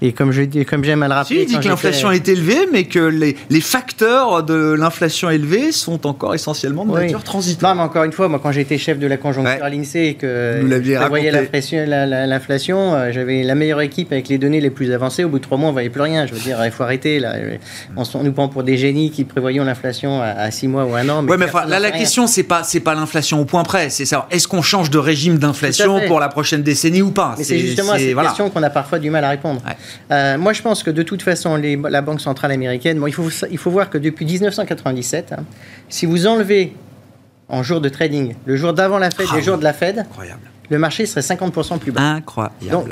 Et 0.00 0.12
comme 0.12 0.32
dis, 0.32 0.64
comme 0.64 0.84
j'aime 0.84 1.02
à 1.02 1.08
le 1.08 1.14
rappeler. 1.14 1.36
Si, 1.36 1.42
il 1.42 1.46
dit 1.46 1.58
que 1.58 1.68
l'inflation 1.68 2.10
est 2.10 2.28
élevée, 2.28 2.66
mais 2.72 2.84
que 2.84 3.00
les, 3.00 3.36
les 3.50 3.60
facteurs 3.60 4.42
de 4.42 4.74
l'inflation 4.74 5.30
élevée 5.30 5.72
sont 5.72 6.06
encore 6.06 6.34
essentiellement 6.34 6.84
de 6.84 6.92
nature 6.92 7.22
transitoire. 7.22 7.74
Non, 7.74 7.82
mais 7.82 7.88
encore 7.88 8.04
une 8.04 8.12
fois, 8.12 8.28
moi 8.28 8.40
quand 8.42 8.52
j'étais 8.52 8.78
chef 8.78 8.98
de 8.98 9.06
la 9.06 9.16
conjoncture 9.16 9.64
à 9.64 9.68
l'INSEE 9.68 10.08
et 10.08 10.14
que 10.14 10.60
je 10.62 11.08
voyais 11.08 11.30
l'inflation, 12.26 12.94
euh, 12.94 13.12
j'avais 13.12 13.42
la 13.42 13.54
meilleure 13.54 13.80
équipe 13.80 14.12
avec 14.12 14.28
les 14.28 14.31
données 14.38 14.60
les 14.60 14.70
plus 14.70 14.92
avancées, 14.92 15.24
au 15.24 15.28
bout 15.28 15.38
de 15.38 15.44
trois 15.44 15.58
mois, 15.58 15.68
on 15.68 15.72
ne 15.72 15.74
voyait 15.74 15.90
plus 15.90 16.00
rien. 16.00 16.26
Je 16.26 16.34
veux 16.34 16.40
dire, 16.40 16.58
il 16.64 16.70
faut 16.70 16.82
arrêter. 16.82 17.18
Là. 17.18 17.34
On, 17.96 18.04
nous 18.22 18.32
prend 18.32 18.48
pour 18.48 18.62
des 18.62 18.76
génies 18.76 19.10
qui 19.10 19.24
prévoyons 19.24 19.64
l'inflation 19.64 20.20
à, 20.22 20.50
six 20.50 20.68
mois 20.68 20.84
ou 20.84 20.94
un 20.94 21.08
an. 21.08 21.22
Mais, 21.22 21.36
mais 21.36 21.46
là, 21.66 21.78
la 21.78 21.90
question, 21.90 22.26
c'est 22.26 22.42
pas, 22.42 22.62
c'est 22.62 22.80
pas 22.80 22.94
l'inflation 22.94 23.40
au 23.40 23.44
point 23.44 23.62
près. 23.62 23.90
C'est 23.90 24.04
savoir, 24.04 24.28
est-ce 24.30 24.48
qu'on 24.48 24.62
change 24.62 24.90
de 24.90 24.98
régime 24.98 25.38
d'inflation 25.38 26.00
pour 26.06 26.20
la 26.20 26.28
prochaine 26.28 26.62
décennie 26.62 27.02
ou 27.02 27.10
pas? 27.10 27.34
C'est 27.40 27.58
justement 27.58 27.96
cette 27.96 28.16
question 28.16 28.50
qu'on 28.50 28.62
a 28.62 28.70
parfois 28.70 28.98
du 28.98 29.10
mal 29.10 29.24
à 29.24 29.30
répondre. 29.30 29.62
Euh, 30.10 30.38
moi, 30.38 30.52
je 30.52 30.62
pense 30.62 30.82
que 30.82 30.90
de 30.90 31.02
toute 31.02 31.22
façon, 31.22 31.56
les, 31.56 31.76
la 31.76 32.02
Banque 32.02 32.20
centrale 32.20 32.52
américaine, 32.52 32.98
bon, 32.98 33.06
il, 33.06 33.14
faut, 33.14 33.28
il 33.50 33.58
faut 33.58 33.70
voir 33.70 33.90
que 33.90 33.98
depuis 33.98 34.24
1997, 34.24 35.32
hein, 35.32 35.44
si 35.88 36.06
vous 36.06 36.26
enlevez 36.26 36.74
en 37.48 37.62
jour 37.62 37.80
de 37.80 37.88
trading, 37.88 38.34
le 38.46 38.56
jour 38.56 38.72
d'avant 38.72 38.98
la 38.98 39.10
Fed, 39.10 39.26
ah, 39.30 39.36
les 39.36 39.42
jours 39.42 39.58
de 39.58 39.64
la 39.64 39.72
Fed, 39.72 39.98
incroyable 39.98 40.51
le 40.70 40.78
marché 40.78 41.06
serait 41.06 41.20
50% 41.20 41.78
plus 41.78 41.92
bas. 41.92 42.00
Incroyable. 42.00 42.54
Donc, 42.70 42.88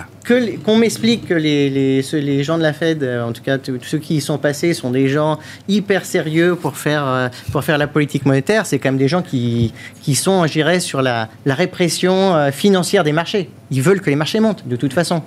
qu'on 0.64 0.76
m'explique 0.76 1.26
que 1.26 1.34
les, 1.34 1.70
les, 1.70 2.02
les, 2.20 2.44
gens 2.44 2.58
de 2.58 2.62
la 2.62 2.72
Fed, 2.72 3.02
euh, 3.02 3.24
en 3.24 3.32
tout 3.32 3.42
cas 3.42 3.58
tous 3.58 3.78
ceux 3.82 3.98
qui 3.98 4.16
y 4.16 4.20
sont 4.20 4.38
passés, 4.38 4.74
sont 4.74 4.90
des 4.90 5.08
gens 5.08 5.38
hyper 5.68 6.04
sérieux 6.04 6.56
pour 6.56 6.76
faire, 6.76 7.06
euh, 7.06 7.28
pour 7.52 7.64
faire 7.64 7.78
la 7.78 7.86
politique 7.86 8.26
monétaire, 8.26 8.66
c'est 8.66 8.78
quand 8.78 8.90
même 8.90 8.98
des 8.98 9.08
gens 9.08 9.22
qui, 9.22 9.72
qui 10.02 10.14
sont, 10.14 10.46
je 10.46 10.52
dirais, 10.52 10.80
sur 10.80 11.02
la, 11.02 11.28
la 11.46 11.54
répression 11.54 12.34
euh, 12.34 12.50
financière 12.50 13.04
des 13.04 13.12
marchés. 13.12 13.50
Ils 13.70 13.82
veulent 13.82 14.00
que 14.00 14.10
les 14.10 14.16
marchés 14.16 14.40
montent, 14.40 14.66
de 14.66 14.76
toute 14.76 14.92
façon. 14.92 15.22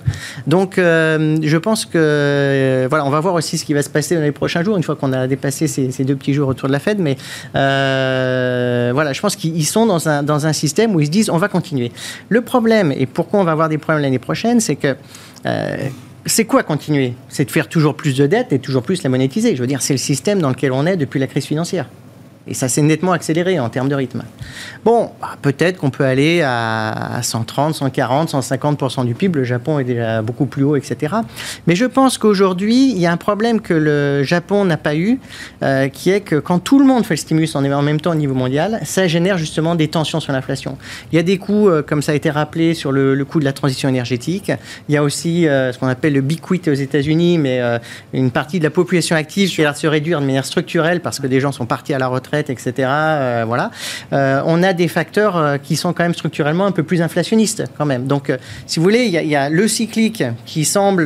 Donc, 0.46 0.74
je 0.76 1.56
pense 1.56 1.86
que, 1.86 2.86
voilà, 2.88 3.04
on 3.04 3.10
va 3.10 3.20
voir 3.20 3.34
aussi 3.34 3.58
ce 3.58 3.64
qui 3.64 3.74
va 3.74 3.82
se 3.82 3.90
passer 3.90 4.14
dans 4.14 4.22
les 4.22 4.32
prochains 4.32 4.62
jours, 4.62 4.76
une 4.76 4.82
fois 4.82 4.96
qu'on 4.96 5.12
a 5.12 5.26
dépassé 5.26 5.66
ces, 5.66 6.04
deux 6.04 6.16
petits 6.16 6.34
jours 6.34 6.48
autour 6.48 6.68
de 6.68 6.72
la 6.72 6.78
Fed. 6.78 6.98
Mais 6.98 7.16
voilà, 7.52 9.12
je 9.12 9.20
pense 9.20 9.36
qu'ils 9.36 9.66
sont 9.66 9.86
dans 9.86 10.08
un, 10.08 10.22
dans 10.22 10.46
un 10.46 10.52
système 10.52 10.94
où 10.94 11.00
ils 11.00 11.06
se 11.06 11.10
disent, 11.10 11.30
on 11.30 11.38
va 11.38 11.48
continuer. 11.48 11.92
Le 12.28 12.40
problème, 12.42 12.92
et 12.92 13.06
pourquoi 13.06 13.40
on 13.40 13.44
va 13.44 13.52
avoir 13.52 13.68
des 13.68 13.78
problèmes 13.78 14.02
l'année 14.02 14.18
prochaine, 14.18 14.60
c'est 14.60 14.76
que 14.76 14.96
euh, 15.46 15.76
c'est 16.26 16.44
quoi 16.44 16.62
continuer? 16.62 17.14
C'est 17.28 17.44
de 17.44 17.50
faire 17.50 17.68
toujours 17.68 17.94
plus 17.94 18.16
de 18.16 18.26
dettes 18.26 18.52
et 18.52 18.58
toujours 18.58 18.82
plus 18.82 19.02
la 19.02 19.10
monétiser. 19.10 19.56
Je 19.56 19.60
veux 19.60 19.66
dire, 19.66 19.82
c'est 19.82 19.94
le 19.94 19.98
système 19.98 20.40
dans 20.40 20.48
lequel 20.48 20.72
on 20.72 20.86
est 20.86 20.96
depuis 20.96 21.20
la 21.20 21.26
crise 21.26 21.44
financière. 21.44 21.86
Et 22.46 22.54
ça 22.54 22.68
s'est 22.68 22.82
nettement 22.82 23.12
accéléré 23.12 23.58
en 23.58 23.68
termes 23.70 23.88
de 23.88 23.94
rythme. 23.94 24.22
Bon, 24.84 25.10
bah, 25.20 25.36
peut-être 25.40 25.78
qu'on 25.78 25.90
peut 25.90 26.04
aller 26.04 26.42
à 26.42 27.20
130, 27.22 27.74
140, 27.74 28.32
150% 28.32 29.06
du 29.06 29.14
PIB. 29.14 29.38
Le 29.38 29.44
Japon 29.44 29.78
est 29.78 29.84
déjà 29.84 30.20
beaucoup 30.22 30.46
plus 30.46 30.62
haut, 30.62 30.76
etc. 30.76 31.14
Mais 31.66 31.74
je 31.74 31.86
pense 31.86 32.18
qu'aujourd'hui, 32.18 32.90
il 32.90 32.98
y 32.98 33.06
a 33.06 33.12
un 33.12 33.16
problème 33.16 33.60
que 33.60 33.74
le 33.74 34.22
Japon 34.22 34.64
n'a 34.64 34.76
pas 34.76 34.94
eu, 34.94 35.18
euh, 35.62 35.88
qui 35.88 36.10
est 36.10 36.20
que 36.20 36.36
quand 36.36 36.58
tout 36.58 36.78
le 36.78 36.84
monde 36.84 37.04
fait 37.04 37.14
le 37.14 37.18
stimulus 37.18 37.54
en 37.56 37.62
même 37.82 38.00
temps 38.00 38.12
au 38.12 38.16
niveau 38.16 38.34
mondial, 38.34 38.80
ça 38.84 39.06
génère 39.08 39.38
justement 39.38 39.74
des 39.74 39.88
tensions 39.88 40.20
sur 40.20 40.32
l'inflation. 40.32 40.76
Il 41.12 41.16
y 41.16 41.18
a 41.18 41.22
des 41.22 41.38
coûts, 41.38 41.68
euh, 41.68 41.82
comme 41.82 42.02
ça 42.02 42.12
a 42.12 42.14
été 42.14 42.30
rappelé, 42.30 42.74
sur 42.74 42.92
le, 42.92 43.24
coût 43.24 43.40
de 43.40 43.44
la 43.44 43.52
transition 43.52 43.88
énergétique. 43.88 44.52
Il 44.88 44.94
y 44.94 44.98
a 44.98 45.02
aussi 45.02 45.48
euh, 45.48 45.72
ce 45.72 45.78
qu'on 45.78 45.88
appelle 45.88 46.12
le 46.12 46.20
big 46.20 46.40
quit 46.40 46.68
aux 46.68 46.74
États-Unis, 46.74 47.38
mais 47.38 47.60
une 48.12 48.30
partie 48.30 48.58
de 48.58 48.64
la 48.64 48.70
population 48.70 49.16
active 49.16 49.48
qui 49.48 49.60
a 49.60 49.64
l'air 49.64 49.72
de 49.72 49.78
se 49.78 49.86
réduire 49.86 50.20
de 50.20 50.26
manière 50.26 50.44
structurelle 50.44 51.00
parce 51.00 51.20
que 51.20 51.26
des 51.26 51.40
gens 51.40 51.52
sont 51.52 51.66
partis 51.66 51.94
à 51.94 51.98
la 51.98 52.08
retraite, 52.08 52.33
etc. 52.34 52.72
voilà. 53.46 53.70
on 54.12 54.62
a 54.62 54.72
des 54.72 54.88
facteurs 54.88 55.58
qui 55.62 55.76
sont 55.76 55.92
quand 55.92 56.02
même 56.02 56.14
structurellement 56.14 56.66
un 56.66 56.72
peu 56.72 56.82
plus 56.82 57.02
inflationnistes, 57.02 57.64
quand 57.76 57.86
même. 57.86 58.06
Donc, 58.06 58.32
si 58.66 58.78
vous 58.78 58.84
voulez, 58.84 59.04
il 59.04 59.12
y, 59.12 59.36
a, 59.36 59.48
le 59.48 59.68
cyclique 59.68 60.24
qui 60.46 60.64
semble 60.64 61.04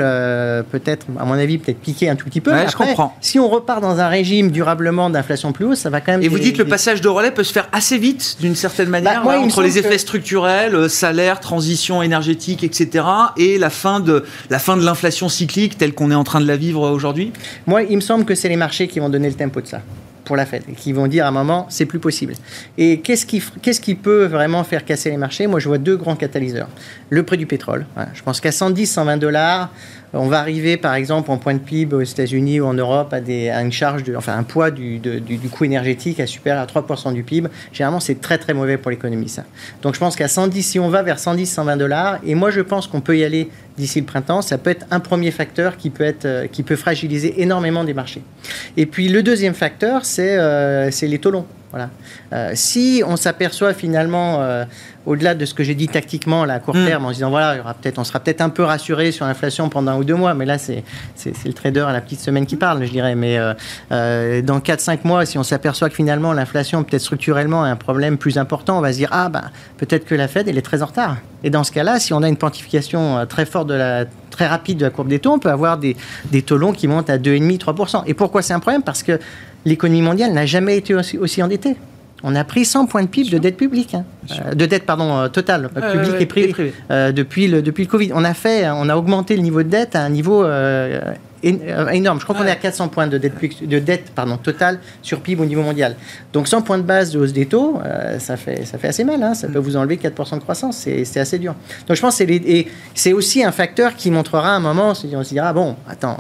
peut-être, 0.70 1.06
à 1.18 1.24
mon 1.24 1.34
avis, 1.34 1.58
peut-être 1.58 1.80
piquer 1.80 2.08
un 2.08 2.16
tout 2.16 2.26
petit 2.26 2.40
peu. 2.40 2.52
je 2.68 2.76
comprends. 2.76 3.16
Si 3.20 3.38
on 3.38 3.48
repart 3.48 3.80
dans 3.80 3.98
un 3.98 4.08
régime 4.08 4.50
durablement 4.50 5.10
d'inflation 5.10 5.52
plus 5.52 5.64
haut, 5.64 5.74
ça 5.74 5.90
va 5.90 6.00
quand 6.00 6.12
même. 6.12 6.22
Et 6.22 6.28
vous 6.28 6.38
dites 6.38 6.56
que 6.56 6.62
le 6.62 6.68
passage 6.68 7.00
de 7.00 7.08
relais 7.08 7.30
peut 7.30 7.44
se 7.44 7.52
faire 7.52 7.68
assez 7.72 7.98
vite, 7.98 8.36
d'une 8.40 8.56
certaine 8.56 8.88
manière, 8.88 9.24
bah, 9.24 9.38
entre 9.40 9.62
les 9.62 9.78
effets 9.78 9.98
structurels, 9.98 10.74
euh, 10.74 10.88
salaire, 10.88 11.40
transition 11.40 12.02
énergétique, 12.02 12.64
etc., 12.64 13.04
et 13.36 13.58
la 13.58 13.70
fin 13.70 14.00
de 14.00 14.24
la 14.50 14.58
fin 14.58 14.76
de 14.76 14.84
l'inflation 14.84 15.28
cyclique 15.28 15.78
telle 15.78 15.94
qu'on 15.94 16.10
est 16.10 16.14
en 16.14 16.24
train 16.24 16.40
de 16.40 16.46
la 16.46 16.56
vivre 16.56 16.88
aujourd'hui? 16.90 17.32
Moi, 17.66 17.82
il 17.82 17.96
me 17.96 18.00
semble 18.00 18.24
que 18.24 18.34
c'est 18.34 18.48
les 18.48 18.56
marchés 18.56 18.88
qui 18.88 19.00
vont 19.00 19.08
donner 19.08 19.28
le 19.28 19.34
tempo 19.34 19.60
de 19.60 19.66
ça 19.66 19.80
pour 20.28 20.36
la 20.36 20.44
et 20.68 20.74
qui 20.74 20.92
vont 20.92 21.06
dire 21.06 21.24
à 21.24 21.28
un 21.28 21.32
moment 21.32 21.66
c'est 21.70 21.86
plus 21.86 21.98
possible. 21.98 22.34
Et 22.76 23.00
qu'est-ce 23.00 23.24
qui, 23.26 23.42
qui 23.80 23.94
peut 23.94 24.26
vraiment 24.26 24.62
faire 24.62 24.84
casser 24.84 25.10
les 25.10 25.16
marchés? 25.16 25.46
Moi 25.46 25.58
je 25.58 25.68
vois 25.68 25.78
deux 25.78 25.96
grands 25.96 26.16
catalyseurs. 26.16 26.68
Le 27.08 27.22
prix 27.22 27.38
du 27.38 27.46
pétrole. 27.46 27.86
Je 28.12 28.22
pense 28.22 28.40
qu'à 28.40 28.52
110, 28.52 28.86
120 28.86 29.16
dollars, 29.16 29.70
on 30.12 30.28
va 30.28 30.40
arriver, 30.40 30.76
par 30.76 30.94
exemple, 30.94 31.30
en 31.30 31.36
point 31.36 31.54
de 31.54 31.58
PIB 31.58 31.94
aux 31.94 32.02
États-Unis 32.02 32.60
ou 32.60 32.66
en 32.66 32.74
Europe 32.74 33.12
à, 33.12 33.18
une 33.62 33.72
charge, 33.72 34.02
enfin 34.16 34.36
un 34.36 34.42
poids 34.42 34.70
du, 34.70 34.98
du, 34.98 35.48
coût 35.50 35.64
énergétique 35.64 36.20
à 36.20 36.26
supérieur 36.26 36.62
à 36.62 36.66
3% 36.66 37.12
du 37.12 37.22
PIB. 37.22 37.48
Généralement, 37.72 38.00
c'est 38.00 38.20
très 38.20 38.38
très 38.38 38.54
mauvais 38.54 38.78
pour 38.78 38.90
l'économie, 38.90 39.28
ça. 39.28 39.44
Donc 39.82 39.94
je 39.94 40.00
pense 40.00 40.16
qu'à 40.16 40.28
110, 40.28 40.62
si 40.62 40.78
on 40.78 40.88
va 40.88 41.02
vers 41.02 41.18
110, 41.18 41.46
120 41.46 41.76
dollars, 41.76 42.18
et 42.24 42.34
moi 42.34 42.50
je 42.50 42.60
pense 42.60 42.86
qu'on 42.86 43.00
peut 43.00 43.18
y 43.18 43.24
aller 43.24 43.50
d'ici 43.76 44.00
le 44.00 44.06
printemps, 44.06 44.42
ça 44.42 44.58
peut 44.58 44.70
être 44.70 44.86
un 44.90 45.00
premier 45.00 45.30
facteur 45.30 45.76
qui 45.76 45.90
peut, 45.90 46.04
être, 46.04 46.24
euh, 46.24 46.46
qui 46.46 46.62
peut 46.62 46.76
fragiliser 46.76 47.40
énormément 47.42 47.84
des 47.84 47.94
marchés. 47.94 48.22
Et 48.76 48.86
puis 48.86 49.08
le 49.08 49.22
deuxième 49.22 49.54
facteur, 49.54 50.04
c'est 50.04 50.36
euh, 50.38 50.90
les 51.02 51.18
taux 51.18 51.30
longs. 51.30 51.46
Voilà. 51.70 51.90
Euh, 52.32 52.52
si 52.54 53.02
on 53.06 53.16
s'aperçoit 53.16 53.74
finalement, 53.74 54.40
euh, 54.40 54.64
au-delà 55.04 55.34
de 55.34 55.44
ce 55.44 55.52
que 55.52 55.62
j'ai 55.62 55.74
dit 55.74 55.86
tactiquement 55.88 56.42
à 56.42 56.58
court 56.60 56.74
mm. 56.74 56.86
terme, 56.86 57.04
en 57.04 57.08
se 57.08 57.14
disant 57.14 57.30
voilà, 57.30 57.54
il 57.54 57.58
y 57.58 57.60
aura 57.60 57.74
peut-être, 57.74 57.98
on 57.98 58.04
sera 58.04 58.20
peut-être 58.20 58.40
un 58.40 58.48
peu 58.48 58.62
rassuré 58.62 59.12
sur 59.12 59.26
l'inflation 59.26 59.68
pendant 59.68 59.92
un 59.92 59.96
ou 59.98 60.04
deux 60.04 60.14
mois, 60.14 60.32
mais 60.32 60.46
là 60.46 60.56
c'est, 60.56 60.82
c'est, 61.14 61.34
le 61.44 61.52
trader 61.52 61.80
à 61.80 61.92
la 61.92 62.00
petite 62.00 62.20
semaine 62.20 62.46
qui 62.46 62.56
parle, 62.56 62.84
je 62.84 62.90
dirais. 62.90 63.14
Mais 63.14 63.38
euh, 63.92 64.42
dans 64.42 64.60
4-5 64.60 65.00
mois, 65.04 65.26
si 65.26 65.36
on 65.36 65.42
s'aperçoit 65.42 65.90
que 65.90 65.94
finalement 65.94 66.32
l'inflation 66.32 66.82
peut-être 66.84 67.02
structurellement 67.02 67.66
est 67.66 67.70
un 67.70 67.76
problème 67.76 68.16
plus 68.16 68.38
important, 68.38 68.78
on 68.78 68.82
va 68.82 68.92
se 68.92 68.98
dire 68.98 69.10
ah 69.12 69.28
ben 69.28 69.50
peut-être 69.76 70.06
que 70.06 70.14
la 70.14 70.28
Fed 70.28 70.48
elle 70.48 70.58
est 70.58 70.62
très 70.62 70.82
en 70.82 70.86
retard. 70.86 71.16
Et 71.44 71.50
dans 71.50 71.64
ce 71.64 71.72
cas-là, 71.72 72.00
si 72.00 72.12
on 72.12 72.22
a 72.22 72.28
une 72.28 72.36
quantification 72.36 73.24
très 73.26 73.44
forte 73.44 73.68
de 73.68 73.74
la 73.74 74.06
très 74.30 74.46
rapide 74.46 74.78
de 74.78 74.84
la 74.84 74.90
courbe 74.90 75.08
des 75.08 75.18
taux, 75.18 75.32
on 75.32 75.38
peut 75.38 75.50
avoir 75.50 75.78
des, 75.78 75.96
des 76.30 76.42
taux 76.42 76.56
longs 76.56 76.72
qui 76.72 76.86
montent 76.88 77.10
à 77.10 77.18
2,5-3%. 77.18 78.04
Et 78.06 78.14
pourquoi 78.14 78.40
c'est 78.42 78.54
un 78.54 78.60
problème? 78.60 78.82
Parce 78.82 79.02
que 79.02 79.18
l'économie 79.64 80.02
mondiale 80.02 80.32
n'a 80.32 80.46
jamais 80.46 80.76
été 80.76 80.94
aussi, 80.94 81.42
endettée. 81.42 81.76
On 82.24 82.34
a 82.34 82.42
pris 82.42 82.64
100 82.64 82.86
points 82.86 83.02
de 83.02 83.08
PIB 83.08 83.30
de 83.30 83.38
dette 83.38 83.56
publique, 83.56 83.94
hein. 83.94 84.04
euh, 84.32 84.52
de 84.52 84.66
dette 84.66 84.84
pardon 84.84 85.16
euh, 85.16 85.28
totale, 85.28 85.68
publique 85.68 86.20
et 86.20 86.26
privée, 86.26 86.74
euh, 86.90 87.12
depuis 87.12 87.46
le 87.46 87.62
depuis 87.62 87.84
le 87.84 87.88
Covid. 87.88 88.10
On 88.12 88.24
a 88.24 88.34
fait, 88.34 88.68
on 88.70 88.88
a 88.88 88.96
augmenté 88.96 89.36
le 89.36 89.42
niveau 89.42 89.62
de 89.62 89.68
dette 89.68 89.94
à 89.94 90.02
un 90.02 90.08
niveau 90.08 90.44
énorme. 91.44 92.18
Je 92.18 92.24
crois 92.24 92.34
qu'on 92.34 92.44
est 92.44 92.50
à 92.50 92.56
400 92.56 92.88
points 92.88 93.06
de 93.06 93.18
dette 93.18 93.34
de 93.62 93.78
dette 93.78 94.10
pardon 94.16 94.36
totale 94.36 94.80
sur 95.00 95.20
PIB 95.20 95.42
au 95.42 95.46
niveau 95.46 95.62
mondial. 95.62 95.94
Donc 96.32 96.48
100 96.48 96.62
points 96.62 96.78
de 96.78 96.82
base 96.82 97.12
de 97.12 97.20
hausse 97.20 97.32
des 97.32 97.46
taux, 97.46 97.80
ça 98.18 98.36
fait 98.36 98.64
ça 98.64 98.78
fait 98.78 98.88
assez 98.88 99.04
mal. 99.04 99.22
Hein. 99.22 99.34
Ça 99.34 99.46
peut 99.46 99.60
vous 99.60 99.76
enlever 99.76 99.96
4% 99.96 100.34
de 100.34 100.40
croissance. 100.40 100.88
C'est 101.04 101.20
assez 101.20 101.38
dur. 101.38 101.54
Donc 101.86 101.96
je 101.96 102.00
pense 102.00 102.18
que 102.18 102.24
c'est 102.94 103.12
aussi 103.12 103.44
un 103.44 103.52
facteur 103.52 103.94
qui 103.94 104.10
montrera 104.10 104.54
à 104.54 104.56
un 104.56 104.60
moment, 104.60 104.90
on 104.90 104.94
se 104.94 105.28
dira 105.28 105.52
bon, 105.52 105.76
attends 105.88 106.18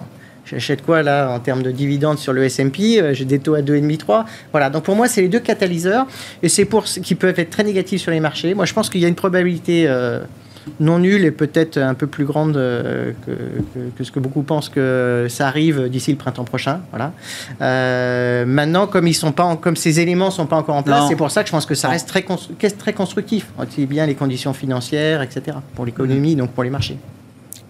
J'achète 0.50 0.84
quoi 0.84 1.02
là 1.02 1.30
en 1.30 1.40
termes 1.40 1.62
de 1.62 1.70
dividendes 1.70 2.18
sur 2.18 2.32
le 2.32 2.44
S&P 2.44 3.00
euh, 3.00 3.12
J'ai 3.12 3.24
des 3.24 3.38
taux 3.38 3.54
à 3.54 3.60
2,5-3. 3.60 4.24
Voilà, 4.52 4.70
donc 4.70 4.84
pour 4.84 4.96
moi, 4.96 5.08
c'est 5.08 5.20
les 5.20 5.28
deux 5.28 5.40
catalyseurs 5.40 6.06
et 6.42 6.48
c'est 6.48 6.64
pour 6.64 6.84
qui 6.84 7.14
peuvent 7.14 7.38
être 7.38 7.50
très 7.50 7.64
négatifs 7.64 8.00
sur 8.00 8.10
les 8.10 8.20
marchés. 8.20 8.54
Moi, 8.54 8.64
je 8.64 8.72
pense 8.72 8.88
qu'il 8.88 9.00
y 9.00 9.04
a 9.04 9.08
une 9.08 9.14
probabilité 9.14 9.84
euh, 9.86 10.20
non 10.80 10.98
nulle 10.98 11.24
et 11.24 11.30
peut-être 11.30 11.76
un 11.76 11.94
peu 11.94 12.06
plus 12.06 12.24
grande 12.24 12.56
euh, 12.56 13.12
que, 13.96 14.04
ce 14.04 14.10
que 14.10 14.20
beaucoup 14.20 14.42
pensent 14.42 14.70
que 14.70 15.26
ça 15.28 15.48
arrive 15.48 15.88
d'ici 15.88 16.10
le 16.10 16.16
printemps 16.16 16.44
prochain. 16.44 16.80
Voilà. 16.90 17.12
maintenant, 18.46 18.86
comme 18.86 19.06
ils 19.06 19.14
sont 19.14 19.32
pas, 19.32 19.56
comme 19.56 19.76
ces 19.76 20.00
éléments 20.00 20.30
sont 20.30 20.46
pas 20.46 20.56
encore 20.56 20.76
en 20.76 20.82
place, 20.82 21.04
c'est 21.08 21.16
pour 21.16 21.30
ça 21.30 21.42
que 21.42 21.48
je 21.48 21.52
pense 21.52 21.66
que 21.66 21.74
ça 21.74 21.88
reste 21.88 22.08
très, 22.08 22.24
très 22.70 22.92
constructif, 22.94 23.48
aussi 23.60 23.86
bien 23.86 24.06
les 24.06 24.14
conditions 24.14 24.54
financières, 24.54 25.20
etc. 25.20 25.58
pour 25.74 25.84
l'économie, 25.84 26.36
donc 26.36 26.52
pour 26.52 26.64
les 26.64 26.70
marchés. 26.70 26.98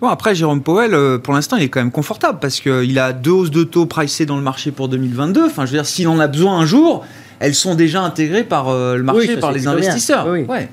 Bon, 0.01 0.09
après, 0.09 0.35
Jérôme 0.35 0.63
Powell, 0.63 0.95
euh, 0.95 1.19
pour 1.19 1.35
l'instant, 1.35 1.57
il 1.57 1.65
est 1.65 1.69
quand 1.69 1.81
même 1.81 1.91
confortable 1.91 2.39
parce 2.41 2.61
qu'il 2.61 2.99
a 2.99 3.13
deux 3.13 3.33
hausses 3.33 3.51
de 3.51 3.65
taux 3.65 3.87
pricées 3.87 4.27
dans 4.27 4.37
le 4.37 4.43
marché 4.43 4.71
pour 4.71 4.89
2022. 4.89 5.47
Enfin, 5.47 5.67
je 5.67 5.73
veux 5.73 5.79
dire, 5.79 5.87
s'il 5.87 6.07
en 6.07 6.21
a 6.21 6.29
besoin 6.29 6.59
un 6.59 6.67
jour, 6.67 7.05
elles 7.41 7.55
sont 7.55 7.75
déjà 7.75 8.03
intégrées 8.03 8.45
par 8.45 8.69
euh, 8.69 8.97
le 8.97 9.03
marché, 9.03 9.37
par 9.37 9.53
les 9.53 9.67
investisseurs. 9.67 10.27
Oui, 10.29 10.45
ouais. 10.49 10.69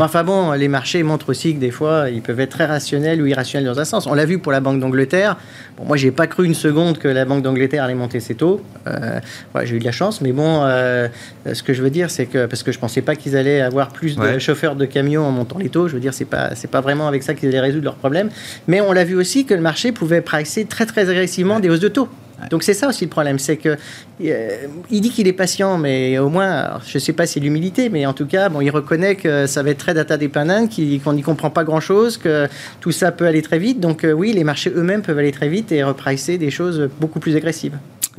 Mais 0.00 0.06
enfin 0.06 0.24
bon, 0.24 0.52
les 0.52 0.68
marchés 0.68 1.02
montrent 1.02 1.28
aussi 1.28 1.54
que 1.54 1.60
des 1.60 1.70
fois, 1.70 2.08
ils 2.08 2.22
peuvent 2.22 2.40
être 2.40 2.52
très 2.52 2.64
rationnels 2.64 3.20
ou 3.20 3.26
irrationnels 3.26 3.70
dans 3.70 3.78
un 3.78 3.84
sens. 3.84 4.06
On 4.06 4.14
l'a 4.14 4.24
vu 4.24 4.38
pour 4.38 4.50
la 4.50 4.60
Banque 4.60 4.80
d'Angleterre. 4.80 5.36
Bon, 5.76 5.84
moi, 5.84 5.98
j'ai 5.98 6.10
pas 6.10 6.26
cru 6.26 6.46
une 6.46 6.54
seconde 6.54 6.96
que 6.96 7.06
la 7.06 7.26
Banque 7.26 7.42
d'Angleterre 7.42 7.84
allait 7.84 7.92
monter 7.92 8.18
ses 8.18 8.34
taux. 8.34 8.62
Euh, 8.86 9.20
j'ai 9.62 9.76
eu 9.76 9.78
de 9.78 9.84
la 9.84 9.92
chance, 9.92 10.22
mais 10.22 10.32
bon, 10.32 10.62
euh, 10.62 11.08
ce 11.52 11.62
que 11.62 11.74
je 11.74 11.82
veux 11.82 11.90
dire, 11.90 12.10
c'est 12.10 12.24
que 12.24 12.46
parce 12.46 12.62
que 12.62 12.72
je 12.72 12.78
pensais 12.78 13.02
pas 13.02 13.14
qu'ils 13.14 13.36
allaient 13.36 13.60
avoir 13.60 13.90
plus 13.90 14.16
de 14.16 14.38
chauffeurs 14.38 14.74
de 14.74 14.86
camions 14.86 15.26
en 15.26 15.32
montant 15.32 15.58
les 15.58 15.68
taux. 15.68 15.86
Je 15.86 15.92
veux 15.92 16.00
dire, 16.00 16.14
c'est 16.14 16.24
pas 16.24 16.54
c'est 16.54 16.70
pas 16.70 16.80
vraiment 16.80 17.06
avec 17.06 17.22
ça 17.22 17.34
qu'ils 17.34 17.50
allaient 17.50 17.60
résoudre 17.60 17.84
leurs 17.84 17.96
problèmes. 17.96 18.30
Mais 18.68 18.80
on 18.80 18.92
l'a 18.92 19.04
vu 19.04 19.16
aussi 19.16 19.44
que 19.44 19.52
le 19.52 19.60
marché 19.60 19.92
pouvait 19.92 20.22
pricer 20.22 20.64
très 20.64 20.86
très 20.86 21.10
agressivement 21.10 21.60
des 21.60 21.68
hausses 21.68 21.78
de 21.78 21.88
taux. 21.88 22.08
Donc 22.48 22.62
c'est 22.62 22.74
ça 22.74 22.88
aussi 22.88 23.04
le 23.04 23.10
problème, 23.10 23.38
c'est 23.38 23.56
que 23.56 23.76
euh, 24.24 24.66
il 24.90 25.00
dit 25.00 25.10
qu'il 25.10 25.28
est 25.28 25.32
patient, 25.32 25.78
mais 25.78 26.18
au 26.18 26.28
moins, 26.28 26.80
je 26.86 26.96
ne 26.96 27.00
sais 27.00 27.12
pas 27.12 27.26
si 27.26 27.34
c'est 27.34 27.40
l'humilité, 27.40 27.88
mais 27.88 28.06
en 28.06 28.12
tout 28.12 28.26
cas, 28.26 28.48
bon, 28.48 28.60
il 28.60 28.70
reconnaît 28.70 29.16
que 29.16 29.46
ça 29.46 29.62
va 29.62 29.70
être 29.70 29.78
très 29.78 29.94
data 29.94 30.16
dépendant, 30.16 30.66
qu'on 31.04 31.12
n'y 31.12 31.22
comprend 31.22 31.50
pas 31.50 31.64
grand-chose, 31.64 32.16
que 32.16 32.48
tout 32.80 32.92
ça 32.92 33.12
peut 33.12 33.26
aller 33.26 33.42
très 33.42 33.58
vite. 33.58 33.80
Donc 33.80 34.04
euh, 34.04 34.12
oui, 34.12 34.32
les 34.32 34.44
marchés 34.44 34.72
eux-mêmes 34.74 35.02
peuvent 35.02 35.18
aller 35.18 35.32
très 35.32 35.48
vite 35.48 35.72
et 35.72 35.82
repricer 35.82 36.38
des 36.38 36.50
choses 36.50 36.88
beaucoup 37.00 37.20
plus 37.20 37.36
agressives. 37.36 37.76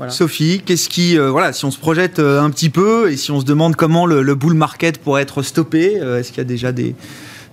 Sophie, 0.10 0.64
qu'est-ce 0.66 0.90
qui, 0.90 1.20
euh, 1.20 1.30
voilà, 1.30 1.54
si 1.54 1.64
on 1.64 1.70
se 1.70 1.78
projette 1.78 2.18
un 2.18 2.50
petit 2.50 2.70
peu 2.70 3.12
et 3.12 3.18
si 3.18 3.30
on 3.30 3.40
se 3.40 3.46
demande 3.46 3.76
comment 3.76 4.08
le, 4.08 4.24
le 4.24 4.36
bull 4.36 4.56
market 4.56 4.98
pourrait 4.98 5.22
être 5.22 5.44
stoppé, 5.44 5.94
est-ce 5.94 6.30
qu'il 6.30 6.40
y 6.40 6.42
a 6.42 6.46
déjà 6.46 6.72
des 6.72 6.96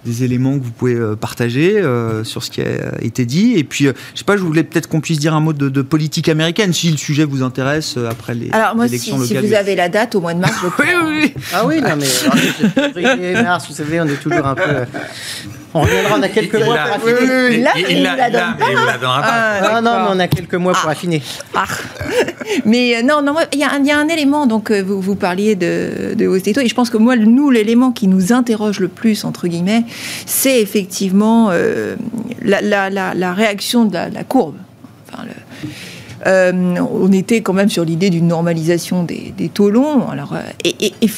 des 0.05 0.24
éléments 0.24 0.59
que 0.59 0.64
vous 0.64 0.70
pouvez 0.70 0.94
euh, 0.94 1.16
partager 1.16 1.78
euh, 1.78 2.24
sur 2.24 2.42
ce 2.42 2.51
qui 2.51 2.61
a 2.61 3.03
été 3.03 3.24
dit. 3.24 3.55
Et 3.57 3.64
puis, 3.64 3.86
euh, 3.86 3.92
je 4.14 4.20
sais 4.20 4.24
pas, 4.24 4.36
je 4.36 4.42
voulais 4.42 4.62
peut-être 4.62 4.88
qu'on 4.88 5.01
puisse 5.01 5.18
dire 5.18 5.34
un 5.34 5.40
mot 5.40 5.53
de, 5.53 5.82
politique 5.82 6.28
américaine, 6.28 6.72
si 6.72 6.90
le 6.90 6.96
sujet 6.96 7.24
vous 7.24 7.42
intéresse 7.42 7.96
après 8.09 8.34
les 8.34 8.51
Alors 8.51 8.74
moi, 8.74 8.88
si, 8.88 8.99
si 8.99 9.11
vous 9.11 9.55
avez 9.55 9.74
la 9.74 9.88
date 9.88 10.14
au 10.14 10.20
mois 10.20 10.34
de 10.34 10.40
mars, 10.40 10.55
je 10.62 10.66
oui, 10.82 10.88
oui, 11.05 11.20
oui. 11.22 11.34
Ah 11.53 11.66
oui, 11.66 11.80
non 11.80 11.96
mais 11.96 13.42
mars, 13.42 13.66
vous 13.68 13.74
savez, 13.74 14.01
on 14.01 14.07
est 14.07 14.20
toujours 14.20 14.46
un 14.46 14.55
peu 14.55 14.62
on 15.74 15.80
reviendra, 15.82 16.16
on 16.18 16.22
a 16.22 16.28
quelques 16.28 16.54
mois 16.54 16.76
pour 16.76 16.94
affiner. 16.94 17.64
il, 17.76 17.86
il, 17.90 18.02
la 18.02 18.30
donne 18.30 18.56
pas. 18.58 19.20
Ah, 19.22 19.80
non, 19.82 19.90
mais 19.90 20.08
on 20.16 20.18
a 20.18 20.28
quelques 20.28 20.54
mois 20.54 20.72
pour 20.72 20.88
ah. 20.88 20.92
affiner. 20.92 21.22
Ah. 21.54 21.66
Mais 22.64 22.96
euh, 22.96 23.02
non, 23.02 23.22
non, 23.22 23.34
il 23.52 23.58
y, 23.58 23.62
a 23.64 23.98
un 23.98 24.08
élément, 24.08 24.46
donc 24.46 24.70
euh, 24.70 24.82
vous, 24.82 25.00
vous 25.00 25.14
parliez 25.14 25.54
de, 25.54 26.14
de 26.14 26.26
hausse 26.26 26.42
des 26.42 26.52
taux, 26.52 26.60
et 26.60 26.68
je 26.68 26.74
pense 26.74 26.90
que 26.90 26.96
moi, 26.96 27.16
nous, 27.16 27.50
l'élément 27.50 27.92
qui 27.92 28.08
nous 28.08 28.32
interroge 28.32 28.80
le 28.80 28.88
plus, 28.88 29.24
entre 29.24 29.46
guillemets, 29.46 29.84
c'est 30.24 30.60
effectivement 30.60 31.48
euh, 31.50 31.96
la, 32.42 33.32
réaction 33.34 33.84
de 33.84 33.94
la, 33.94 34.24
courbe. 34.24 34.56
on 36.24 37.12
était 37.12 37.42
quand 37.42 37.52
même 37.52 37.68
sur 37.68 37.84
l'idée 37.84 38.08
d'une 38.08 38.28
normalisation 38.28 39.04
des, 39.04 39.50
taux 39.52 39.70
longs. 39.70 40.08
Alors, 40.08 40.34
et, 40.64 40.92
et 41.02 41.08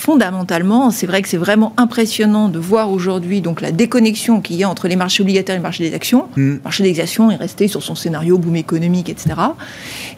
fondamentalement, 0.00 0.90
c'est 0.90 1.06
vrai 1.06 1.20
que 1.20 1.28
c'est 1.28 1.36
vraiment 1.36 1.74
impressionnant 1.76 2.48
de 2.48 2.58
voir 2.58 2.90
aujourd'hui 2.90 3.42
donc 3.42 3.60
la 3.60 3.70
déconnexion 3.70 4.40
qu'il 4.40 4.56
y 4.56 4.64
a 4.64 4.68
entre 4.68 4.88
les 4.88 4.96
marchés 4.96 5.22
obligataires 5.22 5.56
et 5.56 5.58
le 5.58 5.62
marché 5.62 5.88
des 5.88 5.94
actions. 5.94 6.26
Mm. 6.36 6.52
Le 6.54 6.60
marché 6.64 6.82
des 6.82 6.98
actions 7.00 7.30
est 7.30 7.36
resté 7.36 7.68
sur 7.68 7.82
son 7.82 7.94
scénario 7.94 8.38
boom 8.38 8.56
économique, 8.56 9.10
etc. 9.10 9.34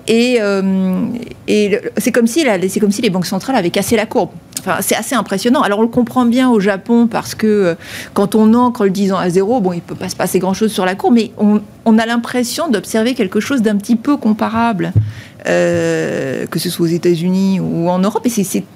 Et, 0.06 0.38
euh, 0.40 1.06
et 1.48 1.80
c'est 1.96 2.12
comme 2.12 2.28
si 2.28 2.46
c'est 2.68 2.80
comme 2.80 2.92
si 2.92 3.02
les 3.02 3.10
banques 3.10 3.26
centrales 3.26 3.56
avaient 3.56 3.70
cassé 3.70 3.96
la 3.96 4.06
courbe. 4.06 4.30
Enfin, 4.60 4.76
c'est 4.80 4.94
assez 4.94 5.16
impressionnant. 5.16 5.62
Alors 5.62 5.80
on 5.80 5.82
le 5.82 5.88
comprend 5.88 6.24
bien 6.26 6.48
au 6.48 6.60
Japon 6.60 7.08
parce 7.08 7.34
que 7.34 7.46
euh, 7.48 7.74
quand 8.14 8.36
on 8.36 8.54
ancre 8.54 8.84
le 8.84 8.90
10 8.90 9.12
ans 9.12 9.18
à 9.18 9.30
zéro, 9.30 9.60
bon, 9.60 9.72
il 9.72 9.80
peut 9.80 9.96
pas 9.96 10.08
se 10.08 10.14
passer 10.14 10.38
grand 10.38 10.54
chose 10.54 10.72
sur 10.72 10.86
la 10.86 10.94
courbe, 10.94 11.14
mais 11.14 11.32
on, 11.38 11.60
on 11.84 11.98
a 11.98 12.06
l'impression 12.06 12.68
d'observer 12.68 13.14
quelque 13.14 13.40
chose 13.40 13.62
d'un 13.62 13.76
petit 13.76 13.96
peu 13.96 14.16
comparable. 14.16 14.92
Euh, 15.48 16.46
que 16.46 16.58
ce 16.60 16.70
soit 16.70 16.86
aux 16.86 16.90
États-Unis 16.90 17.58
ou 17.58 17.88
en 17.88 17.98
Europe, 17.98 18.24
et 18.26 18.30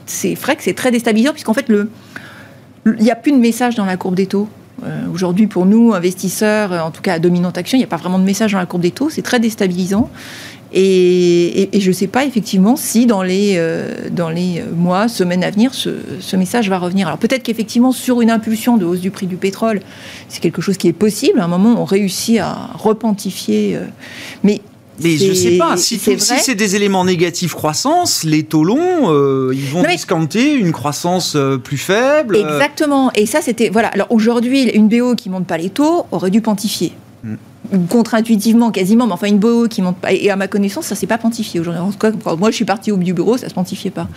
c'est 0.07 0.35
vrai 0.35 0.57
que 0.57 0.63
c'est 0.65 0.75
très 0.75 0.91
déstabilisant, 0.91 1.33
puisqu'en 1.33 1.55
fait, 1.55 1.67
il 1.69 3.03
n'y 3.03 3.11
a 3.11 3.15
plus 3.15 3.33
de 3.33 3.37
message 3.37 3.77
dans 3.77 3.85
la 3.85 3.97
courbe 3.97 4.17
des 4.17 4.27
taux. 4.27 4.49
Euh, 4.85 5.07
aujourd'hui, 5.13 5.47
pour 5.47 5.65
nous, 5.65 5.95
investisseurs, 5.95 6.73
en 6.73 6.91
tout 6.91 7.03
cas 7.03 7.15
à 7.15 7.19
dominante 7.19 7.57
action, 7.57 7.77
il 7.77 7.81
n'y 7.81 7.85
a 7.85 7.89
pas 7.89 7.97
vraiment 7.97 8.19
de 8.19 8.25
message 8.25 8.53
dans 8.53 8.59
la 8.59 8.67
courbe 8.67 8.83
des 8.83 8.91
taux. 8.91 9.11
C'est 9.11 9.23
très 9.23 9.39
déstabilisant. 9.39 10.11
Et, 10.73 11.71
je 11.73 11.89
ne 11.89 11.93
sais 11.93 12.09
pas 12.09 12.25
effectivement 12.25 12.75
si 12.75 13.07
dans 13.07 13.23
les, 13.23 13.55
euh, 13.57 13.95
mois, 14.75 15.09
semaines 15.09 15.45
à 15.45 15.51
venir, 15.51 15.73
ce, 15.73 16.37
message 16.37 16.69
va 16.69 16.79
revenir. 16.79 17.07
Alors 17.07 17.19
peut-être 17.19 17.45
qu'effectivement, 17.45 17.93
sur 17.93 18.21
une 18.21 18.31
impulsion 18.31 18.77
de 18.77 18.85
hausse 18.85 19.01
du 19.01 19.13
prix 19.13 19.27
du 19.27 19.37
pétrole, 19.37 19.81
c'est 20.29 20.41
quelque 20.41 20.61
chose 20.61 20.77
qui 20.77 20.89
est 20.89 20.93
possible. 20.93 21.39
À 21.39 21.45
un 21.45 21.49
moment, 21.49 21.81
on 21.81 21.85
réussit 21.85 22.41
à 22.41 22.71
repentifier. 22.75 23.79
Mais 24.43 24.61
mais 25.01 25.17
je 25.17 25.33
sais 25.33 25.59
pas, 25.59 25.77
si, 25.77 25.99
c'est 25.99 26.55
des 26.55 26.77
éléments 26.77 27.05
négatifs 27.05 27.55
croissance, 27.55 28.25
les 28.25 28.43
taux 28.43 28.65
longs, 28.65 29.11
euh, 29.13 29.53
ils 29.55 29.67
vont 29.67 29.83
discounter 29.83 30.55
une 30.55 30.73
croissance 30.73 31.37
plus 31.63 31.79
faible. 31.79 32.37
Exactement. 32.37 33.11
Et 33.15 33.27
ça, 33.27 33.41
c'était. 33.41 33.69
Voilà. 33.69 33.89
Alors 33.89 34.07
aujourd'hui, 34.11 34.63
une 34.71 34.89
BO 34.89 35.15
qui 35.15 35.31
monte 35.31 35.47
pas 35.47 35.59
les 35.59 35.71
taux 35.71 36.07
aurait 36.13 36.31
dû 36.31 36.41
pontifier. 36.41 36.93
Mm 37.25 37.35
contre-intuitivement 37.89 38.71
quasiment, 38.71 39.07
mais 39.07 39.13
enfin 39.13 39.29
une 39.29 39.39
BO 39.39 39.69
qui 39.69 39.83
monte 39.83 39.97
pas. 39.97 40.13
Et 40.13 40.31
à 40.31 40.37
ma 40.37 40.49
connaissance, 40.49 40.87
ça 40.87 40.95
s'est 40.95 41.07
pas 41.07 41.19
pontifié 41.19 41.61
aujourd'hui. 41.61 41.83
Moi, 42.39 42.51
je 42.51 42.57
suis 42.57 42.65
partie 42.65 42.93
au 42.93 42.97
du 42.97 43.15
bureau, 43.15 43.37
ça 43.37 43.49
se 43.49 43.55
pontifiait 43.55 43.91
pas. 43.91 44.09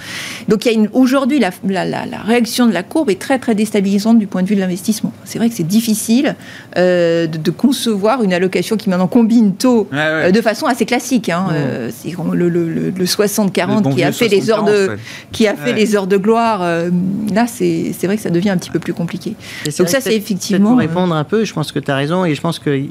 Donc 0.47 0.65
il 0.65 0.73
y 0.73 0.85
a 0.85 0.89
aujourd'hui 0.93 1.39
la, 1.39 1.51
la, 1.67 1.85
la, 1.85 2.17
réaction 2.19 2.65
de 2.65 2.73
la 2.73 2.83
courbe 2.83 3.09
est 3.09 3.19
très 3.19 3.39
très 3.39 3.55
déstabilisante 3.55 4.19
du 4.19 4.27
point 4.27 4.41
de 4.41 4.47
vue 4.47 4.55
de 4.55 4.59
l'investissement. 4.61 5.13
C'est 5.25 5.37
vrai 5.37 5.49
que 5.49 5.55
c'est 5.55 5.67
difficile 5.67 6.35
euh, 6.77 7.27
de, 7.27 7.51
concevoir 7.51 8.23
une 8.23 8.33
allocation 8.33 8.77
qui 8.77 8.89
maintenant 8.89 9.07
combine 9.07 9.55
taux 9.55 9.87
euh, 9.93 10.31
de 10.31 10.41
façon 10.41 10.65
assez 10.65 10.85
classique. 10.85 11.29
Hein. 11.29 11.47
Euh, 11.51 11.89
c'est 11.95 12.13
le, 12.33 12.49
le, 12.49 12.89
le 12.89 13.05
60-40 13.05 13.95
qui 13.95 14.03
a 14.03 14.11
fait 14.11 14.27
les 14.27 14.49
heures 14.49 14.63
de 14.63 14.97
qui 15.31 15.47
a 15.47 15.55
fait 15.55 15.73
les 15.73 15.95
heures 15.95 16.07
de 16.07 16.17
gloire. 16.17 16.61
là, 16.61 17.45
c'est 17.47 17.93
vrai 18.03 18.15
que 18.15 18.21
ça 18.21 18.29
devient 18.29 18.51
un 18.51 18.57
petit 18.57 18.71
peu 18.71 18.79
plus 18.79 18.93
compliqué. 18.93 19.35
Donc 19.77 19.89
ça, 19.89 20.01
c'est 20.01 20.15
effectivement. 20.15 20.69
Pour 20.71 20.79
répondre 20.79 21.15
un 21.15 21.23
peu, 21.23 21.45
je 21.45 21.53
pense 21.53 21.71
que 21.71 21.79
tu 21.79 21.91
as 21.91 21.95
raison 21.95 22.25
et 22.25 22.35
je 22.35 22.41
pense 22.41 22.59
que 22.59 22.81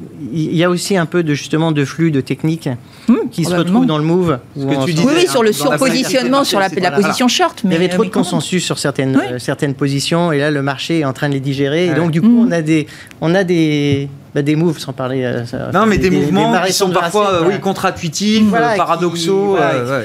il 0.50 0.56
y 0.56 0.64
a 0.64 0.70
aussi 0.70 0.96
un 0.96 1.06
peu 1.06 1.22
de 1.22 1.34
justement 1.34 1.72
de 1.72 1.84
flux 1.84 2.10
de 2.10 2.20
techniques 2.20 2.68
hmm, 3.08 3.28
qui 3.30 3.44
se 3.44 3.54
retrouvent 3.54 3.86
dans 3.86 3.98
le 3.98 4.04
move. 4.04 4.38
oui, 4.56 5.26
sur 5.28 5.42
le 5.42 5.52
surpositionnement, 5.52 6.44
sur 6.44 6.60
la, 6.60 6.70
position 6.90 7.28
short. 7.28 7.62
Mais 7.64 7.70
il 7.70 7.72
y 7.74 7.84
avait 7.84 7.88
trop 7.88 8.04
de 8.04 8.10
consensus 8.10 8.64
sur 8.64 8.78
certaines, 8.78 9.16
euh, 9.16 9.38
certaines 9.38 9.74
positions 9.74 10.32
et 10.32 10.38
là 10.38 10.50
le 10.50 10.62
marché 10.62 11.00
est 11.00 11.04
en 11.04 11.12
train 11.12 11.28
de 11.28 11.34
les 11.34 11.40
digérer. 11.40 11.86
Et 11.86 11.94
donc 11.94 12.10
du 12.10 12.20
coup, 12.20 12.44
on 12.46 12.50
a 12.50 12.62
des, 12.62 12.86
on 13.20 13.34
a 13.34 13.44
des, 13.44 14.08
bah, 14.34 14.42
des 14.42 14.56
moves, 14.56 14.78
sans 14.78 14.92
parler. 14.92 15.22
Euh, 15.24 15.72
non, 15.72 15.86
mais 15.86 15.98
des, 15.98 16.10
mouvements 16.10 16.54
qui 16.66 16.72
sont 16.72 16.90
parfois 16.90 17.46
oui, 17.46 17.58
contre-intuitifs, 17.60 18.50
paradoxaux. 18.50 19.56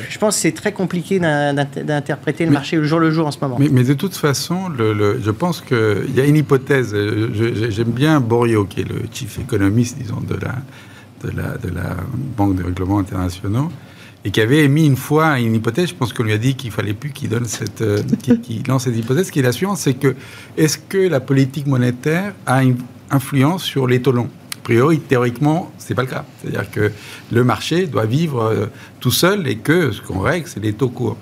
Je 0.09 0.17
pense 0.17 0.35
que 0.35 0.41
c'est 0.41 0.51
très 0.51 0.71
compliqué 0.71 1.19
d'interpréter 1.19 2.45
le 2.45 2.51
marché 2.51 2.77
le 2.77 2.83
jour 2.83 2.99
le 2.99 3.11
jour 3.11 3.27
en 3.27 3.31
ce 3.31 3.39
moment. 3.41 3.57
Mais, 3.59 3.83
de 3.83 3.93
toute 3.93 4.15
façon, 4.15 4.69
le, 4.69 5.19
je 5.23 5.31
pense 5.31 5.61
qu'il 5.61 6.15
y 6.15 6.21
a 6.21 6.25
une 6.25 6.37
hypothèse. 6.37 6.95
J'aime 7.69 7.91
bien 7.91 8.19
Borio, 8.19 8.65
qui 8.65 8.81
est 8.81 8.89
le 8.89 9.01
chief 9.11 9.39
économiste, 9.39 9.97
disons, 9.97 10.21
de 10.21 10.35
la, 10.35 10.55
de 11.23 11.35
la, 11.35 11.57
de 11.57 11.73
la 11.73 11.95
Banque 12.37 12.55
de 12.55 12.63
règlements 12.63 12.99
internationaux 12.99 13.69
et 14.25 14.31
qui 14.31 14.41
avait 14.41 14.63
émis 14.63 14.85
une 14.85 14.95
fois 14.95 15.39
une 15.39 15.55
hypothèse, 15.55 15.89
je 15.89 15.95
pense 15.95 16.13
qu'on 16.13 16.23
lui 16.23 16.33
a 16.33 16.37
dit 16.37 16.55
qu'il 16.55 16.71
fallait 16.71 16.93
plus 16.93 17.11
qu'il 17.11 17.29
donne 17.29 17.45
cette, 17.45 17.81
euh, 17.81 18.01
qu'il 18.43 18.65
lance 18.67 18.85
cette 18.85 18.95
hypothèse, 18.95 19.31
qui 19.31 19.39
est 19.39 19.43
la 19.43 19.51
suivante, 19.51 19.77
c'est 19.77 19.95
que 19.95 20.15
est-ce 20.57 20.77
que 20.77 20.97
la 20.97 21.19
politique 21.19 21.67
monétaire 21.67 22.33
a 22.45 22.63
une 22.63 22.77
influence 23.09 23.63
sur 23.63 23.87
les 23.87 24.01
taux 24.01 24.11
longs? 24.11 24.29
A 24.55 24.63
priori, 24.63 24.99
théoriquement, 24.99 25.73
c'est 25.77 25.93
pas 25.93 26.03
le 26.03 26.07
cas. 26.07 26.23
C'est-à-dire 26.41 26.71
que 26.71 26.91
le 27.31 27.43
marché 27.43 27.85
doit 27.85 28.05
vivre 28.05 28.43
euh, 28.43 28.65
tout 29.01 29.11
seul 29.11 29.45
et 29.47 29.57
que 29.57 29.91
ce 29.91 30.01
qu'on 30.01 30.19
règle, 30.19 30.47
c'est 30.47 30.63
les 30.63 30.73
taux 30.73 30.87
courts. 30.87 31.17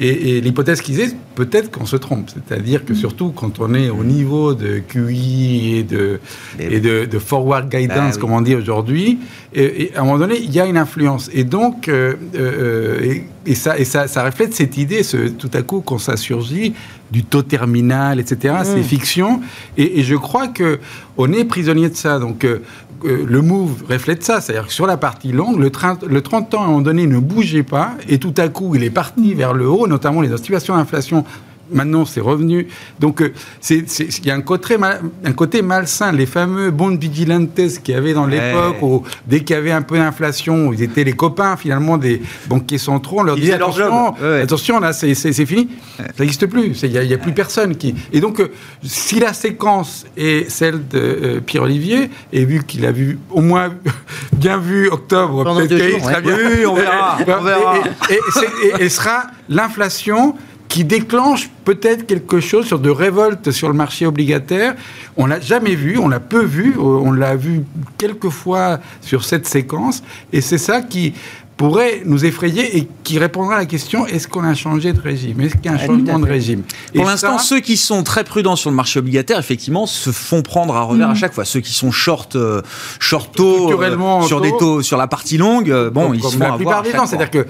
Et, 0.00 0.40
l'hypothèse 0.40 0.80
qu'ils 0.80 1.00
aient, 1.00 1.10
peut-être 1.34 1.70
qu'on 1.70 1.86
se 1.86 1.96
trompe. 1.96 2.30
C'est-à-dire 2.30 2.84
que 2.84 2.94
surtout 2.94 3.30
quand 3.30 3.58
on 3.58 3.74
est 3.74 3.90
au 3.90 4.04
niveau 4.04 4.54
de 4.54 4.78
QI 4.78 5.76
et 5.76 5.82
de, 5.82 6.20
et 6.58 6.80
de, 6.80 7.18
forward 7.18 7.68
guidance, 7.68 8.14
ah 8.16 8.20
comme 8.20 8.32
on 8.32 8.40
dit 8.40 8.54
aujourd'hui, 8.54 9.18
et, 9.54 9.90
à 9.96 10.00
un 10.00 10.04
moment 10.04 10.18
donné, 10.18 10.38
il 10.38 10.52
y 10.52 10.60
a 10.60 10.66
une 10.66 10.76
influence. 10.76 11.30
Et 11.32 11.44
donc, 11.44 11.88
euh, 11.88 12.14
euh, 12.36 13.16
et, 13.46 13.54
ça, 13.54 13.78
et 13.78 13.84
ça, 13.84 14.06
ça 14.06 14.24
reflète 14.24 14.54
cette 14.54 14.76
idée, 14.76 15.02
ce, 15.02 15.28
tout 15.28 15.50
à 15.54 15.62
coup, 15.62 15.80
quand 15.80 15.98
ça 15.98 16.16
surgit, 16.16 16.74
du 17.10 17.24
taux 17.24 17.42
terminal, 17.42 18.20
etc. 18.20 18.56
C'est 18.64 18.80
mm. 18.80 18.84
fiction. 18.84 19.40
Et, 19.76 20.02
je 20.02 20.14
crois 20.14 20.48
que 20.48 20.78
on 21.16 21.32
est 21.32 21.44
prisonnier 21.44 21.88
de 21.88 21.96
ça. 21.96 22.18
Donc, 22.18 22.44
euh, 22.44 22.62
euh, 23.04 23.24
le 23.26 23.42
move 23.42 23.84
reflète 23.88 24.22
ça. 24.22 24.40
C'est-à-dire 24.40 24.66
que 24.66 24.72
sur 24.72 24.86
la 24.86 24.96
partie 24.96 25.32
longue, 25.32 25.58
le, 25.58 25.70
30, 25.70 26.04
le 26.04 26.20
30 26.20 26.54
ans, 26.54 26.60
à 26.60 26.64
un 26.64 26.66
moment 26.66 26.80
donné, 26.80 27.06
ne 27.06 27.18
bougeait 27.18 27.62
pas. 27.62 27.92
Et 28.08 28.18
tout 28.18 28.34
à 28.36 28.48
coup, 28.48 28.74
il 28.74 28.84
est 28.84 28.90
parti 28.90 29.34
vers 29.34 29.54
le 29.54 29.68
haut, 29.68 29.86
notamment 29.86 30.20
les 30.20 30.36
situations 30.36 30.76
d'inflation 30.76 31.24
Maintenant, 31.70 32.04
c'est 32.04 32.20
revenu. 32.20 32.68
Donc, 33.00 33.20
euh, 33.20 33.32
il 33.70 34.26
y 34.26 34.30
a 34.30 34.34
un 34.34 34.40
côté, 34.40 34.76
un 35.24 35.32
côté 35.32 35.62
malsain. 35.62 36.12
Les 36.12 36.26
fameux 36.26 36.70
bons 36.70 36.96
vigilantes 36.96 37.54
qu'il 37.82 37.94
y 37.94 37.96
avait 37.96 38.14
dans 38.14 38.26
l'époque, 38.26 38.82
où 38.82 39.02
dès 39.26 39.40
qu'il 39.40 39.56
y 39.56 39.58
avait 39.58 39.72
un 39.72 39.82
peu 39.82 39.96
d'inflation, 39.96 40.72
ils 40.72 40.82
étaient 40.82 41.04
les 41.04 41.12
copains 41.12 41.56
finalement 41.56 41.98
des 41.98 42.22
banquiers 42.46 42.78
centraux. 42.78 43.20
On 43.20 43.22
leur 43.22 43.36
disait 43.36 43.54
attention, 43.54 44.14
attention, 44.42 44.80
là, 44.80 44.92
c'est 44.92 45.14
fini. 45.46 45.68
Ça 45.96 46.04
n'existe 46.20 46.46
plus. 46.46 46.82
Il 46.82 46.90
n'y 46.90 47.14
a, 47.14 47.18
plus 47.18 47.32
personne 47.32 47.76
qui. 47.76 47.94
Et 48.12 48.20
donc, 48.20 48.40
euh, 48.40 48.48
si 48.82 49.20
la 49.20 49.32
séquence 49.32 50.06
est 50.16 50.50
celle 50.50 50.86
de 50.88 50.98
euh, 50.98 51.40
Pierre 51.40 51.62
Olivier, 51.62 52.10
et 52.32 52.44
vu 52.44 52.64
qu'il 52.64 52.86
a 52.86 52.92
vu 52.92 53.18
au 53.30 53.40
moins 53.40 53.70
bien 54.32 54.58
vu 54.58 54.88
octobre, 54.88 55.44
peut-être 55.44 55.90
qu'il 55.90 56.02
sera 56.02 56.20
bien. 56.20 56.36
Oui, 56.36 56.66
on 56.66 56.74
verra. 56.74 57.18
on 57.20 57.44
verra. 57.44 57.74
Et, 58.10 58.84
et 58.84 58.88
sera 58.88 59.24
l'inflation 59.48 60.36
qui 60.78 60.84
déclenche 60.84 61.50
peut-être 61.64 62.06
quelque 62.06 62.38
chose 62.38 62.64
sur 62.64 62.78
de 62.78 62.88
révolte 62.88 63.50
sur 63.50 63.66
le 63.66 63.74
marché 63.74 64.06
obligataire. 64.06 64.76
On 65.16 65.26
l'a 65.26 65.40
jamais 65.40 65.74
vu, 65.74 65.98
on 65.98 66.06
l'a 66.06 66.20
peu 66.20 66.44
vu, 66.44 66.76
euh, 66.78 66.82
on 66.82 67.10
l'a 67.10 67.34
vu 67.34 67.64
quelques 67.98 68.28
fois 68.28 68.78
sur 69.00 69.24
cette 69.24 69.44
séquence, 69.44 70.04
et 70.32 70.40
c'est 70.40 70.56
ça 70.56 70.80
qui 70.80 71.14
pourrait 71.56 72.02
nous 72.04 72.24
effrayer 72.24 72.78
et 72.78 72.88
qui 73.02 73.18
répondra 73.18 73.56
à 73.56 73.58
la 73.58 73.66
question 73.66 74.06
est-ce 74.06 74.28
qu'on 74.28 74.44
a 74.44 74.54
changé 74.54 74.92
de 74.92 75.00
régime? 75.00 75.40
Est-ce 75.40 75.56
qu'il 75.56 75.64
y 75.64 75.68
a 75.68 75.72
un 75.72 75.84
changement 75.84 76.20
de 76.20 76.26
régime? 76.26 76.62
Pour 76.94 77.06
l'instant, 77.06 77.38
ceux 77.38 77.58
qui 77.58 77.76
sont 77.76 78.04
très 78.04 78.22
prudents 78.22 78.54
sur 78.54 78.70
le 78.70 78.76
marché 78.76 79.00
obligataire, 79.00 79.40
effectivement, 79.40 79.86
se 79.86 80.12
font 80.12 80.42
prendre 80.42 80.76
à 80.76 80.82
revers 80.82 81.10
à 81.10 81.14
mm. 81.14 81.16
chaque 81.16 81.34
fois. 81.34 81.44
Ceux 81.44 81.58
qui 81.58 81.72
sont 81.72 81.90
short, 81.90 82.36
euh, 82.36 82.62
short 83.00 83.34
tôt, 83.34 83.72
euh, 83.72 84.22
sur 84.22 84.40
des 84.40 84.52
taux, 84.56 84.82
sur 84.82 84.96
la 84.96 85.08
partie 85.08 85.38
longue, 85.38 85.90
bon, 85.92 86.14
ils 86.14 86.22
se 86.22 86.36
font 86.36 86.38
la 86.38 86.52
plupart 86.52 86.84
des 86.84 86.92
temps. 86.92 87.06
C'est-à-dire 87.06 87.30
que 87.30 87.48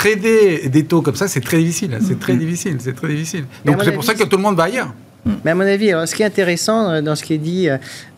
trader 0.00 0.68
des 0.68 0.84
taux 0.84 1.02
comme 1.02 1.14
ça, 1.14 1.28
c'est 1.28 1.40
très 1.40 1.58
difficile. 1.58 1.98
C'est 2.06 2.18
très 2.18 2.34
mm. 2.34 2.38
difficile. 2.38 2.76
C'est 2.80 2.94
très 2.94 3.08
difficile. 3.08 3.44
Donc 3.64 3.82
c'est 3.84 3.92
pour 3.92 4.04
ça 4.04 4.14
que 4.14 4.24
tout 4.24 4.36
le 4.36 4.42
monde 4.42 4.56
va 4.56 4.64
ailleurs. 4.64 4.92
Mm. 5.24 5.30
Mais 5.44 5.50
à 5.50 5.54
mon 5.54 5.66
avis, 5.66 5.90
ce 6.06 6.14
qui 6.14 6.22
est 6.22 6.26
intéressant 6.26 6.90
euh, 6.90 7.02
dans 7.02 7.14
ce 7.14 7.22
qui 7.22 7.34
est 7.34 7.38
dit 7.38 7.68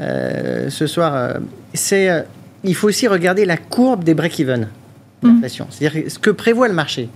euh, 0.01 0.71
ce 0.71 0.87
soir, 0.87 1.15
euh, 1.15 1.35
c'est 1.75 2.25
il 2.65 2.75
faut 2.77 2.89
aussi 2.89 3.09
regarder 3.09 3.45
la 3.45 3.57
courbe 3.57 4.05
des 4.05 4.15
break-even 4.15 4.69
d'inflation. 5.23 5.67
C'est-à-dire 5.71 6.11
ce 6.11 6.19
que 6.19 6.31
prévoit 6.31 6.69
le 6.69 6.75
marché. 6.75 7.09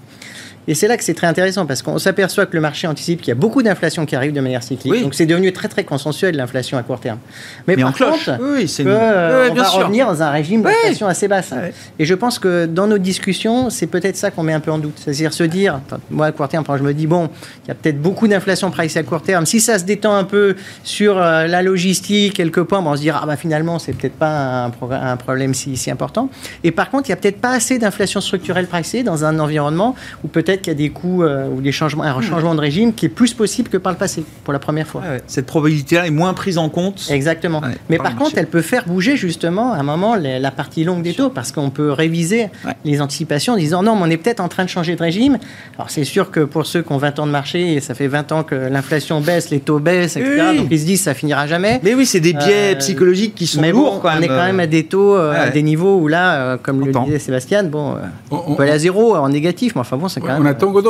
Et 0.69 0.75
c'est 0.75 0.89
là 0.89 0.97
que 0.97 1.05
c'est 1.05 1.15
très 1.15 1.27
intéressant 1.27 1.67
parce 1.67 1.83
qu'on 1.83 1.99
s'aperçoit 1.99 2.47
que 2.47 2.55
le 2.55 2.61
marché 2.61 2.87
anticipe 2.87 3.21
qu'il 3.21 3.29
y 3.29 3.33
a 3.33 3.37
beaucoup 3.37 3.63
d'inflation 3.63 4.05
qui 4.07 4.17
arrive 4.17 4.33
de 4.33 4.41
manière 4.41 4.63
cyclique. 4.63 5.03
Donc 5.03 5.15
c'est 5.15 5.27
devenu 5.27 5.53
très 5.53 5.69
très 5.69 5.85
consensuel 5.85 6.37
l'inflation 6.37 6.77
à 6.79 6.83
court 6.83 7.01
terme. 7.01 7.19
Mais, 7.67 7.77
par 7.77 7.97
contre, 7.97 8.39
oui, 8.41 8.69
c'est 8.69 8.85
euh, 8.87 9.49
on 9.51 9.55
va 9.55 9.69
revenir 9.69 10.07
dans 10.07 10.23
un 10.23 10.31
régime 10.31 10.63
d'inflation 10.63 11.07
assez 11.07 11.29
basse. 11.29 11.53
Et 11.99 12.05
je 12.05 12.15
pense 12.15 12.39
que 12.39 12.67
dans 12.67 12.87
nos 12.87 12.99
discussions, 12.99 13.71
c'est 13.71 13.87
peut-être 13.87 14.17
ça 14.17 14.31
qu'on 14.31 14.43
met 14.43 14.53
un 14.53 14.61
peu 14.61 14.71
en 14.71 14.79
doute. 14.79 14.95
C'est-à-dire 14.97 15.33
se 15.33 15.45
dire, 15.45 15.81
moi 16.11 16.27
à 16.27 16.33
court 16.33 16.49
terme, 16.49 16.65
quand 16.65 16.77
je 16.77 16.83
me 16.83 16.95
dis 16.95 17.07
bon, 17.07 17.29
il 17.65 17.69
y 17.69 17.71
a 17.71 17.75
peut-être 17.75 18.01
beaucoup 18.01 18.29
d'inflation 18.29 18.71
pricée 18.71 18.99
à 18.99 19.03
court 19.03 19.23
terme. 19.23 19.47
Si 19.47 19.61
ça 19.61 19.79
se 19.79 19.85
détend 19.85 20.15
un 20.17 20.25
peu 20.25 20.57
sur 20.83 21.19
euh, 21.19 21.47
la 21.47 21.63
logistique, 21.63 22.35
quelque 22.35 22.61
part, 22.61 22.85
on 22.87 22.97
se 22.97 23.01
dire 23.01 23.19
ah 23.23 23.27
bah 23.27 23.37
finalement 23.37 23.79
c'est 23.79 23.93
peut-être 23.93 24.15
pas 24.15 24.65
un, 24.65 24.73
un, 24.91 25.17
problème 25.17 25.55
si, 25.55 25.77
si 25.77 25.91
important. 25.91 26.29
Et 26.65 26.71
par 26.71 26.91
contre, 26.91 27.09
il 27.09 27.11
y 27.11 27.13
a 27.13 27.17
peut-être 27.17 27.41
pas 27.41 27.53
assez 27.53 27.79
d'inflation 27.79 28.21
structurelle 28.21 28.67
pricée 28.67 29.03
dans 29.03 29.25
un 29.25 29.39
environnement 29.39 29.95
où 30.25 30.29
peut-être 30.29 30.56
qu'il 30.61 30.73
y 30.73 30.77
a 30.77 30.79
des 30.79 30.91
coûts 30.91 31.23
euh, 31.23 31.49
ou 31.49 31.61
des 31.61 31.73
changements, 31.73 32.05
un 32.05 32.21
changement 32.21 32.55
de 32.55 32.61
régime 32.61 32.93
qui 32.95 33.07
est 33.07 33.11
plus 33.11 33.35
possible 33.35 33.69
que 33.69 33.77
par 33.77 33.93
le 33.93 33.99
passé, 33.99 34.25
pour 34.45 34.53
la 34.53 34.59
première 34.59 34.87
fois. 34.87 35.03
Cette 35.27 35.47
probabilité-là 35.47 36.07
est 36.07 36.11
moins 36.11 36.35
prise 36.35 36.59
en 36.59 36.69
compte. 36.69 37.09
Exactement. 37.11 37.61
Mais 37.89 37.99
par, 37.99 38.17
contre, 38.17 38.39
elle 38.39 38.47
peut 38.47 38.63
faire 38.63 38.85
bouger 38.87 39.17
justement 39.17 39.73
à 39.73 39.79
un 39.79 39.83
moment 39.83 40.15
la, 40.15 40.51
partie 40.51 40.85
longue 40.85 41.03
des 41.03 41.15
taux, 41.15 41.29
parce 41.29 41.53
qu'on 41.53 41.71
peut 41.71 41.93
réviser 41.93 42.49
les 42.85 43.01
anticipations 43.01 43.55
en 43.55 43.57
disant 43.57 43.83
non, 43.83 43.97
mais 43.97 44.03
on 44.05 44.11
est 44.11 44.17
peut-être 44.17 44.41
en 44.41 44.49
train 44.49 44.65
de 44.65 44.69
changer 44.69 44.97
de 44.97 45.03
régime. 45.03 45.39
Alors 45.77 45.91
c'est 45.91 46.05
sûr 46.05 46.31
que 46.31 46.41
pour 46.41 46.67
ceux 46.67 46.83
qui 46.83 46.93
ont 46.93 46.99
20 46.99 47.19
ans 47.19 47.27
de 47.27 47.33
marché, 47.33 47.75
et 47.75 47.81
ça 47.81 47.95
fait 47.95 48.07
20 48.07 48.33
ans 48.33 48.43
que 48.43 48.55
l'inflation 48.55 49.21
baisse, 49.21 49.51
les 49.51 49.61
taux 49.61 49.79
baissent, 49.79 50.17
etc. 50.17 50.57
Donc 50.57 50.69
ils 50.71 50.81
se 50.81 50.87
disent 50.87 51.03
ça 51.03 51.15
finira 51.15 51.47
jamais. 51.47 51.81
Mais 51.83 51.95
oui, 51.95 52.07
c'est 52.07 52.21
des 52.21 52.33
biais 52.33 52.75
euh, 52.75 52.79
psychologiques 52.79 53.35
qui 53.35 53.47
sont 53.47 53.61
mais 53.61 53.73
lourds. 53.73 54.03
on 54.05 54.21
est 54.21 54.29
quand 54.29 54.47
même 54.47 54.61
à 54.61 54.67
des 54.67 54.85
taux, 54.85 55.17
euh, 55.17 55.47
à 55.47 55.51
des 55.51 55.63
niveaux 55.63 55.97
où 55.99 56.09
là, 56.09 56.57
comme 56.59 56.85
le 56.85 56.93
disait 56.93 57.19
Sébastien, 57.19 57.65
bon, 57.65 57.97
on, 58.31 58.55
peut 58.55 58.63
aller 58.63 58.73
à 58.73 58.79
zéro 58.79 59.17
en 59.17 59.29
négatif, 59.29 59.75
mais 59.75 59.81
enfin 59.81 59.97
bon, 59.97 60.09
c'est 60.09 60.21
quand 60.21 60.39
même. 60.39 60.46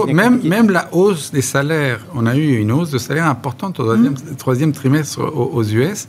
Même, 0.06 0.40
même 0.42 0.70
la 0.70 0.88
hausse 0.92 1.30
des 1.30 1.42
salaires, 1.42 2.00
on 2.14 2.26
a 2.26 2.36
eu 2.36 2.56
une 2.58 2.72
hausse 2.72 2.90
de 2.90 2.98
salaire 2.98 3.26
importante 3.26 3.80
au 3.80 3.96
troisième, 4.36 4.72
trimestre 4.72 5.20
aux, 5.20 5.64
US. 5.64 6.08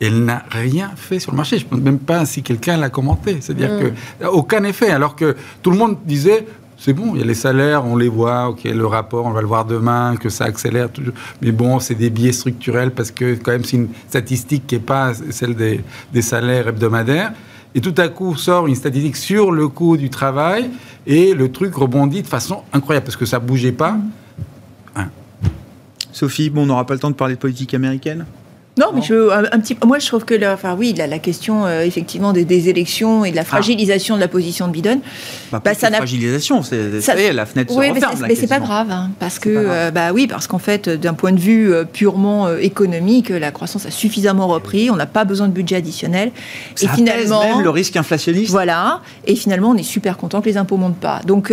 elle 0.00 0.24
n'a 0.24 0.44
rien 0.50 0.92
fait 0.96 1.18
sur 1.18 1.32
le 1.32 1.36
marché. 1.36 1.58
Je 1.58 1.66
ne 1.70 1.76
sais 1.76 1.84
même 1.84 1.98
pas 1.98 2.24
si 2.26 2.42
quelqu'un 2.42 2.76
l'a 2.76 2.90
commenté. 2.90 3.38
C'est-à-dire 3.40 3.72
mm. 3.72 3.80
que 3.80 4.26
aucun 4.26 4.64
effet, 4.64 4.90
alors 4.90 5.16
que 5.16 5.36
tout 5.62 5.70
le 5.70 5.76
monde 5.76 5.96
disait 6.04 6.46
c'est 6.78 6.92
bon, 6.92 7.14
il 7.14 7.20
y 7.20 7.22
a 7.24 7.26
les 7.26 7.34
salaires, 7.34 7.84
on 7.84 7.96
les 7.96 8.08
voit, 8.08 8.48
ok, 8.48 8.62
le 8.64 8.86
rapport, 8.86 9.26
on 9.26 9.32
va 9.32 9.40
le 9.40 9.48
voir 9.48 9.64
demain, 9.64 10.14
que 10.16 10.28
ça 10.28 10.44
accélère. 10.44 10.88
Mais 11.42 11.50
bon, 11.50 11.80
c'est 11.80 11.96
des 11.96 12.08
biais 12.08 12.30
structurels 12.30 12.92
parce 12.92 13.10
que 13.10 13.34
quand 13.34 13.50
même 13.50 13.64
c'est 13.64 13.76
une 13.76 13.88
statistique 14.08 14.66
qui 14.68 14.76
n'est 14.76 14.80
pas 14.80 15.12
celle 15.30 15.56
des, 15.56 15.80
des, 16.12 16.22
salaires 16.22 16.68
hebdomadaires. 16.68 17.32
Et 17.74 17.80
tout 17.80 17.94
à 17.98 18.08
coup 18.08 18.36
sort 18.36 18.66
une 18.66 18.74
statistique 18.74 19.16
sur 19.16 19.52
le 19.52 19.68
coût 19.68 19.96
du 19.96 20.10
travail 20.10 20.70
et 21.06 21.34
le 21.34 21.52
truc 21.52 21.74
rebondit 21.74 22.22
de 22.22 22.26
façon 22.26 22.62
incroyable 22.72 23.04
parce 23.04 23.16
que 23.16 23.26
ça 23.26 23.38
bougeait 23.38 23.72
pas. 23.72 23.98
Sophie, 26.12 26.50
bon, 26.50 26.62
on 26.62 26.66
n'aura 26.66 26.84
pas 26.84 26.94
le 26.94 27.00
temps 27.00 27.10
de 27.10 27.14
parler 27.14 27.34
de 27.34 27.38
politique 27.38 27.74
américaine? 27.74 28.26
Non, 28.78 28.86
mais 28.94 29.02
je, 29.02 29.30
un, 29.30 29.60
petit, 29.60 29.76
moi 29.84 29.98
je 29.98 30.06
trouve 30.06 30.24
que 30.24 30.34
la, 30.34 30.54
enfin, 30.54 30.76
oui, 30.78 30.94
la, 30.96 31.06
la 31.06 31.18
question 31.18 31.66
euh, 31.66 31.82
effectivement 31.82 32.32
des, 32.32 32.68
élections 32.68 33.24
et 33.24 33.30
de 33.30 33.36
la 33.36 33.42
ah. 33.42 33.44
fragilisation 33.44 34.14
de 34.14 34.20
la 34.20 34.28
position 34.28 34.68
de 34.68 34.72
Biden, 34.72 35.00
bah, 35.50 35.60
bah 35.64 35.74
ça 35.74 35.90
n'a 35.90 35.98
fragilisation, 35.98 36.62
c'est 36.62 37.00
ça, 37.00 37.14
la 37.14 37.46
fenêtre 37.46 37.74
oui, 37.76 37.88
se 37.88 37.94
referme. 37.94 38.26
Mais 38.28 38.34
c'est 38.34 38.46
pas 38.46 38.60
grave, 38.60 38.90
hein, 38.90 39.10
parce 39.18 39.38
que 39.38 39.50
euh, 39.50 39.90
bah 39.90 40.12
oui, 40.12 40.26
parce 40.26 40.46
qu'en 40.46 40.58
fait, 40.58 40.88
d'un 40.88 41.14
point 41.14 41.32
de 41.32 41.40
vue 41.40 41.72
euh, 41.72 41.84
purement 41.84 42.48
économique, 42.56 43.30
la 43.30 43.50
croissance 43.50 43.86
a 43.86 43.90
suffisamment 43.90 44.46
repris, 44.46 44.90
on 44.90 44.96
n'a 44.96 45.06
pas 45.06 45.24
besoin 45.24 45.48
de 45.48 45.52
budget 45.52 45.76
additionnel. 45.76 46.30
Ça 46.74 46.86
et 46.86 46.88
finalement, 46.94 47.42
même 47.42 47.62
le 47.62 47.70
risque 47.70 47.96
inflationniste. 47.96 48.50
Voilà, 48.50 49.00
et 49.26 49.34
finalement, 49.34 49.70
on 49.70 49.76
est 49.76 49.82
super 49.82 50.16
content 50.16 50.40
que 50.40 50.48
les 50.48 50.56
impôts 50.56 50.76
montent 50.76 51.00
pas. 51.00 51.20
Donc, 51.26 51.52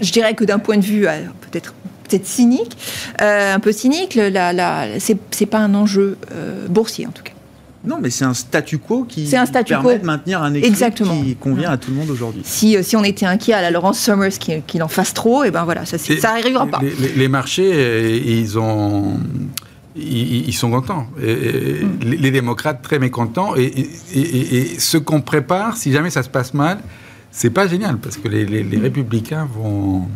je 0.00 0.12
dirais 0.12 0.34
que 0.34 0.44
d'un 0.44 0.58
point 0.58 0.76
de 0.76 0.84
vue 0.84 1.06
peut-être 1.50 1.74
peut-être 2.08 2.26
cynique, 2.26 2.76
euh, 3.20 3.54
un 3.54 3.60
peu 3.60 3.72
cynique, 3.72 4.14
la, 4.14 4.52
la, 4.52 4.86
c'est 4.98 5.46
pas 5.46 5.58
un 5.58 5.74
enjeu 5.74 6.16
euh, 6.32 6.66
boursier 6.68 7.06
en 7.06 7.10
tout 7.10 7.22
cas. 7.22 7.32
Non, 7.86 7.98
mais 8.00 8.08
c'est 8.08 8.24
un 8.24 8.32
statu 8.32 8.78
quo 8.78 9.04
qui 9.04 9.36
un 9.36 9.44
statu 9.44 9.74
permet 9.74 9.98
de 9.98 10.06
maintenir 10.06 10.42
un 10.42 10.54
équilibre 10.54 11.22
qui 11.22 11.36
convient 11.36 11.70
à 11.70 11.76
tout 11.76 11.90
le 11.90 11.98
monde 11.98 12.08
aujourd'hui. 12.08 12.40
Si, 12.42 12.76
euh, 12.76 12.82
si 12.82 12.96
on 12.96 13.04
était 13.04 13.26
inquiet 13.26 13.52
à 13.52 13.60
la 13.60 13.70
Laurence 13.70 13.98
Summers 13.98 14.38
qu'il 14.66 14.82
en 14.82 14.88
fasse 14.88 15.12
trop, 15.12 15.44
et 15.44 15.48
eh 15.48 15.50
ben 15.50 15.64
voilà, 15.64 15.84
ça 15.84 15.98
n'arrivera 16.22 16.66
pas. 16.66 16.80
Les, 17.16 17.28
marchés, 17.28 18.22
ils 18.24 18.58
ont... 18.58 19.18
Ils, 19.96 20.52
sont 20.54 20.70
contents. 20.70 21.06
Et, 21.22 21.84
mm. 21.84 21.98
les, 22.04 22.30
démocrates 22.30 22.80
très 22.80 22.98
mécontents. 22.98 23.54
Et, 23.54 23.90
et, 24.14 24.78
ce 24.80 24.96
qu'on 24.96 25.20
prépare, 25.20 25.76
si 25.76 25.92
jamais 25.92 26.10
ça 26.10 26.22
se 26.22 26.30
passe 26.30 26.54
mal, 26.54 26.78
c'est 27.30 27.50
pas 27.50 27.68
génial 27.68 27.98
parce 27.98 28.16
que 28.16 28.28
les, 28.28 28.44
les 28.46 28.78
républicains 28.78 29.46
vont 29.54 30.08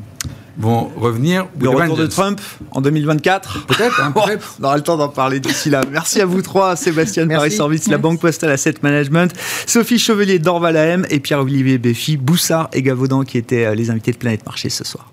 vont 0.59 0.90
revenir. 0.96 1.46
Le 1.59 1.68
retour 1.68 1.96
de 1.96 2.06
Trump 2.06 2.40
en 2.72 2.80
2024 2.80 3.66
Peut-être, 3.66 4.00
hein, 4.02 4.12
peut-être. 4.14 4.56
on 4.61 4.64
aura 4.64 4.76
le 4.76 4.82
temps 4.82 4.96
d'en 4.96 5.09
parler 5.09 5.40
d'ici 5.40 5.70
là. 5.70 5.82
Merci 5.90 6.20
à 6.20 6.26
vous 6.26 6.42
trois, 6.42 6.76
Sébastien 6.76 7.26
Paris 7.28 7.52
Service, 7.52 7.88
la 7.88 7.98
Banque 7.98 8.20
Postale 8.20 8.50
Asset 8.50 8.74
Management, 8.82 9.32
Sophie 9.66 9.98
Chevelier 9.98 10.38
d'Orval 10.38 10.76
AM 10.76 11.06
et 11.11 11.20
Pierre-Olivier 11.20 11.78
Béfi, 11.78 12.16
Boussard 12.16 12.68
et 12.72 12.82
Gavaudan 12.82 13.22
qui 13.22 13.38
étaient 13.38 13.66
euh, 13.66 13.74
les 13.74 13.90
invités 13.90 14.12
de 14.12 14.16
Planète 14.16 14.44
Marché 14.44 14.68
ce 14.68 14.84
soir. 14.84 15.12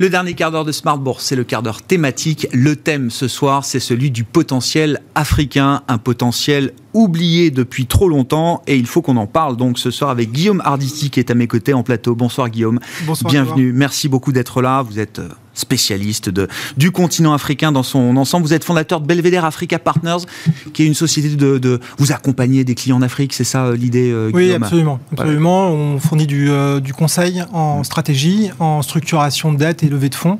Le 0.00 0.08
dernier 0.08 0.32
quart 0.32 0.50
d'heure 0.50 0.64
de 0.64 0.72
Smart 0.72 0.96
Bourse, 0.96 1.26
c'est 1.26 1.36
le 1.36 1.44
quart 1.44 1.62
d'heure 1.62 1.82
thématique. 1.82 2.46
Le 2.54 2.74
thème 2.74 3.10
ce 3.10 3.28
soir, 3.28 3.66
c'est 3.66 3.80
celui 3.80 4.10
du 4.10 4.24
potentiel 4.24 5.02
africain, 5.14 5.82
un 5.88 5.98
potentiel 5.98 6.72
oublié 6.94 7.50
depuis 7.50 7.84
trop 7.84 8.08
longtemps 8.08 8.62
et 8.66 8.78
il 8.78 8.86
faut 8.86 9.02
qu'on 9.02 9.18
en 9.18 9.26
parle 9.26 9.58
donc 9.58 9.78
ce 9.78 9.90
soir 9.90 10.08
avec 10.08 10.32
Guillaume 10.32 10.62
Arditi 10.64 11.10
qui 11.10 11.20
est 11.20 11.30
à 11.30 11.34
mes 11.34 11.46
côtés 11.46 11.74
en 11.74 11.82
plateau. 11.82 12.14
Bonsoir 12.14 12.48
Guillaume. 12.48 12.80
Bonsoir. 13.04 13.30
Bienvenue. 13.30 13.74
Merci 13.74 14.08
beaucoup 14.08 14.32
d'être 14.32 14.62
là. 14.62 14.80
Vous 14.80 14.98
êtes 14.98 15.18
euh, 15.18 15.28
spécialiste 15.54 16.28
de, 16.28 16.48
du 16.76 16.90
continent 16.90 17.32
africain 17.32 17.72
dans 17.72 17.82
son 17.82 18.16
ensemble. 18.16 18.46
Vous 18.46 18.54
êtes 18.54 18.64
fondateur 18.64 19.00
de 19.00 19.06
Belvedere 19.06 19.44
Africa 19.44 19.78
Partners, 19.78 20.24
qui 20.72 20.82
est 20.82 20.86
une 20.86 20.94
société 20.94 21.36
de, 21.36 21.80
vous 21.98 22.12
accompagner 22.12 22.64
des 22.64 22.74
clients 22.74 23.00
d'Afrique, 23.00 23.32
c'est 23.32 23.44
ça 23.44 23.66
euh, 23.66 23.76
l'idée 23.76 24.10
euh, 24.10 24.30
Oui, 24.32 24.52
absolument. 24.52 25.00
absolument. 25.12 25.70
On 25.70 25.98
fournit 25.98 26.26
du, 26.26 26.50
du, 26.82 26.92
conseil 26.92 27.44
en 27.52 27.84
stratégie, 27.84 28.50
en 28.58 28.82
structuration 28.82 29.52
de 29.52 29.58
dette 29.58 29.82
et 29.82 29.88
levée 29.88 30.08
de 30.08 30.14
fonds. 30.14 30.38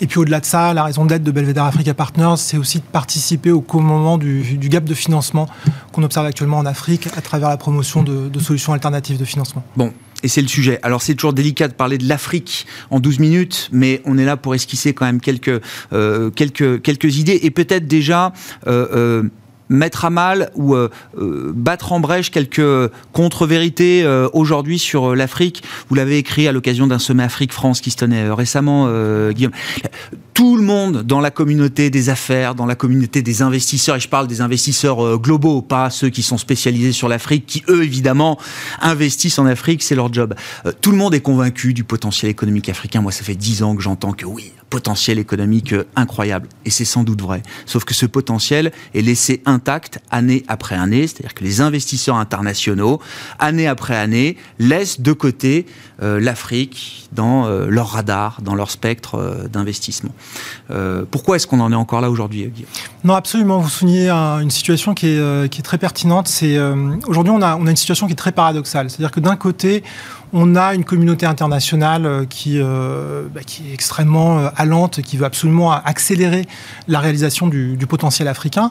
Et 0.00 0.06
puis 0.06 0.18
au-delà 0.18 0.40
de 0.40 0.44
ça, 0.44 0.74
la 0.74 0.84
raison 0.84 1.06
d'être 1.06 1.22
de 1.22 1.30
Belvedere 1.30 1.64
Africa 1.64 1.94
Partners, 1.94 2.34
c'est 2.36 2.58
aussi 2.58 2.78
de 2.78 2.84
participer 2.84 3.50
au 3.50 3.64
du, 4.18 4.42
du 4.58 4.68
gap 4.68 4.84
de 4.84 4.94
financement 4.94 5.48
qu'on 5.92 6.02
observe 6.02 6.26
actuellement 6.26 6.58
en 6.58 6.66
Afrique 6.66 7.08
à 7.16 7.20
travers 7.20 7.48
la 7.48 7.56
promotion 7.56 8.02
de, 8.02 8.28
de 8.28 8.38
solutions 8.38 8.72
alternatives 8.72 9.18
de 9.18 9.24
financement. 9.24 9.62
Bon, 9.76 9.92
et 10.22 10.28
c'est 10.28 10.42
le 10.42 10.48
sujet. 10.48 10.78
Alors 10.82 11.02
c'est 11.02 11.14
toujours 11.14 11.32
délicat 11.32 11.68
de 11.68 11.74
parler 11.74 11.98
de 11.98 12.08
l'Afrique 12.08 12.66
en 12.90 13.00
12 13.00 13.18
minutes, 13.18 13.68
mais 13.72 14.00
on 14.04 14.18
est 14.18 14.24
là 14.24 14.36
pour 14.36 14.54
esquisser 14.54 14.94
quand 14.94 15.06
même 15.06 15.20
quelques, 15.20 15.62
euh, 15.92 16.30
idées 17.00 17.40
et 17.42 17.50
peut-être 17.50 17.86
déjà... 17.86 18.32
Euh, 18.66 18.86
euh, 18.94 19.28
mettre 19.68 20.04
à 20.04 20.10
mal 20.10 20.50
ou 20.54 20.74
euh, 20.74 20.90
euh, 21.18 21.52
battre 21.54 21.92
en 21.92 22.00
brèche 22.00 22.30
quelques 22.30 22.90
contre-vérités 23.12 24.02
euh, 24.04 24.28
aujourd'hui 24.32 24.78
sur 24.78 25.14
l'Afrique. 25.14 25.62
Vous 25.88 25.94
l'avez 25.94 26.18
écrit 26.18 26.48
à 26.48 26.52
l'occasion 26.52 26.86
d'un 26.86 26.98
sommet 26.98 27.22
Afrique-France 27.22 27.80
qui 27.80 27.90
se 27.90 27.96
tenait 27.96 28.30
récemment, 28.30 28.88
Guillaume. 29.30 29.52
Tout 30.34 30.56
le 30.56 30.62
monde 30.62 31.02
dans 31.02 31.20
la 31.20 31.30
communauté 31.30 31.88
des 31.88 32.10
affaires, 32.10 32.54
dans 32.54 32.66
la 32.66 32.74
communauté 32.74 33.22
des 33.22 33.42
investisseurs, 33.42 33.96
et 33.96 34.00
je 34.00 34.08
parle 34.08 34.26
des 34.26 34.40
investisseurs 34.40 35.18
globaux, 35.18 35.62
pas 35.62 35.88
ceux 35.90 36.10
qui 36.10 36.22
sont 36.22 36.36
spécialisés 36.36 36.92
sur 36.92 37.08
l'Afrique, 37.08 37.46
qui 37.46 37.62
eux 37.68 37.82
évidemment 37.82 38.38
investissent 38.80 39.38
en 39.38 39.46
Afrique, 39.46 39.82
c'est 39.82 39.94
leur 39.94 40.12
job. 40.12 40.34
tout 40.80 40.90
le 40.90 40.98
monde 40.98 41.14
est 41.14 41.20
convaincu 41.20 41.72
du 41.72 41.84
potentiel 41.84 42.30
économique 42.30 42.68
africain. 42.68 43.00
Moi, 43.00 43.12
ça 43.12 43.24
fait 43.24 43.34
dix 43.34 43.62
ans 43.62 43.74
que 43.74 43.82
j'entends 43.82 44.12
que 44.12 44.26
oui, 44.26 44.52
potentiel 44.70 45.18
économique 45.18 45.74
incroyable, 45.94 46.48
et 46.64 46.70
c'est 46.70 46.84
sans 46.84 47.04
doute 47.04 47.22
vrai. 47.22 47.42
Sauf 47.66 47.84
que 47.84 47.94
ce 47.94 48.06
potentiel 48.06 48.72
est 48.94 49.02
laissé 49.02 49.42
intact 49.46 50.00
année 50.10 50.44
après 50.48 50.74
année, 50.74 51.06
c'est-à-dire 51.06 51.34
que 51.34 51.44
les 51.44 51.60
investisseurs 51.60 52.16
internationaux, 52.16 53.00
année 53.38 53.66
après 53.66 53.96
année, 53.96 54.36
laissent 54.58 55.00
de 55.00 55.12
côté 55.12 55.66
euh, 56.02 56.20
l'Afrique 56.20 57.08
dans 57.12 57.46
euh, 57.46 57.68
leur 57.70 57.88
radar, 57.88 58.42
dans 58.42 58.54
leur 58.54 58.70
spectre 58.70 59.14
euh, 59.14 59.48
d'investissement. 59.48 60.10
pourquoi 61.10 61.36
est-ce 61.36 61.46
qu'on 61.46 61.60
en 61.60 61.72
est 61.72 61.76
encore 61.76 62.02
là 62.02 62.10
aujourd'hui, 62.10 62.52
Non, 63.02 63.14
absolument. 63.14 63.60
Vous 63.60 63.70
soulignez 63.70 64.10
une 64.10 64.50
situation 64.50 64.92
qui 64.92 65.06
est, 65.06 65.48
qui 65.50 65.60
est 65.60 65.62
très 65.62 65.78
pertinente. 65.78 66.28
C'est 66.28 66.58
aujourd'hui 67.06 67.32
on 67.32 67.40
a, 67.40 67.56
on 67.56 67.66
a 67.66 67.70
une 67.70 67.76
situation 67.76 68.06
qui 68.06 68.12
est 68.12 68.16
très 68.16 68.32
paradoxale. 68.32 68.90
C'est-à-dire 68.90 69.10
que 69.10 69.20
d'un 69.20 69.36
côté, 69.36 69.82
on 70.32 70.54
a 70.56 70.74
une 70.74 70.84
communauté 70.84 71.24
internationale 71.24 72.26
qui, 72.28 72.58
bah, 72.60 73.40
qui 73.46 73.70
est 73.70 73.74
extrêmement 73.74 74.50
allante, 74.56 75.00
qui 75.02 75.16
veut 75.16 75.24
absolument 75.24 75.72
accélérer 75.72 76.46
la 76.88 77.00
réalisation 77.00 77.46
du, 77.46 77.76
du 77.76 77.86
potentiel 77.86 78.28
africain. 78.28 78.70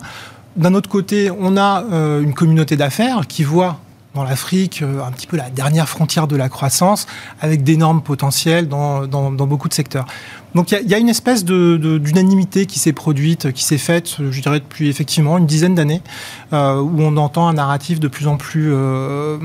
D'un 0.57 0.73
autre 0.73 0.89
côté, 0.89 1.31
on 1.31 1.57
a 1.57 1.83
une 2.21 2.33
communauté 2.33 2.75
d'affaires 2.75 3.27
qui 3.27 3.43
voit 3.43 3.79
dans 4.15 4.23
l'Afrique, 4.23 4.81
euh, 4.81 5.03
un 5.05 5.11
petit 5.11 5.27
peu 5.27 5.37
la 5.37 5.49
dernière 5.49 5.87
frontière 5.87 6.27
de 6.27 6.35
la 6.35 6.49
croissance, 6.49 7.05
avec 7.41 7.63
d'énormes 7.63 8.01
potentiels 8.01 8.67
dans, 8.67 9.05
dans, 9.05 9.31
beaucoup 9.31 9.69
de 9.69 9.73
secteurs. 9.73 10.05
Donc 10.55 10.71
il 10.71 10.89
y, 10.89 10.95
a 10.95 10.97
une 10.97 11.09
espèce 11.09 11.43
d'unanimité 11.43 12.65
qui 12.65 12.79
s'est 12.79 12.93
produite, 12.93 13.51
qui 13.51 13.63
s'est 13.63 13.77
faite, 13.77 14.15
je 14.31 14.41
dirais, 14.41 14.61
depuis 14.61 14.87
effectivement 14.87 15.37
une 15.37 15.45
dizaine 15.45 15.75
d'années, 15.75 16.01
euh, 16.53 16.79
où 16.79 17.01
on 17.01 17.17
entend 17.17 17.49
un 17.49 17.53
narratif 17.53 17.99
de 17.99 18.07
plus 18.07 18.27
en 18.27 18.37
plus 18.37 18.71
euh, 18.71 19.37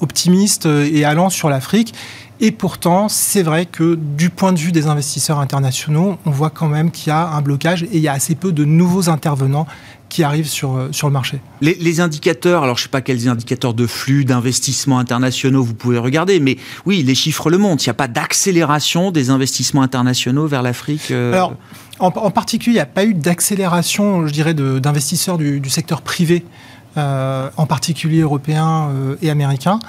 optimiste 0.00 0.64
et 0.64 1.04
allant 1.04 1.28
sur 1.28 1.50
l'Afrique. 1.50 1.94
Et 2.38 2.50
pourtant, 2.50 3.08
c'est 3.08 3.42
vrai 3.42 3.64
que 3.64 3.94
du 3.94 4.28
point 4.28 4.52
de 4.52 4.58
vue 4.58 4.72
des 4.72 4.88
investisseurs 4.88 5.38
internationaux, 5.38 6.18
on 6.26 6.30
voit 6.30 6.50
quand 6.50 6.68
même 6.68 6.90
qu'il 6.90 7.08
y 7.08 7.12
a 7.12 7.28
un 7.28 7.40
blocage 7.40 7.84
et 7.84 7.88
il 7.94 8.00
y 8.00 8.08
a 8.08 8.12
assez 8.12 8.34
peu 8.34 8.52
de 8.52 8.64
nouveaux 8.64 9.08
intervenants 9.08 9.66
qui 10.16 10.24
arrivent 10.24 10.48
sur, 10.48 10.76
euh, 10.76 10.88
sur 10.92 11.08
le 11.08 11.12
marché. 11.12 11.40
Les, 11.60 12.00
indicateurs, 12.00 12.62
alors 12.62 12.78
je 12.78 12.80
ne 12.80 12.84
sais 12.84 12.90
pas 12.90 13.02
quels 13.02 13.28
indicateurs 13.28 13.74
de 13.74 13.86
flux, 13.86 14.24
d'investissements 14.24 14.98
internationaux 14.98 15.62
vous 15.62 15.74
pouvez 15.74 15.98
regarder, 15.98 16.40
mais 16.40 16.56
oui, 16.86 17.02
les 17.02 17.14
chiffres 17.14 17.50
le 17.50 17.58
montrent. 17.58 17.84
Il 17.84 17.88
n'y 17.88 17.90
a 17.90 17.94
pas 17.94 18.08
d'accélération 18.08 19.10
des 19.10 19.28
investissements 19.28 19.82
internationaux 19.82 20.46
vers 20.46 20.62
l'Afrique 20.62 21.10
euh, 21.10 21.34
Alors, 21.34 21.52
en, 21.98 22.30
particulier, 22.30 22.72
il 22.72 22.78
n'y 22.78 22.80
a 22.80 22.86
pas 22.86 23.04
eu 23.04 23.12
d'accélération, 23.12 24.26
je 24.26 24.32
dirais, 24.32 24.54
d'investisseurs 24.54 25.36
du, 25.36 25.68
secteur 25.68 26.00
privé. 26.00 26.46
Euh, 26.96 27.50
en 27.58 27.66
particulier 27.66 28.20
européens 28.22 28.88
et 29.20 29.28
américains. 29.28 29.80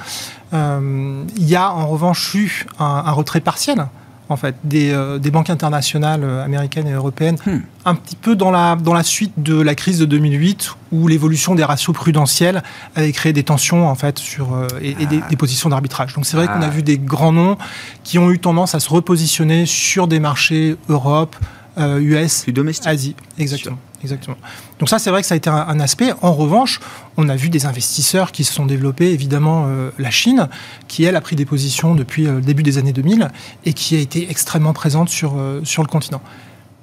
il 0.51 1.25
y 1.38 1.55
a 1.55 1.71
en 1.71 1.88
revanche 1.88 2.36
eu 2.36 2.65
un, 2.80 3.03
un 3.05 3.11
retrait 3.13 3.39
partiel 3.39 3.88
en 4.30 4.38
fait, 4.38 4.55
des, 4.63 4.91
euh, 4.91 5.19
des 5.19 5.32
banques 5.32 5.49
internationales 5.49 6.21
euh, 6.23 6.43
américaines 6.43 6.88
et 6.88 6.91
européennes, 6.91 7.38
hmm. 7.45 7.59
un 7.86 7.95
petit 7.95 8.15
peu 8.15 8.36
dans 8.36 8.51
la, 8.51 8.75
dans 8.75 8.93
la 8.93 9.03
suite 9.03 9.34
de 9.38 9.59
la 9.59 9.75
crise 9.75 9.99
de 9.99 10.05
2008, 10.05 10.75
où 10.91 11.07
l'évolution 11.07 11.55
des 11.55 11.63
ratios 11.63 11.95
prudentiels 11.95 12.63
avait 12.95 13.11
créé 13.11 13.34
des 13.34 13.43
tensions 13.43 13.88
en 13.88 13.95
fait 13.95 14.19
sur 14.19 14.53
euh, 14.53 14.67
et, 14.82 14.93
des, 15.05 15.21
ah. 15.23 15.30
des, 15.30 15.36
positions 15.36 15.69
d'arbitrage. 15.69 16.13
Donc 16.13 16.25
c'est 16.25 16.38
vrai 16.38 16.47
qu'on 16.47 16.61
a 16.61 16.67
ah. 16.67 16.69
vu 16.69 16.84
des 16.84 16.97
grands 16.97 17.32
noms 17.32 17.57
qui 18.03 18.19
ont 18.19 18.32
eu 18.32 18.39
tendance 18.39 18.75
à 18.75 18.80
se 18.80 18.89
repositionner 18.89 19.65
sur 19.65 20.07
des 20.07 20.19
marchés 20.19 20.75
Europe, 20.89 21.36
US, 21.78 22.45
domestique. 22.49 22.88
Asie, 22.88 23.15
exactement. 23.38 23.78
Exactement. 24.03 24.37
Donc 24.79 24.89
ça, 24.89 24.99
c'est 24.99 25.09
vrai 25.09 25.21
que 25.21 25.27
ça 25.27 25.33
a 25.33 25.37
été 25.37 25.49
un, 25.49 25.79
aspect. 25.79 26.13
En 26.21 26.33
revanche, 26.33 26.79
on 27.17 27.29
a 27.29 27.35
vu 27.35 27.49
des 27.49 27.65
investisseurs 27.65 28.31
qui 28.31 28.43
se 28.43 28.53
sont 28.53 28.65
développés, 28.65 29.11
évidemment 29.11 29.65
euh, 29.67 29.89
la 29.97 30.11
Chine, 30.11 30.49
qui 30.87 31.03
elle 31.03 31.15
a 31.15 31.21
pris 31.21 31.35
des 31.35 31.45
positions 31.45 31.95
depuis 31.95 32.23
le 32.25 32.41
début 32.41 32.63
des 32.63 32.77
années 32.77 32.93
2000 32.93 33.29
et 33.65 33.73
qui 33.73 33.95
a 33.95 33.99
été 33.99 34.29
extrêmement 34.29 34.73
présente 34.73 35.09
sur, 35.09 35.35
sur 35.63 35.81
le 35.81 35.87
continent. 35.87 36.21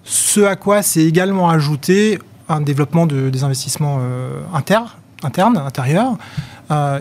Ce 0.03 0.41
à 0.41 0.57
quoi 0.57 0.83
s'est 0.83 1.05
également 1.05 1.49
ajouté 1.49 2.19
un 2.49 2.61
développement 2.61 3.07
de, 3.07 3.31
des 3.31 3.45
investissements 3.45 4.01
internes, 4.53 4.89
internes, 5.23 5.57
intérieurs. 5.57 6.19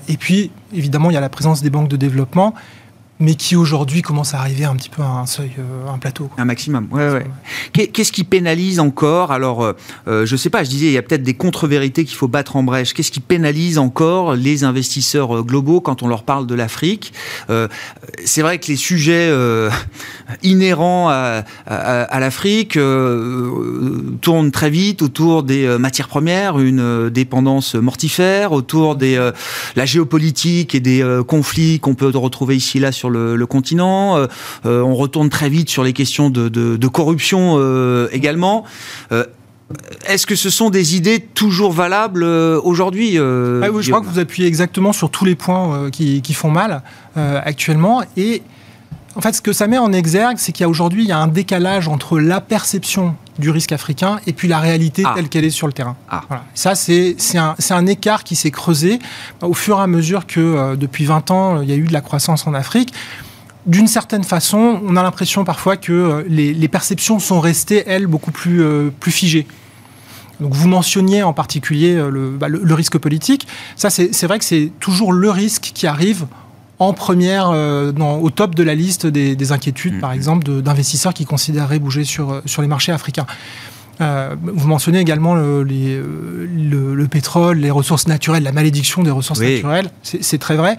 et 0.07 0.18
puis, 0.18 0.51
évidemment, 0.74 1.09
il 1.09 1.16
y 1.16 1.18
a 1.18 1.22
la 1.22 1.30
présence 1.30 1.61
des 1.61 1.70
banques 1.70 1.89
de 1.89 1.97
développement 1.97 2.53
mais 3.20 3.36
qui 3.36 3.55
aujourd'hui 3.55 4.01
commence 4.01 4.34
à 4.34 4.39
arriver 4.39 4.66
un 4.66 4.76
petit 4.76 4.89
peu 4.89 5.01
à 5.01 5.07
un 5.07 5.26
seuil, 5.26 5.51
euh, 5.59 5.88
un 5.88 5.97
plateau. 5.97 6.30
Un 6.38 6.45
maximum, 6.45 6.88
ouais, 6.91 7.09
ouais. 7.09 7.88
Qu'est-ce 7.88 8.11
qui 8.11 8.24
pénalise 8.24 8.80
encore? 8.80 9.32
Alors, 9.32 9.64
euh, 9.64 9.74
euh, 10.07 10.26
je 10.26 10.36
sais 10.36 10.49
pas, 10.49 10.64
je 10.64 10.70
disais, 10.70 10.88
il 10.88 10.93
y 10.93 10.97
a 10.97 11.01
peut-être 11.01 11.24
des 11.24 11.36
contre-vérités 11.36 12.05
qu'il 12.05 12.18
faut 12.18 12.28
battre 12.28 12.55
en 12.55 12.64
brèche. 12.64 12.93
Qu'est-ce 12.93 13.11
qui 13.11 13.20
pénalise 13.20 13.78
encore 13.78 14.36
les 14.36 14.64
investisseurs 14.64 15.43
globaux 15.43 15.80
quand 15.80 16.01
on 16.01 16.07
leur 16.07 16.24
parle 16.24 16.47
de 16.47 16.55
l'Afrique? 16.55 17.14
C'est 18.26 18.41
vrai 18.41 18.57
que 18.59 18.68
les 18.68 18.76
sujets 18.76 19.32
inhérents 20.43 21.09
à, 21.09 21.43
à 21.66 22.20
l'Afrique 22.20 22.74
tournent 24.22 24.51
très 24.51 24.70
vite 24.70 25.01
autour 25.01 25.43
des 25.43 25.78
matières 25.78 26.07
premières, 26.07 26.59
une 26.59 27.09
dépendance 27.09 27.76
mortifère, 27.76 28.51
autour 28.51 28.95
de 28.95 29.34
la 29.76 29.86
géopolitique 29.86 30.76
et 30.76 30.80
des 30.80 31.22
conflits 31.28 31.80
qu'on 31.80 31.95
peut 31.95 32.11
retrouver 32.14 32.55
ici 32.55 32.80
là 32.80 32.91
sur 32.91 33.03
le, 33.10 33.45
continent. 33.45 34.18
Euh, 34.18 34.28
euh, 34.66 34.82
on 34.82 34.95
retourne 34.95 35.30
très 35.30 35.49
vite 35.49 35.70
sur 35.70 35.84
les 35.84 35.93
questions 35.93 36.30
de, 36.30 36.88
corruption 36.88 37.56
euh, 37.58 38.08
également. 38.12 38.64
Est-ce 40.06 40.28
que 40.28 40.36
ce 40.36 40.49
sont 40.49 40.70
des 40.70 40.95
idées 40.95 41.20
toujours 41.20 41.72
valables 41.72 42.24
aujourd'hui 42.24 43.18
ah 43.18 43.70
Je 43.80 43.89
crois 43.89 44.01
que 44.01 44.08
vous 44.08 44.20
appuyez 44.20 44.47
exactement 44.47 44.93
sur 44.93 45.10
tous 45.10 45.26
les 45.26 45.36
points 45.36 45.89
qui, 45.91 46.34
font 46.34 46.51
mal 46.51 46.84
actuellement. 47.16 48.04
Et 48.18 48.43
en 49.16 49.22
fait, 49.22 49.34
ce 49.34 49.41
que 49.41 49.53
ça 49.53 49.68
met 49.68 49.78
en 49.78 49.93
exergue, 49.93 50.38
c'est 50.38 50.51
qu'il 50.51 50.64
y 50.64 50.66
a 50.66 50.70
aujourd'hui 50.70 51.11
un 51.11 51.28
décalage 51.28 51.88
entre 51.88 52.20
la 52.20 52.41
perception 52.41 53.16
du 53.38 53.49
risque 53.49 53.72
africain 53.72 54.20
et 54.26 54.34
puis 54.34 54.47
la 54.47 54.59
réalité 54.59 55.03
ah. 55.05 55.14
telle 55.16 55.30
qu'elle 55.30 55.45
est 55.45 55.51
sur 55.51 55.68
le 55.68 55.74
terrain. 55.74 55.95
Ah. 56.09 56.24
Ça, 56.55 56.76
c'est 56.76 57.16
un, 57.36 57.55
un, 57.70 57.86
écart 57.86 58.24
qui 58.24 58.36
s'est 58.36 58.51
creusé 58.51 58.99
au 59.41 59.53
fur 59.53 59.80
et 59.80 59.82
à 59.82 59.88
mesure 59.88 60.26
que 60.26 60.39
euh, 60.39 60.76
depuis 60.76 61.05
20 61.05 61.32
ans, 61.32 61.61
il 61.61 61.70
y 61.70 61.74
a 61.74 61.76
eu 61.76 61.86
de 61.86 61.93
la 61.93 62.01
croissance 62.01 62.47
en 62.47 62.53
Afrique. 62.53 62.93
D'une 63.66 63.88
certaine 63.88 64.24
façon, 64.24 64.82
on 64.84 64.95
a 64.97 65.03
l'impression 65.03 65.43
parfois 65.45 65.78
que 65.78 65.93
euh, 65.93 66.24
les, 66.28 66.53
les, 66.53 66.68
perceptions 66.68 67.20
sont 67.20 67.39
restées, 67.39 67.84
elles, 67.86 68.07
beaucoup 68.07 68.32
plus, 68.32 68.61
euh, 68.61 68.89
plus 68.99 69.11
figées. 69.11 69.47
Donc 70.39 70.53
vous 70.53 70.68
mentionniez 70.68 71.24
en 71.24 71.34
particulier 71.34 71.95
le, 71.95 72.32
bah, 72.32 72.49
le 72.49 72.74
risque 72.74 72.97
politique. 72.97 73.47
Ça, 73.76 73.89
c'est 73.91 74.24
vrai 74.24 74.39
que 74.39 74.45
c'est 74.45 74.72
toujours 74.80 75.14
le 75.14 75.30
risque 75.30 75.72
qui 75.74 75.86
arrive 75.86 76.26
en 76.80 76.94
première, 76.94 77.50
euh, 77.50 77.92
au 78.22 78.30
top 78.30 78.56
de 78.56 78.64
la 78.64 78.76
liste 78.76 79.06
des, 79.06 79.52
inquiétudes, 79.52 80.00
par 80.00 80.12
mm-hmm. 80.12 80.16
exemple, 80.16 80.62
d'investisseurs 80.62 81.14
qui 81.14 81.26
considéraient 81.26 81.80
bouger 81.80 82.04
sur, 82.04 82.32
euh, 82.32 82.42
sur 82.46 82.62
les 82.62 82.68
marchés 82.68 82.92
africains. 82.92 83.28
Euh, 84.02 84.36
vous 84.42 84.68
mentionnez 84.68 85.00
également 85.00 85.36
le, 85.36 85.64
le, 85.64 87.08
pétrole, 87.08 87.60
les 87.60 87.70
ressources 87.70 88.08
naturelles, 88.08 88.42
la 88.42 88.52
malédiction 88.52 89.04
des 89.04 89.12
ressources 89.12 89.40
naturelles. 89.40 89.92
C'est 90.02 90.40
très 90.40 90.56
vrai. 90.56 90.78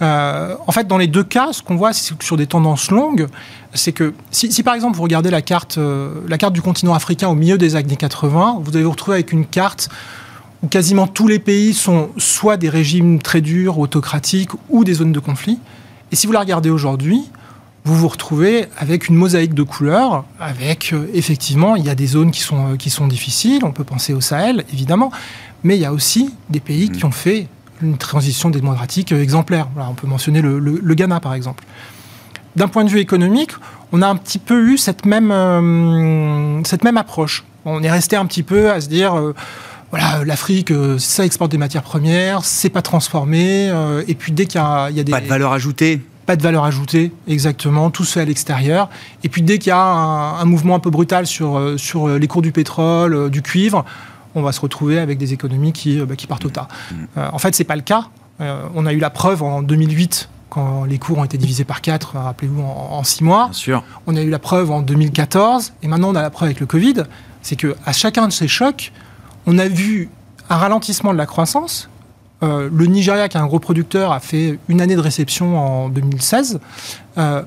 en 0.00 0.72
fait, 0.72 0.88
dans 0.88 0.98
les 0.98 1.06
deux 1.06 1.22
cas, 1.22 1.52
ce 1.52 1.62
qu'on 1.62 1.76
voit 1.76 1.92
sur 1.92 2.36
des 2.36 2.48
tendances 2.48 2.90
longues, 2.90 3.28
c'est 3.74 3.92
que 3.92 4.12
si, 4.32 4.50
si, 4.50 4.64
par 4.64 4.74
exemple 4.74 4.96
vous 4.96 5.04
regardez 5.04 5.30
la 5.30 5.40
carte, 5.40 5.78
la 6.26 6.36
carte 6.36 6.52
du 6.52 6.60
continent 6.60 6.94
africain 6.94 7.28
au 7.28 7.36
milieu 7.36 7.58
des 7.58 7.76
années 7.76 7.94
80, 7.94 8.58
vous 8.60 8.74
allez 8.74 8.84
vous 8.84 8.90
retrouver 8.90 9.18
avec 9.18 9.30
une 9.30 9.46
carte 9.46 9.88
quasiment 10.70 11.06
tous 11.06 11.28
les 11.28 11.38
pays 11.38 11.72
sont 11.72 12.10
soit 12.16 12.56
des 12.56 12.68
régimes 12.68 13.20
très 13.20 13.40
durs, 13.40 13.78
autocratiques, 13.78 14.50
ou 14.68 14.84
des 14.84 14.94
zones 14.94 15.12
de 15.12 15.20
conflit. 15.20 15.58
Et 16.10 16.16
si 16.16 16.26
vous 16.26 16.32
la 16.32 16.40
regardez 16.40 16.70
aujourd'hui, 16.70 17.30
vous 17.84 17.96
vous 17.96 18.08
retrouvez 18.08 18.66
avec 18.76 19.08
une 19.08 19.14
mosaïque 19.14 19.54
de 19.54 19.62
couleurs, 19.62 20.24
avec 20.40 20.92
euh, 20.92 21.08
effectivement, 21.14 21.76
il 21.76 21.84
y 21.84 21.90
a 21.90 21.94
des 21.94 22.06
zones 22.06 22.30
qui 22.30 22.40
sont, 22.40 22.72
euh, 22.72 22.76
qui 22.76 22.90
sont 22.90 23.06
difficiles, 23.06 23.64
on 23.64 23.72
peut 23.72 23.84
penser 23.84 24.12
au 24.12 24.20
Sahel, 24.20 24.64
évidemment, 24.72 25.10
mais 25.64 25.76
il 25.76 25.80
y 25.80 25.86
a 25.86 25.92
aussi 25.92 26.34
des 26.50 26.60
pays 26.60 26.90
qui 26.90 27.04
ont 27.04 27.10
fait 27.10 27.48
une 27.80 27.96
transition 27.96 28.50
démocratique 28.50 29.12
euh, 29.12 29.22
exemplaire. 29.22 29.68
on 29.76 29.94
peut 29.94 30.06
mentionner 30.06 30.42
le, 30.42 30.94
Ghana, 30.94 31.20
par 31.20 31.34
exemple. 31.34 31.64
D'un 32.56 32.68
point 32.68 32.84
de 32.84 32.90
vue 32.90 32.98
économique, 32.98 33.52
on 33.92 34.02
a 34.02 34.08
un 34.08 34.16
petit 34.16 34.38
peu 34.38 34.70
eu 34.70 34.78
cette 34.78 35.06
même, 35.06 36.62
cette 36.64 36.82
même 36.82 36.96
approche. 36.96 37.44
On 37.64 37.82
est 37.82 37.90
resté 37.90 38.16
un 38.16 38.26
petit 38.26 38.42
peu 38.42 38.70
à 38.72 38.80
se 38.80 38.88
dire 38.88 39.14
voilà, 39.90 40.24
l'Afrique, 40.24 40.70
euh, 40.70 40.98
ça 40.98 41.24
exporte 41.24 41.50
des 41.50 41.58
matières 41.58 41.82
premières, 41.82 42.44
c'est 42.44 42.68
pas 42.68 42.82
transformé, 42.82 43.70
euh, 43.70 44.02
et 44.06 44.14
puis 44.14 44.32
dès 44.32 44.46
qu'il 44.46 44.60
y, 44.60 44.64
a, 44.64 44.90
des... 44.90 45.10
Pas 45.10 45.20
de 45.20 45.26
valeur 45.26 45.52
ajoutée 45.52 46.02
pas 46.26 46.36
de 46.36 46.42
valeur 46.42 46.64
ajoutée, 46.64 47.10
exactement, 47.26 47.88
tout 47.90 48.04
se 48.04 48.12
fait 48.12 48.20
à 48.20 48.24
l'extérieur. 48.26 48.90
Et 49.24 49.30
puis 49.30 49.40
dès 49.40 49.56
qu'il 49.56 49.70
y 49.70 49.72
a 49.72 49.80
un, 49.80 50.44
mouvement 50.44 50.74
un 50.74 50.78
peu 50.78 50.90
brutal 50.90 51.26
sur, 51.26 51.56
euh, 51.56 51.78
sur 51.78 52.06
les 52.06 52.26
cours 52.26 52.42
du 52.42 52.52
pétrole, 52.52 53.30
du 53.30 53.40
cuivre, 53.40 53.86
on 54.34 54.42
va 54.42 54.52
se 54.52 54.60
retrouver 54.60 54.98
avec 54.98 55.16
des 55.16 55.32
économies 55.32 55.72
qui, 55.72 55.98
bah, 56.00 56.16
qui 56.16 56.26
partent 56.26 56.44
au 56.44 56.50
tas. 56.50 56.68
Mm. 56.92 57.20
en 57.32 57.38
fait, 57.38 57.54
c'est 57.54 57.64
pas 57.64 57.76
le 57.76 57.80
cas. 57.80 58.08
on 58.40 58.84
a 58.84 58.92
eu 58.92 58.98
la 58.98 59.08
preuve 59.08 59.42
en 59.42 59.62
2008 59.62 60.28
quand 60.50 60.84
les 60.84 60.98
cours 60.98 61.16
ont 61.16 61.24
été 61.24 61.38
divisés 61.38 61.64
par 61.64 61.80
4, 61.80 62.16
rappelez-vous, 62.16 62.62
en, 62.62 63.02
6 63.02 63.24
mois. 63.24 63.44
Bien 63.44 63.52
sûr. 63.54 63.84
On 64.06 64.14
a 64.14 64.20
eu 64.20 64.28
la 64.28 64.38
preuve 64.38 64.70
en 64.70 64.82
2014, 64.82 65.72
et 65.82 65.88
maintenant 65.88 66.10
on 66.10 66.14
a 66.14 66.20
la 66.20 66.28
preuve 66.28 66.48
avec 66.48 66.60
le 66.60 66.66
Covid. 66.66 67.04
C'est 67.40 67.56
qu'à 67.56 67.92
chacun 67.92 68.28
de 68.28 68.32
ces 68.32 68.48
chocs, 68.48 68.92
on 69.46 69.58
a 69.58 69.68
vu 69.68 70.08
un 70.50 70.56
ralentissement 70.56 71.12
de 71.12 71.18
la 71.18 71.26
croissance. 71.26 71.88
Euh, 72.42 72.68
le 72.72 72.86
Nigeria, 72.86 73.28
qui 73.28 73.36
est 73.36 73.40
un 73.40 73.46
gros 73.46 73.58
producteur, 73.58 74.12
a 74.12 74.20
fait 74.20 74.58
une 74.68 74.80
année 74.80 74.94
de 74.94 75.00
réception 75.00 75.58
en 75.58 75.88
2016. 75.88 76.60
Euh, 77.16 77.42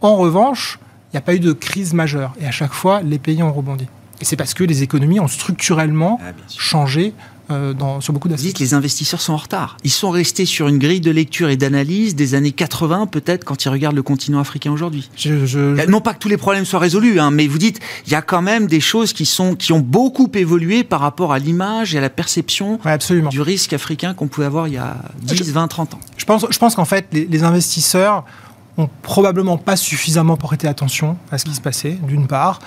en 0.00 0.16
revanche, 0.16 0.78
il 1.12 1.16
n'y 1.16 1.18
a 1.18 1.22
pas 1.22 1.34
eu 1.34 1.40
de 1.40 1.52
crise 1.52 1.94
majeure. 1.94 2.32
Et 2.40 2.46
à 2.46 2.50
chaque 2.50 2.72
fois, 2.72 3.02
les 3.02 3.18
pays 3.18 3.42
ont 3.42 3.52
rebondi. 3.52 3.86
Et 4.20 4.24
c'est 4.24 4.36
parce 4.36 4.54
que 4.54 4.64
les 4.64 4.82
économies 4.82 5.20
ont 5.20 5.28
structurellement 5.28 6.20
ah, 6.22 6.32
changé 6.56 7.12
euh, 7.50 7.72
dans, 7.72 8.00
sur 8.00 8.12
beaucoup 8.12 8.28
d'aspects. 8.28 8.42
Vous 8.42 8.48
dites 8.48 8.58
les 8.58 8.74
investisseurs 8.74 9.20
sont 9.20 9.32
en 9.32 9.38
retard. 9.38 9.76
Ils 9.84 9.90
sont 9.90 10.10
restés 10.10 10.44
sur 10.44 10.68
une 10.68 10.78
grille 10.78 11.00
de 11.00 11.10
lecture 11.10 11.48
et 11.48 11.56
d'analyse 11.56 12.14
des 12.14 12.34
années 12.34 12.52
80 12.52 13.06
peut-être 13.06 13.44
quand 13.44 13.64
ils 13.64 13.68
regardent 13.68 13.96
le 13.96 14.02
continent 14.02 14.40
africain 14.40 14.72
aujourd'hui. 14.72 15.08
Non 15.88 16.00
pas 16.00 16.14
que 16.14 16.18
tous 16.18 16.28
les 16.28 16.36
problèmes 16.36 16.64
soient 16.64 16.80
résolus, 16.80 17.20
hein, 17.20 17.30
mais 17.30 17.46
vous 17.46 17.58
dites 17.58 17.80
il 18.06 18.12
y 18.12 18.16
a 18.16 18.22
quand 18.22 18.42
même 18.42 18.66
des 18.66 18.80
choses 18.80 19.12
qui 19.12 19.26
sont 19.26 19.54
qui 19.54 19.72
ont 19.72 19.80
beaucoup 19.80 20.30
évolué 20.34 20.84
par 20.84 21.00
rapport 21.00 21.32
à 21.32 21.38
l'image 21.38 21.94
et 21.94 21.98
à 21.98 22.00
la 22.00 22.10
perception 22.10 22.78
du 23.30 23.40
risque 23.40 23.72
africain 23.72 24.14
qu'on 24.14 24.28
pouvait 24.28 24.46
avoir 24.46 24.68
il 24.68 24.74
y 24.74 24.78
a 24.78 24.96
10, 25.22 25.52
20, 25.52 25.68
30 25.68 25.94
ans. 25.94 26.00
Je 26.16 26.24
pense, 26.24 26.46
je 26.50 26.58
pense 26.58 26.74
qu'en 26.74 26.84
fait 26.84 27.06
les, 27.12 27.26
les 27.26 27.44
investisseurs 27.44 28.24
ont 28.78 28.88
probablement 29.02 29.56
pas 29.56 29.76
suffisamment 29.76 30.36
prêté 30.36 30.68
attention 30.68 31.16
à 31.30 31.38
ce 31.38 31.44
qui 31.44 31.54
se 31.54 31.60
passait, 31.60 31.96
d'une 32.06 32.26
part, 32.26 32.60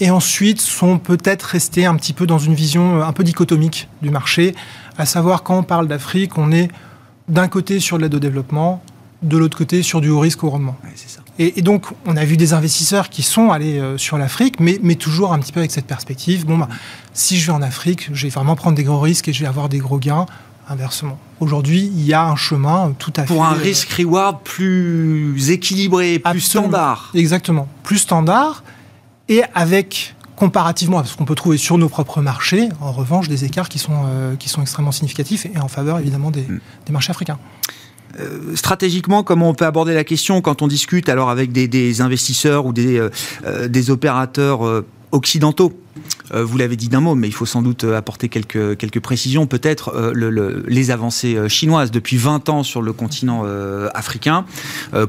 et 0.00 0.10
ensuite 0.10 0.60
sont 0.60 0.98
peut-être 0.98 1.42
restés 1.42 1.86
un 1.86 1.94
petit 1.96 2.12
peu 2.12 2.26
dans 2.26 2.38
une 2.38 2.54
vision 2.54 3.00
euh, 3.00 3.04
un 3.04 3.12
peu 3.12 3.24
dichotomique 3.24 3.88
du 4.02 4.10
marché, 4.10 4.54
à 4.98 5.06
savoir 5.06 5.42
quand 5.42 5.58
on 5.58 5.62
parle 5.62 5.88
d'Afrique, 5.88 6.38
on 6.38 6.52
est 6.52 6.68
d'un 7.28 7.48
côté 7.48 7.80
sur 7.80 7.98
l'aide 7.98 8.14
au 8.14 8.18
développement, 8.18 8.82
de 9.22 9.36
l'autre 9.38 9.56
côté 9.56 9.82
sur 9.82 10.00
du 10.00 10.08
haut 10.08 10.20
risque 10.20 10.42
au 10.44 10.50
rendement. 10.50 10.76
Et, 11.38 11.62
donc, 11.62 11.86
on 12.06 12.16
a 12.16 12.24
vu 12.24 12.36
des 12.36 12.52
investisseurs 12.52 13.08
qui 13.08 13.22
sont 13.22 13.50
allés 13.50 13.78
euh, 13.78 13.96
sur 13.96 14.18
l'Afrique, 14.18 14.60
mais, 14.60 14.78
mais, 14.82 14.96
toujours 14.96 15.32
un 15.32 15.38
petit 15.38 15.52
peu 15.52 15.60
avec 15.60 15.70
cette 15.70 15.86
perspective. 15.86 16.44
Bon, 16.44 16.58
bah, 16.58 16.68
si 17.14 17.38
je 17.38 17.46
vais 17.46 17.52
en 17.52 17.62
Afrique, 17.62 18.10
je 18.12 18.26
vais 18.26 18.30
vraiment 18.30 18.54
prendre 18.54 18.76
des 18.76 18.84
gros 18.84 19.00
risques 19.00 19.28
et 19.28 19.32
je 19.32 19.40
vais 19.40 19.48
avoir 19.48 19.68
des 19.68 19.78
gros 19.78 19.98
gains. 19.98 20.26
Inversement. 20.68 21.18
Aujourd'hui, 21.40 21.90
il 21.96 22.04
y 22.04 22.14
a 22.14 22.24
un 22.24 22.36
chemin 22.36 22.94
tout 22.98 23.12
à 23.16 23.22
fait. 23.22 23.34
Pour 23.34 23.44
un 23.44 23.54
euh, 23.54 23.58
risque-reward 23.58 24.42
plus 24.44 25.50
équilibré, 25.50 26.20
plus 26.20 26.40
standard. 26.40 27.10
Exactement. 27.14 27.66
Plus 27.82 27.98
standard 27.98 28.62
et 29.32 29.42
avec 29.54 30.14
comparativement 30.36 30.98
à 30.98 31.04
ce 31.04 31.16
qu'on 31.16 31.24
peut 31.24 31.34
trouver 31.34 31.56
sur 31.56 31.78
nos 31.78 31.88
propres 31.88 32.20
marchés, 32.20 32.68
en 32.80 32.92
revanche, 32.92 33.28
des 33.28 33.44
écarts 33.44 33.68
qui 33.68 33.78
sont, 33.78 34.04
euh, 34.06 34.36
qui 34.36 34.48
sont 34.48 34.60
extrêmement 34.60 34.92
significatifs 34.92 35.46
et 35.46 35.58
en 35.58 35.68
faveur 35.68 35.98
évidemment 35.98 36.30
des, 36.30 36.42
mm. 36.42 36.60
marchés 36.90 37.10
africains. 37.10 37.38
Euh, 38.20 38.54
stratégiquement, 38.56 39.22
comment 39.22 39.48
on 39.48 39.54
peut 39.54 39.64
aborder 39.64 39.94
la 39.94 40.04
question 40.04 40.42
quand 40.42 40.60
on 40.60 40.66
discute 40.66 41.08
alors 41.08 41.30
avec 41.30 41.52
des, 41.52 42.00
investisseurs 42.00 42.66
ou 42.66 42.72
des, 42.72 42.98
euh, 42.98 43.68
des 43.68 43.90
opérateurs 43.90 44.60
occidentaux? 45.12 45.72
Vous 46.30 46.58
l'avez 46.58 46.76
dit 46.76 46.88
d'un 46.88 47.00
mot, 47.00 47.14
mais 47.14 47.28
il 47.28 47.32
faut 47.32 47.46
sans 47.46 47.62
doute 47.62 47.84
euh, 47.84 47.96
apporter 47.96 48.28
quelques, 48.28 48.76
quelques 48.76 49.00
précisions. 49.00 49.46
Peut-être 49.46 49.92
euh, 49.94 50.62
les 50.66 50.90
avancées 50.90 51.48
chinoises 51.48 51.90
depuis 51.90 52.16
20 52.16 52.48
ans 52.48 52.62
sur 52.62 52.82
le 52.82 52.92
continent 52.92 53.44
africain. 53.94 54.44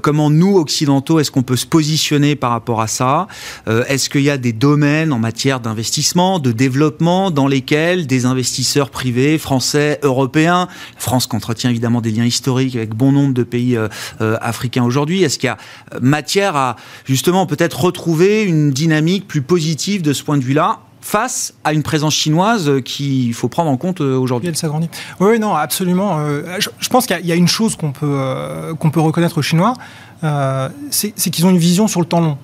comment 0.01 0.29
nous, 0.29 0.57
occidentaux, 0.57 1.19
est-ce 1.19 1.31
qu'on 1.31 1.43
peut 1.43 1.55
se 1.55 1.65
positionner 1.65 2.35
par 2.35 2.51
rapport 2.51 2.81
à 2.81 2.87
ça? 2.87 3.27
Est-ce 3.67 4.09
qu'il 4.09 4.21
y 4.21 4.29
a 4.29 4.37
des 4.37 4.53
domaines 4.53 5.11
en 5.13 5.19
matière 5.19 5.59
d'investissement, 5.59 6.39
de 6.39 6.51
développement, 6.51 7.31
dans 7.31 7.47
lesquels 7.47 8.07
des 8.07 8.25
investisseurs 8.25 8.89
privés, 8.89 9.37
français, 9.37 9.99
européens, 10.03 10.67
France 10.97 11.27
qui 11.27 11.35
entretient 11.35 11.69
évidemment 11.69 12.01
des 12.01 12.11
liens 12.11 12.25
historiques 12.25 12.75
avec 12.75 12.93
bon 12.93 13.11
nombre 13.11 13.33
de 13.33 13.43
pays 13.43 13.77
africains 14.19 14.83
aujourd'hui, 14.83 15.23
est-ce 15.23 15.37
qu'il 15.37 15.47
y 15.47 15.49
a 15.49 15.57
matière 16.01 16.55
à 16.55 16.75
justement 17.05 17.45
peut-être 17.45 17.79
retrouver 17.81 18.43
une 18.43 18.71
dynamique 18.71 19.27
plus 19.27 19.41
positive 19.41 20.01
de 20.01 20.13
ce 20.13 20.23
point 20.23 20.37
de 20.37 20.43
vue-là? 20.43 20.79
Face 21.03 21.53
à 21.65 21.73
une 21.73 21.83
présence 21.83 22.13
chinoise 22.13 22.71
qu'il 22.85 23.33
faut 23.33 23.49
prendre 23.49 23.69
en 23.69 23.75
compte 23.75 23.99
aujourd'hui. 23.99 24.47
Elle 24.47 24.55
s'agrandit. 24.55 24.89
Oui, 25.19 25.37
non, 25.37 25.53
absolument. 25.53 26.17
Je, 26.59 26.89
pense 26.89 27.05
qu'il 27.05 27.25
y, 27.25 27.31
a 27.31 27.35
une 27.35 27.47
chose 27.47 27.75
qu'on 27.75 27.91
peut, 27.91 28.73
peut 28.91 29.01
reconnaître 29.01 29.37
aux 29.37 29.41
Chinois, 29.41 29.73
c'est 30.89 31.29
qu'ils 31.29 31.45
ont 31.45 31.49
une 31.49 31.57
vision 31.57 31.87
sur 31.87 31.99
le 31.99 32.05
temps 32.05 32.21
long. 32.21 32.37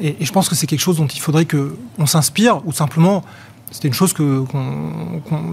Et, 0.00 0.16
je 0.20 0.32
pense 0.32 0.48
que 0.48 0.54
c'est 0.54 0.66
quelque 0.66 0.80
chose 0.80 0.96
dont 0.96 1.06
il 1.06 1.20
faudrait 1.20 1.46
qu'on 1.46 2.06
s'inspire, 2.06 2.66
ou 2.66 2.72
simplement 2.72 3.22
c'était 3.70 3.88
une 3.88 3.94
chose 3.94 4.12
que, 4.12 4.44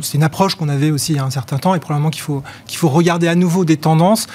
c'est 0.02 0.16
une 0.16 0.24
approche 0.24 0.56
qu'on 0.56 0.68
avait 0.68 0.92
aussi 0.92 1.14
il 1.14 1.16
y 1.16 1.20
a 1.20 1.24
un 1.24 1.30
certain 1.30 1.58
temps, 1.58 1.76
et 1.76 1.80
probablement 1.80 2.10
qu'il 2.10 2.22
faut, 2.22 2.44
qu'il 2.66 2.78
faut 2.78 2.90
regarder 2.90 3.28
à 3.28 3.36
nouveau 3.36 3.64
des 3.64 3.78
tendances 3.78 4.28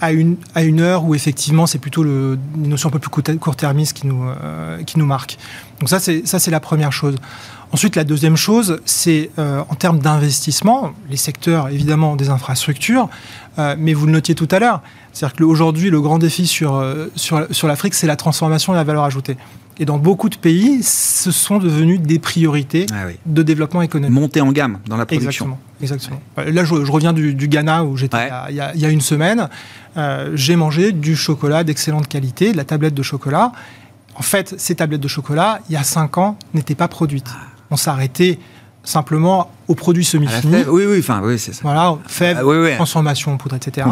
à 0.00 0.12
une, 0.12 0.36
à 0.54 0.62
une 0.62 0.80
heure 0.80 1.04
où 1.04 1.14
effectivement 1.14 1.66
c'est 1.66 1.78
plutôt 1.78 2.02
le, 2.02 2.38
une 2.56 2.68
notion 2.68 2.88
un 2.88 2.92
peu 2.92 2.98
plus 2.98 3.10
court-termiste 3.10 3.94
qui 3.94 4.06
nous, 4.06 4.22
euh, 4.22 4.82
qui 4.84 4.98
nous 4.98 5.06
marque. 5.06 5.38
Donc 5.80 5.88
ça 5.88 6.00
c'est, 6.00 6.26
ça, 6.26 6.38
c'est 6.38 6.50
la 6.50 6.60
première 6.60 6.92
chose. 6.92 7.16
Ensuite, 7.70 7.96
la 7.96 8.04
deuxième 8.04 8.36
chose, 8.36 8.80
c'est 8.86 9.30
euh, 9.38 9.62
en 9.68 9.74
termes 9.74 9.98
d'investissement, 9.98 10.92
les 11.10 11.18
secteurs 11.18 11.68
évidemment 11.68 12.16
des 12.16 12.30
infrastructures, 12.30 13.10
euh, 13.58 13.74
mais 13.78 13.92
vous 13.92 14.06
le 14.06 14.12
notiez 14.12 14.34
tout 14.34 14.48
à 14.50 14.58
l'heure, 14.58 14.80
c'est-à-dire 15.12 15.36
qu'aujourd'hui 15.36 15.90
le 15.90 16.00
grand 16.00 16.18
défi 16.18 16.46
sur, 16.46 16.82
sur, 17.14 17.46
sur 17.50 17.68
l'Afrique, 17.68 17.94
c'est 17.94 18.06
la 18.06 18.16
transformation 18.16 18.72
et 18.72 18.76
la 18.76 18.84
valeur 18.84 19.04
ajoutée. 19.04 19.36
Et 19.80 19.84
dans 19.84 19.98
beaucoup 19.98 20.28
de 20.28 20.36
pays, 20.36 20.82
ce 20.82 21.30
sont 21.30 21.58
devenus 21.58 22.00
des 22.00 22.18
priorités 22.18 22.86
ah 22.92 23.06
de 23.26 23.42
développement 23.42 23.82
économique. 23.82 24.18
Monter 24.18 24.40
en 24.40 24.50
gamme 24.50 24.78
dans 24.86 24.96
la 24.96 25.06
production. 25.06 25.56
Exactement. 25.80 26.20
exactement. 26.36 26.52
Là, 26.52 26.64
je, 26.64 26.90
reviens 26.90 27.12
du, 27.12 27.34
Ghana 27.48 27.84
où 27.84 27.96
j'étais 27.96 28.28
il, 28.50 28.56
y 28.56 28.84
a 28.84 28.88
une 28.88 29.00
semaine. 29.00 29.48
Euh, 29.96 30.32
j'ai 30.34 30.56
mangé 30.56 30.92
du 30.92 31.16
chocolat 31.16 31.64
d'excellente 31.64 32.08
qualité, 32.08 32.52
de 32.52 32.56
la 32.56 32.64
tablette 32.64 32.94
de 32.94 33.02
chocolat. 33.02 33.52
En 34.14 34.22
fait, 34.22 34.54
ces 34.58 34.74
tablettes 34.74 35.00
de 35.00 35.08
chocolat, 35.08 35.60
il 35.68 35.74
y 35.74 35.76
a 35.76 35.84
5 35.84 36.18
ans, 36.18 36.36
n'étaient 36.54 36.74
pas 36.74 36.88
produites. 36.88 37.28
Ah. 37.32 37.46
On 37.70 37.76
s'arrêtait 37.76 38.38
simplement 38.82 39.50
aux 39.68 39.74
produits 39.74 40.04
semi-finis. 40.04 40.64
Oui, 40.68 40.84
oui, 40.86 40.98
enfin, 40.98 41.20
oui, 41.22 41.38
c'est 41.38 41.52
ça. 41.52 41.60
Voilà, 41.62 41.96
fèves, 42.06 42.38
ah, 42.40 42.74
transformation, 42.76 43.36
poudre, 43.36 43.56
etc. 43.56 43.86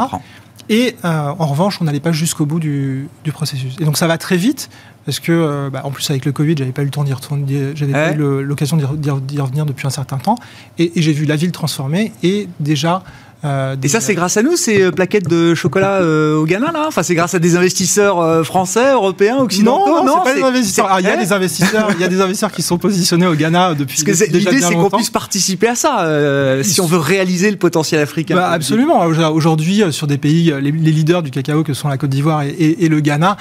Et 0.69 0.97
euh, 1.05 1.33
en 1.39 1.47
revanche, 1.47 1.81
on 1.81 1.85
n'allait 1.85 2.01
pas 2.01 2.13
jusqu'au 2.13 2.47
bout 2.47 2.61
du, 2.61 3.09
processus. 3.33 3.77
Et 3.81 3.85
donc 3.85 3.97
ça 3.97 4.07
va 4.07 4.19
très 4.19 4.37
vite, 4.37 4.69
parce 5.05 5.21
que, 5.21 5.33
euh, 5.33 5.71
bah, 5.71 5.83
en 5.85 5.91
plus 5.91 6.09
avec 6.11 6.25
le 6.25 6.33
Covid, 6.33 6.57
j'avais 6.59 6.73
pas 6.73 6.83
eu 6.83 6.87
le 6.87 6.91
temps 6.91 7.05
d'y 7.05 7.13
retourner, 7.13 7.73
j'avais 7.75 7.93
pas 7.93 8.13
eu 8.13 8.43
l'occasion 8.43 8.77
d'y 8.77 9.41
revenir 9.41 9.67
depuis 9.67 9.87
un 9.87 9.91
certain 9.91 10.19
temps. 10.19 10.37
Et, 10.79 10.99
et 10.99 11.03
j'ai 11.03 11.13
vu 11.13 11.25
la 11.25 11.37
ville 11.37 11.53
transformée 11.53 12.13
et 12.23 12.49
déjà 12.61 13.03
euh, 13.45 13.77
et 13.83 13.89
ça, 13.89 14.01
c'est 14.01 14.15
grâce 14.15 14.37
à 14.37 14.43
nous, 14.43 14.57
ces 14.57 14.83
euh, 14.83 14.91
plaquettes 14.91 15.29
de 15.29 15.55
chocolat 15.55 16.01
euh, 16.01 16.37
au 16.37 16.47
Ghana, 16.47 16.73
là 16.73 16.85
Enfin, 16.89 17.03
c'est 17.03 17.15
grâce 17.15 17.35
à 17.35 17.39
des 17.39 17.57
investisseurs 17.57 18.45
français, 18.45 18.93
européens, 18.93 19.39
occidentaux 19.39 19.89
Non, 19.89 20.05
non, 20.05 20.23
c'est 20.25 20.33
pas 20.33 20.37
des 20.37 20.43
investisseurs. 20.43 20.97
il 20.99 21.05
y 21.05 21.09
a 21.09 21.17
des 21.17 21.33
investisseurs, 21.33 21.89
il 21.95 22.01
y 22.01 22.05
a 22.05 22.09
des 22.09 22.21
investisseurs 22.21 22.53
qui 22.53 22.63
sont 22.63 22.79
positionnés 22.79 23.27
au 23.27 23.35
Ghana 23.35 23.75
depuis. 23.75 24.03
Parce 24.03 24.21
que 24.21 24.33
l'idée, 24.33 24.61
c'est 24.61 24.75
qu'on 24.75 24.91
puisse 24.91 25.11
participer 25.11 25.69
à 25.69 25.75
ça, 25.75 26.63
si 26.63 26.81
on 26.81 26.87
veut 26.87 26.99
réaliser 26.99 27.51
le 27.51 27.57
potentiel 27.57 28.01
africain. 28.01 28.37
Bah, 28.37 28.51
absolument. 28.51 29.05
Aujourd'hui, 29.05 29.83
sur 29.91 30.07
des 30.07 30.19
pays, 30.19 30.53
les, 30.61 30.71
leaders 30.71 31.23
du 31.23 31.31
cacao 31.31 31.63
que 31.63 31.75
sont 31.75 31.89
la 31.89 31.99
Côte 31.99 32.11
d'Ivoire 32.11 32.43
et, 32.43 32.89
le 32.89 33.01
Ghana 33.01 33.37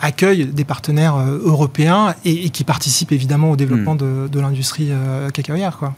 accueillent 0.00 0.46
des 0.46 0.64
partenaires 0.64 1.16
européens 1.44 2.14
et, 2.24 2.50
qui 2.50 2.64
participent 2.64 3.12
évidemment 3.12 3.50
au 3.50 3.56
développement 3.56 3.94
hmm. 3.94 3.98
de, 3.98 4.28
de 4.28 4.40
l'industrie 4.40 4.90
cacaoyère, 5.32 5.78
quoi. 5.78 5.94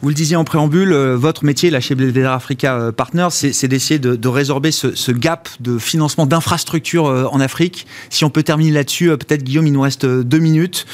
Vous 0.00 0.08
le 0.08 0.14
disiez 0.14 0.36
en 0.36 0.44
préambule, 0.44 0.92
euh, 0.92 1.16
votre 1.16 1.44
métier 1.44 1.70
là 1.70 1.80
chez 1.80 1.94
Belvedere 1.94 2.32
Africa 2.32 2.76
euh, 2.76 2.92
Partners, 2.92 3.30
c'est 3.30 3.68
d'essayer 3.68 3.98
de, 3.98 4.28
résorber 4.28 4.70
ce, 4.70 5.10
gap 5.12 5.48
de 5.60 5.78
financement 5.78 6.26
d'infrastructures 6.26 7.06
euh, 7.06 7.24
en 7.32 7.40
Afrique. 7.40 7.86
Si 8.10 8.24
on 8.24 8.30
peut 8.30 8.42
terminer 8.42 8.70
là-dessus, 8.70 9.08
peut-être 9.08 9.42
Guillaume, 9.42 9.66
il 9.66 9.72
nous 9.72 9.80
reste 9.80 10.06
deux 10.06 10.38
minutes. 10.38 10.86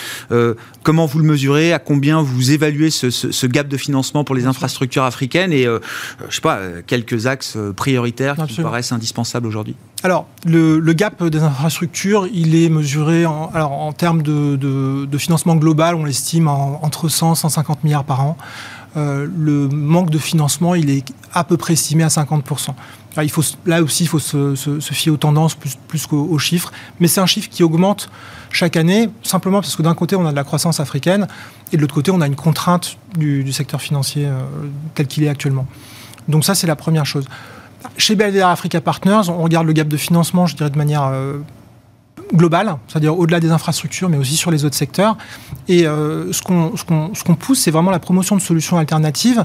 comment 0.82 1.07
vous 1.07 1.18
le 1.18 1.24
mesurez? 1.24 1.72
À 1.72 1.78
combien 1.78 2.22
vous 2.22 2.53
évaluez 2.53 2.90
ce, 2.90 3.47
gap 3.47 3.68
de 3.68 3.76
financement 3.76 4.24
pour 4.24 4.34
les 4.34 4.47
infrastructures 4.47 5.05
africaines? 5.05 5.53
Et 5.53 5.64
je 5.64 6.34
sais 6.34 6.40
pas, 6.40 6.61
quelques 6.86 7.26
axes 7.26 7.59
prioritaires 7.76 8.36
qui 8.47 8.57
vous 8.57 8.62
paraissent 8.62 8.92
indispensables 8.92 9.47
aujourd'hui 9.47 9.76
alors, 10.05 10.26
le, 10.45 10.92
gap 10.92 11.24
des 11.24 11.42
infrastructures, 11.42 12.28
il 12.30 12.55
est 12.55 12.68
mesuré 12.68 13.24
en, 13.24 13.51
alors, 13.55 13.72
en 13.72 13.95
termes 13.95 14.20
de, 14.20 15.09
financement 15.16 15.57
global, 15.57 15.95
on 15.95 16.05
l'estime 16.05 16.47
entre 16.47 17.09
100 17.09 17.32
et 17.32 17.36
150 17.36 17.84
milliards 17.84 18.05
par 18.05 18.20
an. 18.20 18.36
Euh, 18.97 19.26
le 19.36 19.68
manque 19.68 20.11
de 20.11 20.18
financement, 20.18 20.74
il 20.74 20.90
est 20.90 21.05
à 21.32 21.42
peu 21.45 21.57
près 21.57 21.72
estimé 21.72 22.05
à 22.05 22.09
50%. 22.09 22.74
il 23.22 23.30
faut, 23.30 23.42
là 23.66 23.82
aussi, 23.82 24.05
il 24.05 24.07
faut 24.07 24.20
se, 24.20 24.55
fier 24.92 25.11
aux 25.11 25.16
tendances 25.16 25.57
plus, 25.88 26.07
qu'aux 26.07 26.38
chiffres. 26.38 26.72
Mais 27.01 27.09
c'est 27.09 27.20
un 27.20 27.26
chiffre 27.26 27.49
qui 27.49 27.62
augmente 27.62 28.09
chaque 28.51 28.76
année, 28.76 29.11
simplement 29.22 29.61
parce 29.61 29.74
que 29.74 29.82
d'un 29.82 29.95
côté, 29.95 30.14
on 30.14 30.26
a 30.26 30.30
de 30.30 30.36
la 30.36 30.45
croissance 30.45 30.78
africaine, 30.78 31.26
et 31.72 31.76
de 31.76 31.82
l'autre 31.82 31.95
côté, 31.95 32.12
on 32.12 32.20
a 32.20 32.26
une 32.26 32.36
contrainte 32.36 32.97
du, 33.18 33.53
secteur 33.53 33.80
financier 33.80 34.26
euh, 34.26 34.40
tel 34.95 35.09
qu'il 35.09 35.24
est 35.24 35.28
actuellement. 35.28 35.66
Donc 36.28 36.45
ça, 36.45 36.55
c'est 36.55 36.68
la 36.68 36.76
première 36.76 37.05
chose. 37.05 37.24
Chez 37.99 38.14
Belvedere 38.14 38.49
Africa 38.49 38.80
Partners, 38.80 39.28
on 39.28 39.42
regarde 39.42 39.66
le 39.66 39.72
gap 39.72 39.88
de 39.88 39.97
financement, 39.97 40.47
je 40.47 40.57
dirais, 40.57 40.70
de 40.70 40.78
manière 40.78 41.05
euh, 41.05 41.38
globale, 42.35 42.76
c'est-à-dire 42.89 43.18
au-delà 43.18 43.41
des 43.41 43.51
infrastructures, 43.51 44.09
mais 44.09 44.16
aussi 44.16 44.37
sur 44.37 44.51
les 44.51 44.64
autres 44.64 44.74
secteurs. 44.74 45.16
Et 45.68 45.87
euh, 45.87 46.32
ce 46.32 46.43
qu'on 46.43 47.35
pousse, 47.35 47.61
c'est 47.61 47.70
vraiment 47.70 47.91
la 47.91 47.99
promotion 47.99 48.37
de 48.37 48.41
solutions 48.41 48.78
alternatives 48.78 49.45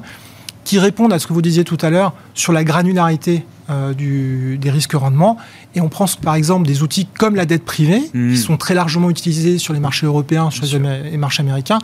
qui 0.66 0.78
répondent 0.78 1.14
à 1.14 1.20
ce 1.20 1.26
que 1.26 1.34
vous 1.34 1.42
disiez 1.42 1.64
tout 1.64 1.78
à 1.82 1.90
l'heure 1.90 2.14
sur 2.36 2.54
la 2.54 2.64
granularité 2.64 3.46
euh, 3.70 3.94
des 3.94 4.70
risques 4.70 4.94
rendements. 4.94 5.38
Et 5.76 5.82
on 5.82 5.90
prend 5.90 6.06
par 6.22 6.36
exemple 6.36 6.68
des 6.68 6.84
outils 6.84 7.08
comme 7.18 7.36
la 7.36 7.46
dette 7.46 7.66
privée, 7.66 8.02
qui 8.12 8.18
mmh. 8.18 8.36
sont 8.36 8.58
très 8.58 8.74
largement 8.74 9.10
utilisés 9.10 9.58
sur 9.58 9.74
les 9.74 9.80
marchés 9.80 10.06
européens, 10.06 10.52
sur 10.52 10.66
les 10.80 11.18
marchés 11.18 11.42
américains 11.42 11.80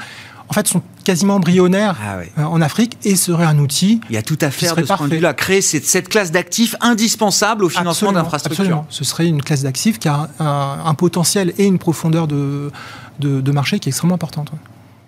en 0.48 0.54
fait, 0.54 0.68
sont 0.68 0.82
quasiment 1.04 1.36
embryonnaires 1.36 1.96
ah 2.02 2.18
euh, 2.38 2.44
en 2.44 2.62
Afrique 2.62 2.98
et 3.04 3.16
seraient 3.16 3.46
un 3.46 3.58
outil. 3.60 4.02
Il 4.10 4.16
y 4.16 4.18
a 4.18 4.22
tout 4.22 4.38
à 4.42 4.52
faire 4.52 4.76
de 4.76 4.84
ce 4.84 4.94
point 4.94 5.08
de 5.08 5.16
vue-là. 5.16 5.34
Créer 5.34 5.62
cette, 5.62 6.10
classe 6.10 6.32
d'actifs 6.32 6.76
indispensable 6.82 7.64
au 7.64 7.70
financement 7.70 8.12
d'infrastructures. 8.12 8.64
Absolument. 8.64 8.88
Ce 8.90 9.04
serait 9.04 9.28
une 9.28 9.42
classe 9.42 9.64
d'actifs 9.64 10.00
qui 10.00 10.08
a 10.08 10.30
un, 10.40 10.94
potentiel 10.94 11.54
et 11.58 11.66
une 11.66 11.80
profondeur 11.80 12.28
de, 12.28 12.72
de, 13.20 13.52
marché 13.52 13.80
qui 13.80 13.90
est 13.90 13.92
extrêmement 13.92 14.16
importante. 14.16 14.52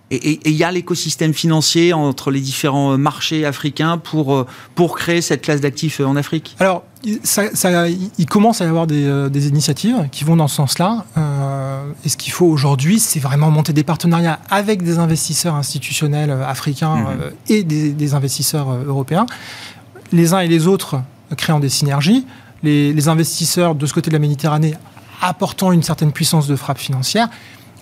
Et 0.10 0.40
il 0.46 0.56
y 0.56 0.64
a 0.64 0.72
l'écosystème 0.72 1.34
financier 1.34 1.92
entre 1.92 2.32
les 2.32 2.40
différents 2.40 2.94
euh, 2.94 2.98
marchés 2.98 3.46
africains 3.46 3.98
pour, 3.98 4.34
euh, 4.34 4.46
pour 4.74 4.98
créer 4.98 5.22
cette 5.22 5.42
classe 5.42 5.60
d'actifs 5.60 6.00
en 6.00 6.16
Afrique? 6.16 6.56
Alors, 6.60 6.84
ça, 7.24 7.54
ça, 7.54 7.88
il 7.90 8.26
commence 8.26 8.62
à 8.62 8.66
y 8.66 8.68
avoir 8.68 8.88
des, 8.88 9.30
des 9.30 9.48
initiatives 9.48 10.08
qui 10.12 10.24
vont 10.24 10.36
dans 10.36 10.48
ce 10.48 10.56
sens-là. 10.56 11.06
Et 12.04 12.10
ce 12.10 12.18
qu'il 12.18 12.32
faut 12.32 12.46
aujourd'hui, 12.46 13.00
c'est 13.00 13.20
vraiment 13.20 13.50
monter 13.52 13.74
des 13.74 13.84
partenariats 13.84 14.40
avec 14.50 14.84
des 14.84 15.00
investisseurs 15.00 15.56
institutionnels 15.56 16.30
euh, 16.30 16.48
africains 16.48 16.96
mhm. 16.96 17.08
euh, 17.22 17.30
et 17.50 17.64
des, 17.64 18.14
investisseurs 18.14 18.70
euh, 18.70 18.86
européens, 18.86 19.26
les 20.12 20.34
uns 20.34 20.40
et 20.40 20.48
les 20.48 20.68
autres 20.68 21.02
créant 21.36 21.60
des 21.60 21.70
synergies, 21.70 22.26
les, 22.64 23.08
investisseurs 23.10 23.76
de 23.76 23.86
ce 23.86 23.94
côté 23.94 24.10
de 24.10 24.16
la 24.16 24.20
Méditerranée 24.20 24.76
apportant 25.22 25.72
une 25.72 25.84
certaine 25.84 26.12
puissance 26.12 26.48
de 26.48 26.56
frappe 26.56 26.78
financière, 26.78 27.28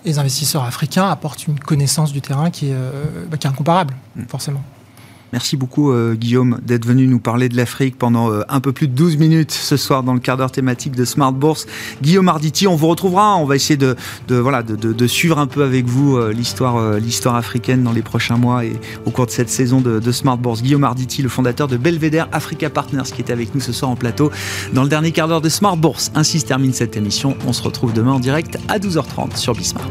les 0.04 0.18
investisseurs 0.18 0.64
africains 0.64 1.08
apportent 1.08 1.46
une 1.46 1.58
connaissance 1.58 2.12
du 2.12 2.20
terrain 2.20 2.50
qui 2.50 2.70
est, 2.70 2.76
bah, 3.28 3.36
qui 3.36 3.46
est 3.46 3.50
incomparable, 3.50 3.94
mhm. 4.14 4.26
forcément. 4.28 4.62
Merci 5.32 5.56
beaucoup 5.56 5.90
euh, 5.90 6.14
Guillaume 6.14 6.60
d'être 6.62 6.86
venu 6.86 7.06
nous 7.06 7.18
parler 7.18 7.48
de 7.48 7.56
l'Afrique 7.56 7.98
pendant 7.98 8.30
euh, 8.30 8.42
un 8.48 8.60
peu 8.60 8.72
plus 8.72 8.86
de 8.86 8.94
12 8.94 9.16
minutes 9.16 9.50
ce 9.50 9.76
soir 9.76 10.02
dans 10.02 10.14
le 10.14 10.20
quart 10.20 10.36
d'heure 10.36 10.52
thématique 10.52 10.94
de 10.94 11.04
Smart 11.04 11.32
Bourse. 11.32 11.66
Guillaume 12.00 12.28
Arditi, 12.28 12.66
on 12.66 12.76
vous 12.76 12.86
retrouvera, 12.86 13.36
on 13.36 13.44
va 13.44 13.56
essayer 13.56 13.76
de, 13.76 13.96
voilà, 14.28 14.62
de, 14.62 15.06
suivre 15.06 15.38
un 15.38 15.46
peu 15.46 15.64
avec 15.64 15.86
vous 15.86 16.16
euh, 16.16 16.32
l'histoire 16.32 17.34
africaine 17.34 17.82
dans 17.82 17.92
les 17.92 18.02
prochains 18.02 18.36
mois 18.36 18.64
et 18.64 18.72
au 19.04 19.10
cours 19.10 19.26
de 19.26 19.30
cette 19.30 19.50
saison 19.50 19.80
de, 19.80 20.12
Smart 20.12 20.38
Bourse. 20.38 20.62
Guillaume 20.62 20.84
Arditi, 20.84 21.22
le 21.22 21.28
fondateur 21.28 21.68
de 21.68 21.76
Belvedere 21.76 22.28
Africa 22.32 22.70
Partners 22.70 23.02
qui 23.14 23.20
est 23.20 23.30
avec 23.30 23.54
nous 23.54 23.60
ce 23.60 23.72
soir 23.72 23.90
en 23.90 23.96
plateau 23.96 24.30
dans 24.72 24.82
le 24.82 24.88
dernier 24.88 25.10
quart 25.10 25.28
d'heure 25.28 25.40
de 25.40 25.48
Smart 25.48 25.76
Bourse. 25.76 26.12
Ainsi 26.14 26.40
se 26.40 26.46
termine 26.46 26.72
cette 26.72 26.96
émission. 26.96 27.36
On 27.46 27.52
se 27.52 27.62
retrouve 27.62 27.92
demain 27.92 28.12
en 28.12 28.20
direct 28.20 28.58
à 28.68 28.78
12h30 28.78 29.36
sur 29.36 29.54
Bismart. 29.54 29.90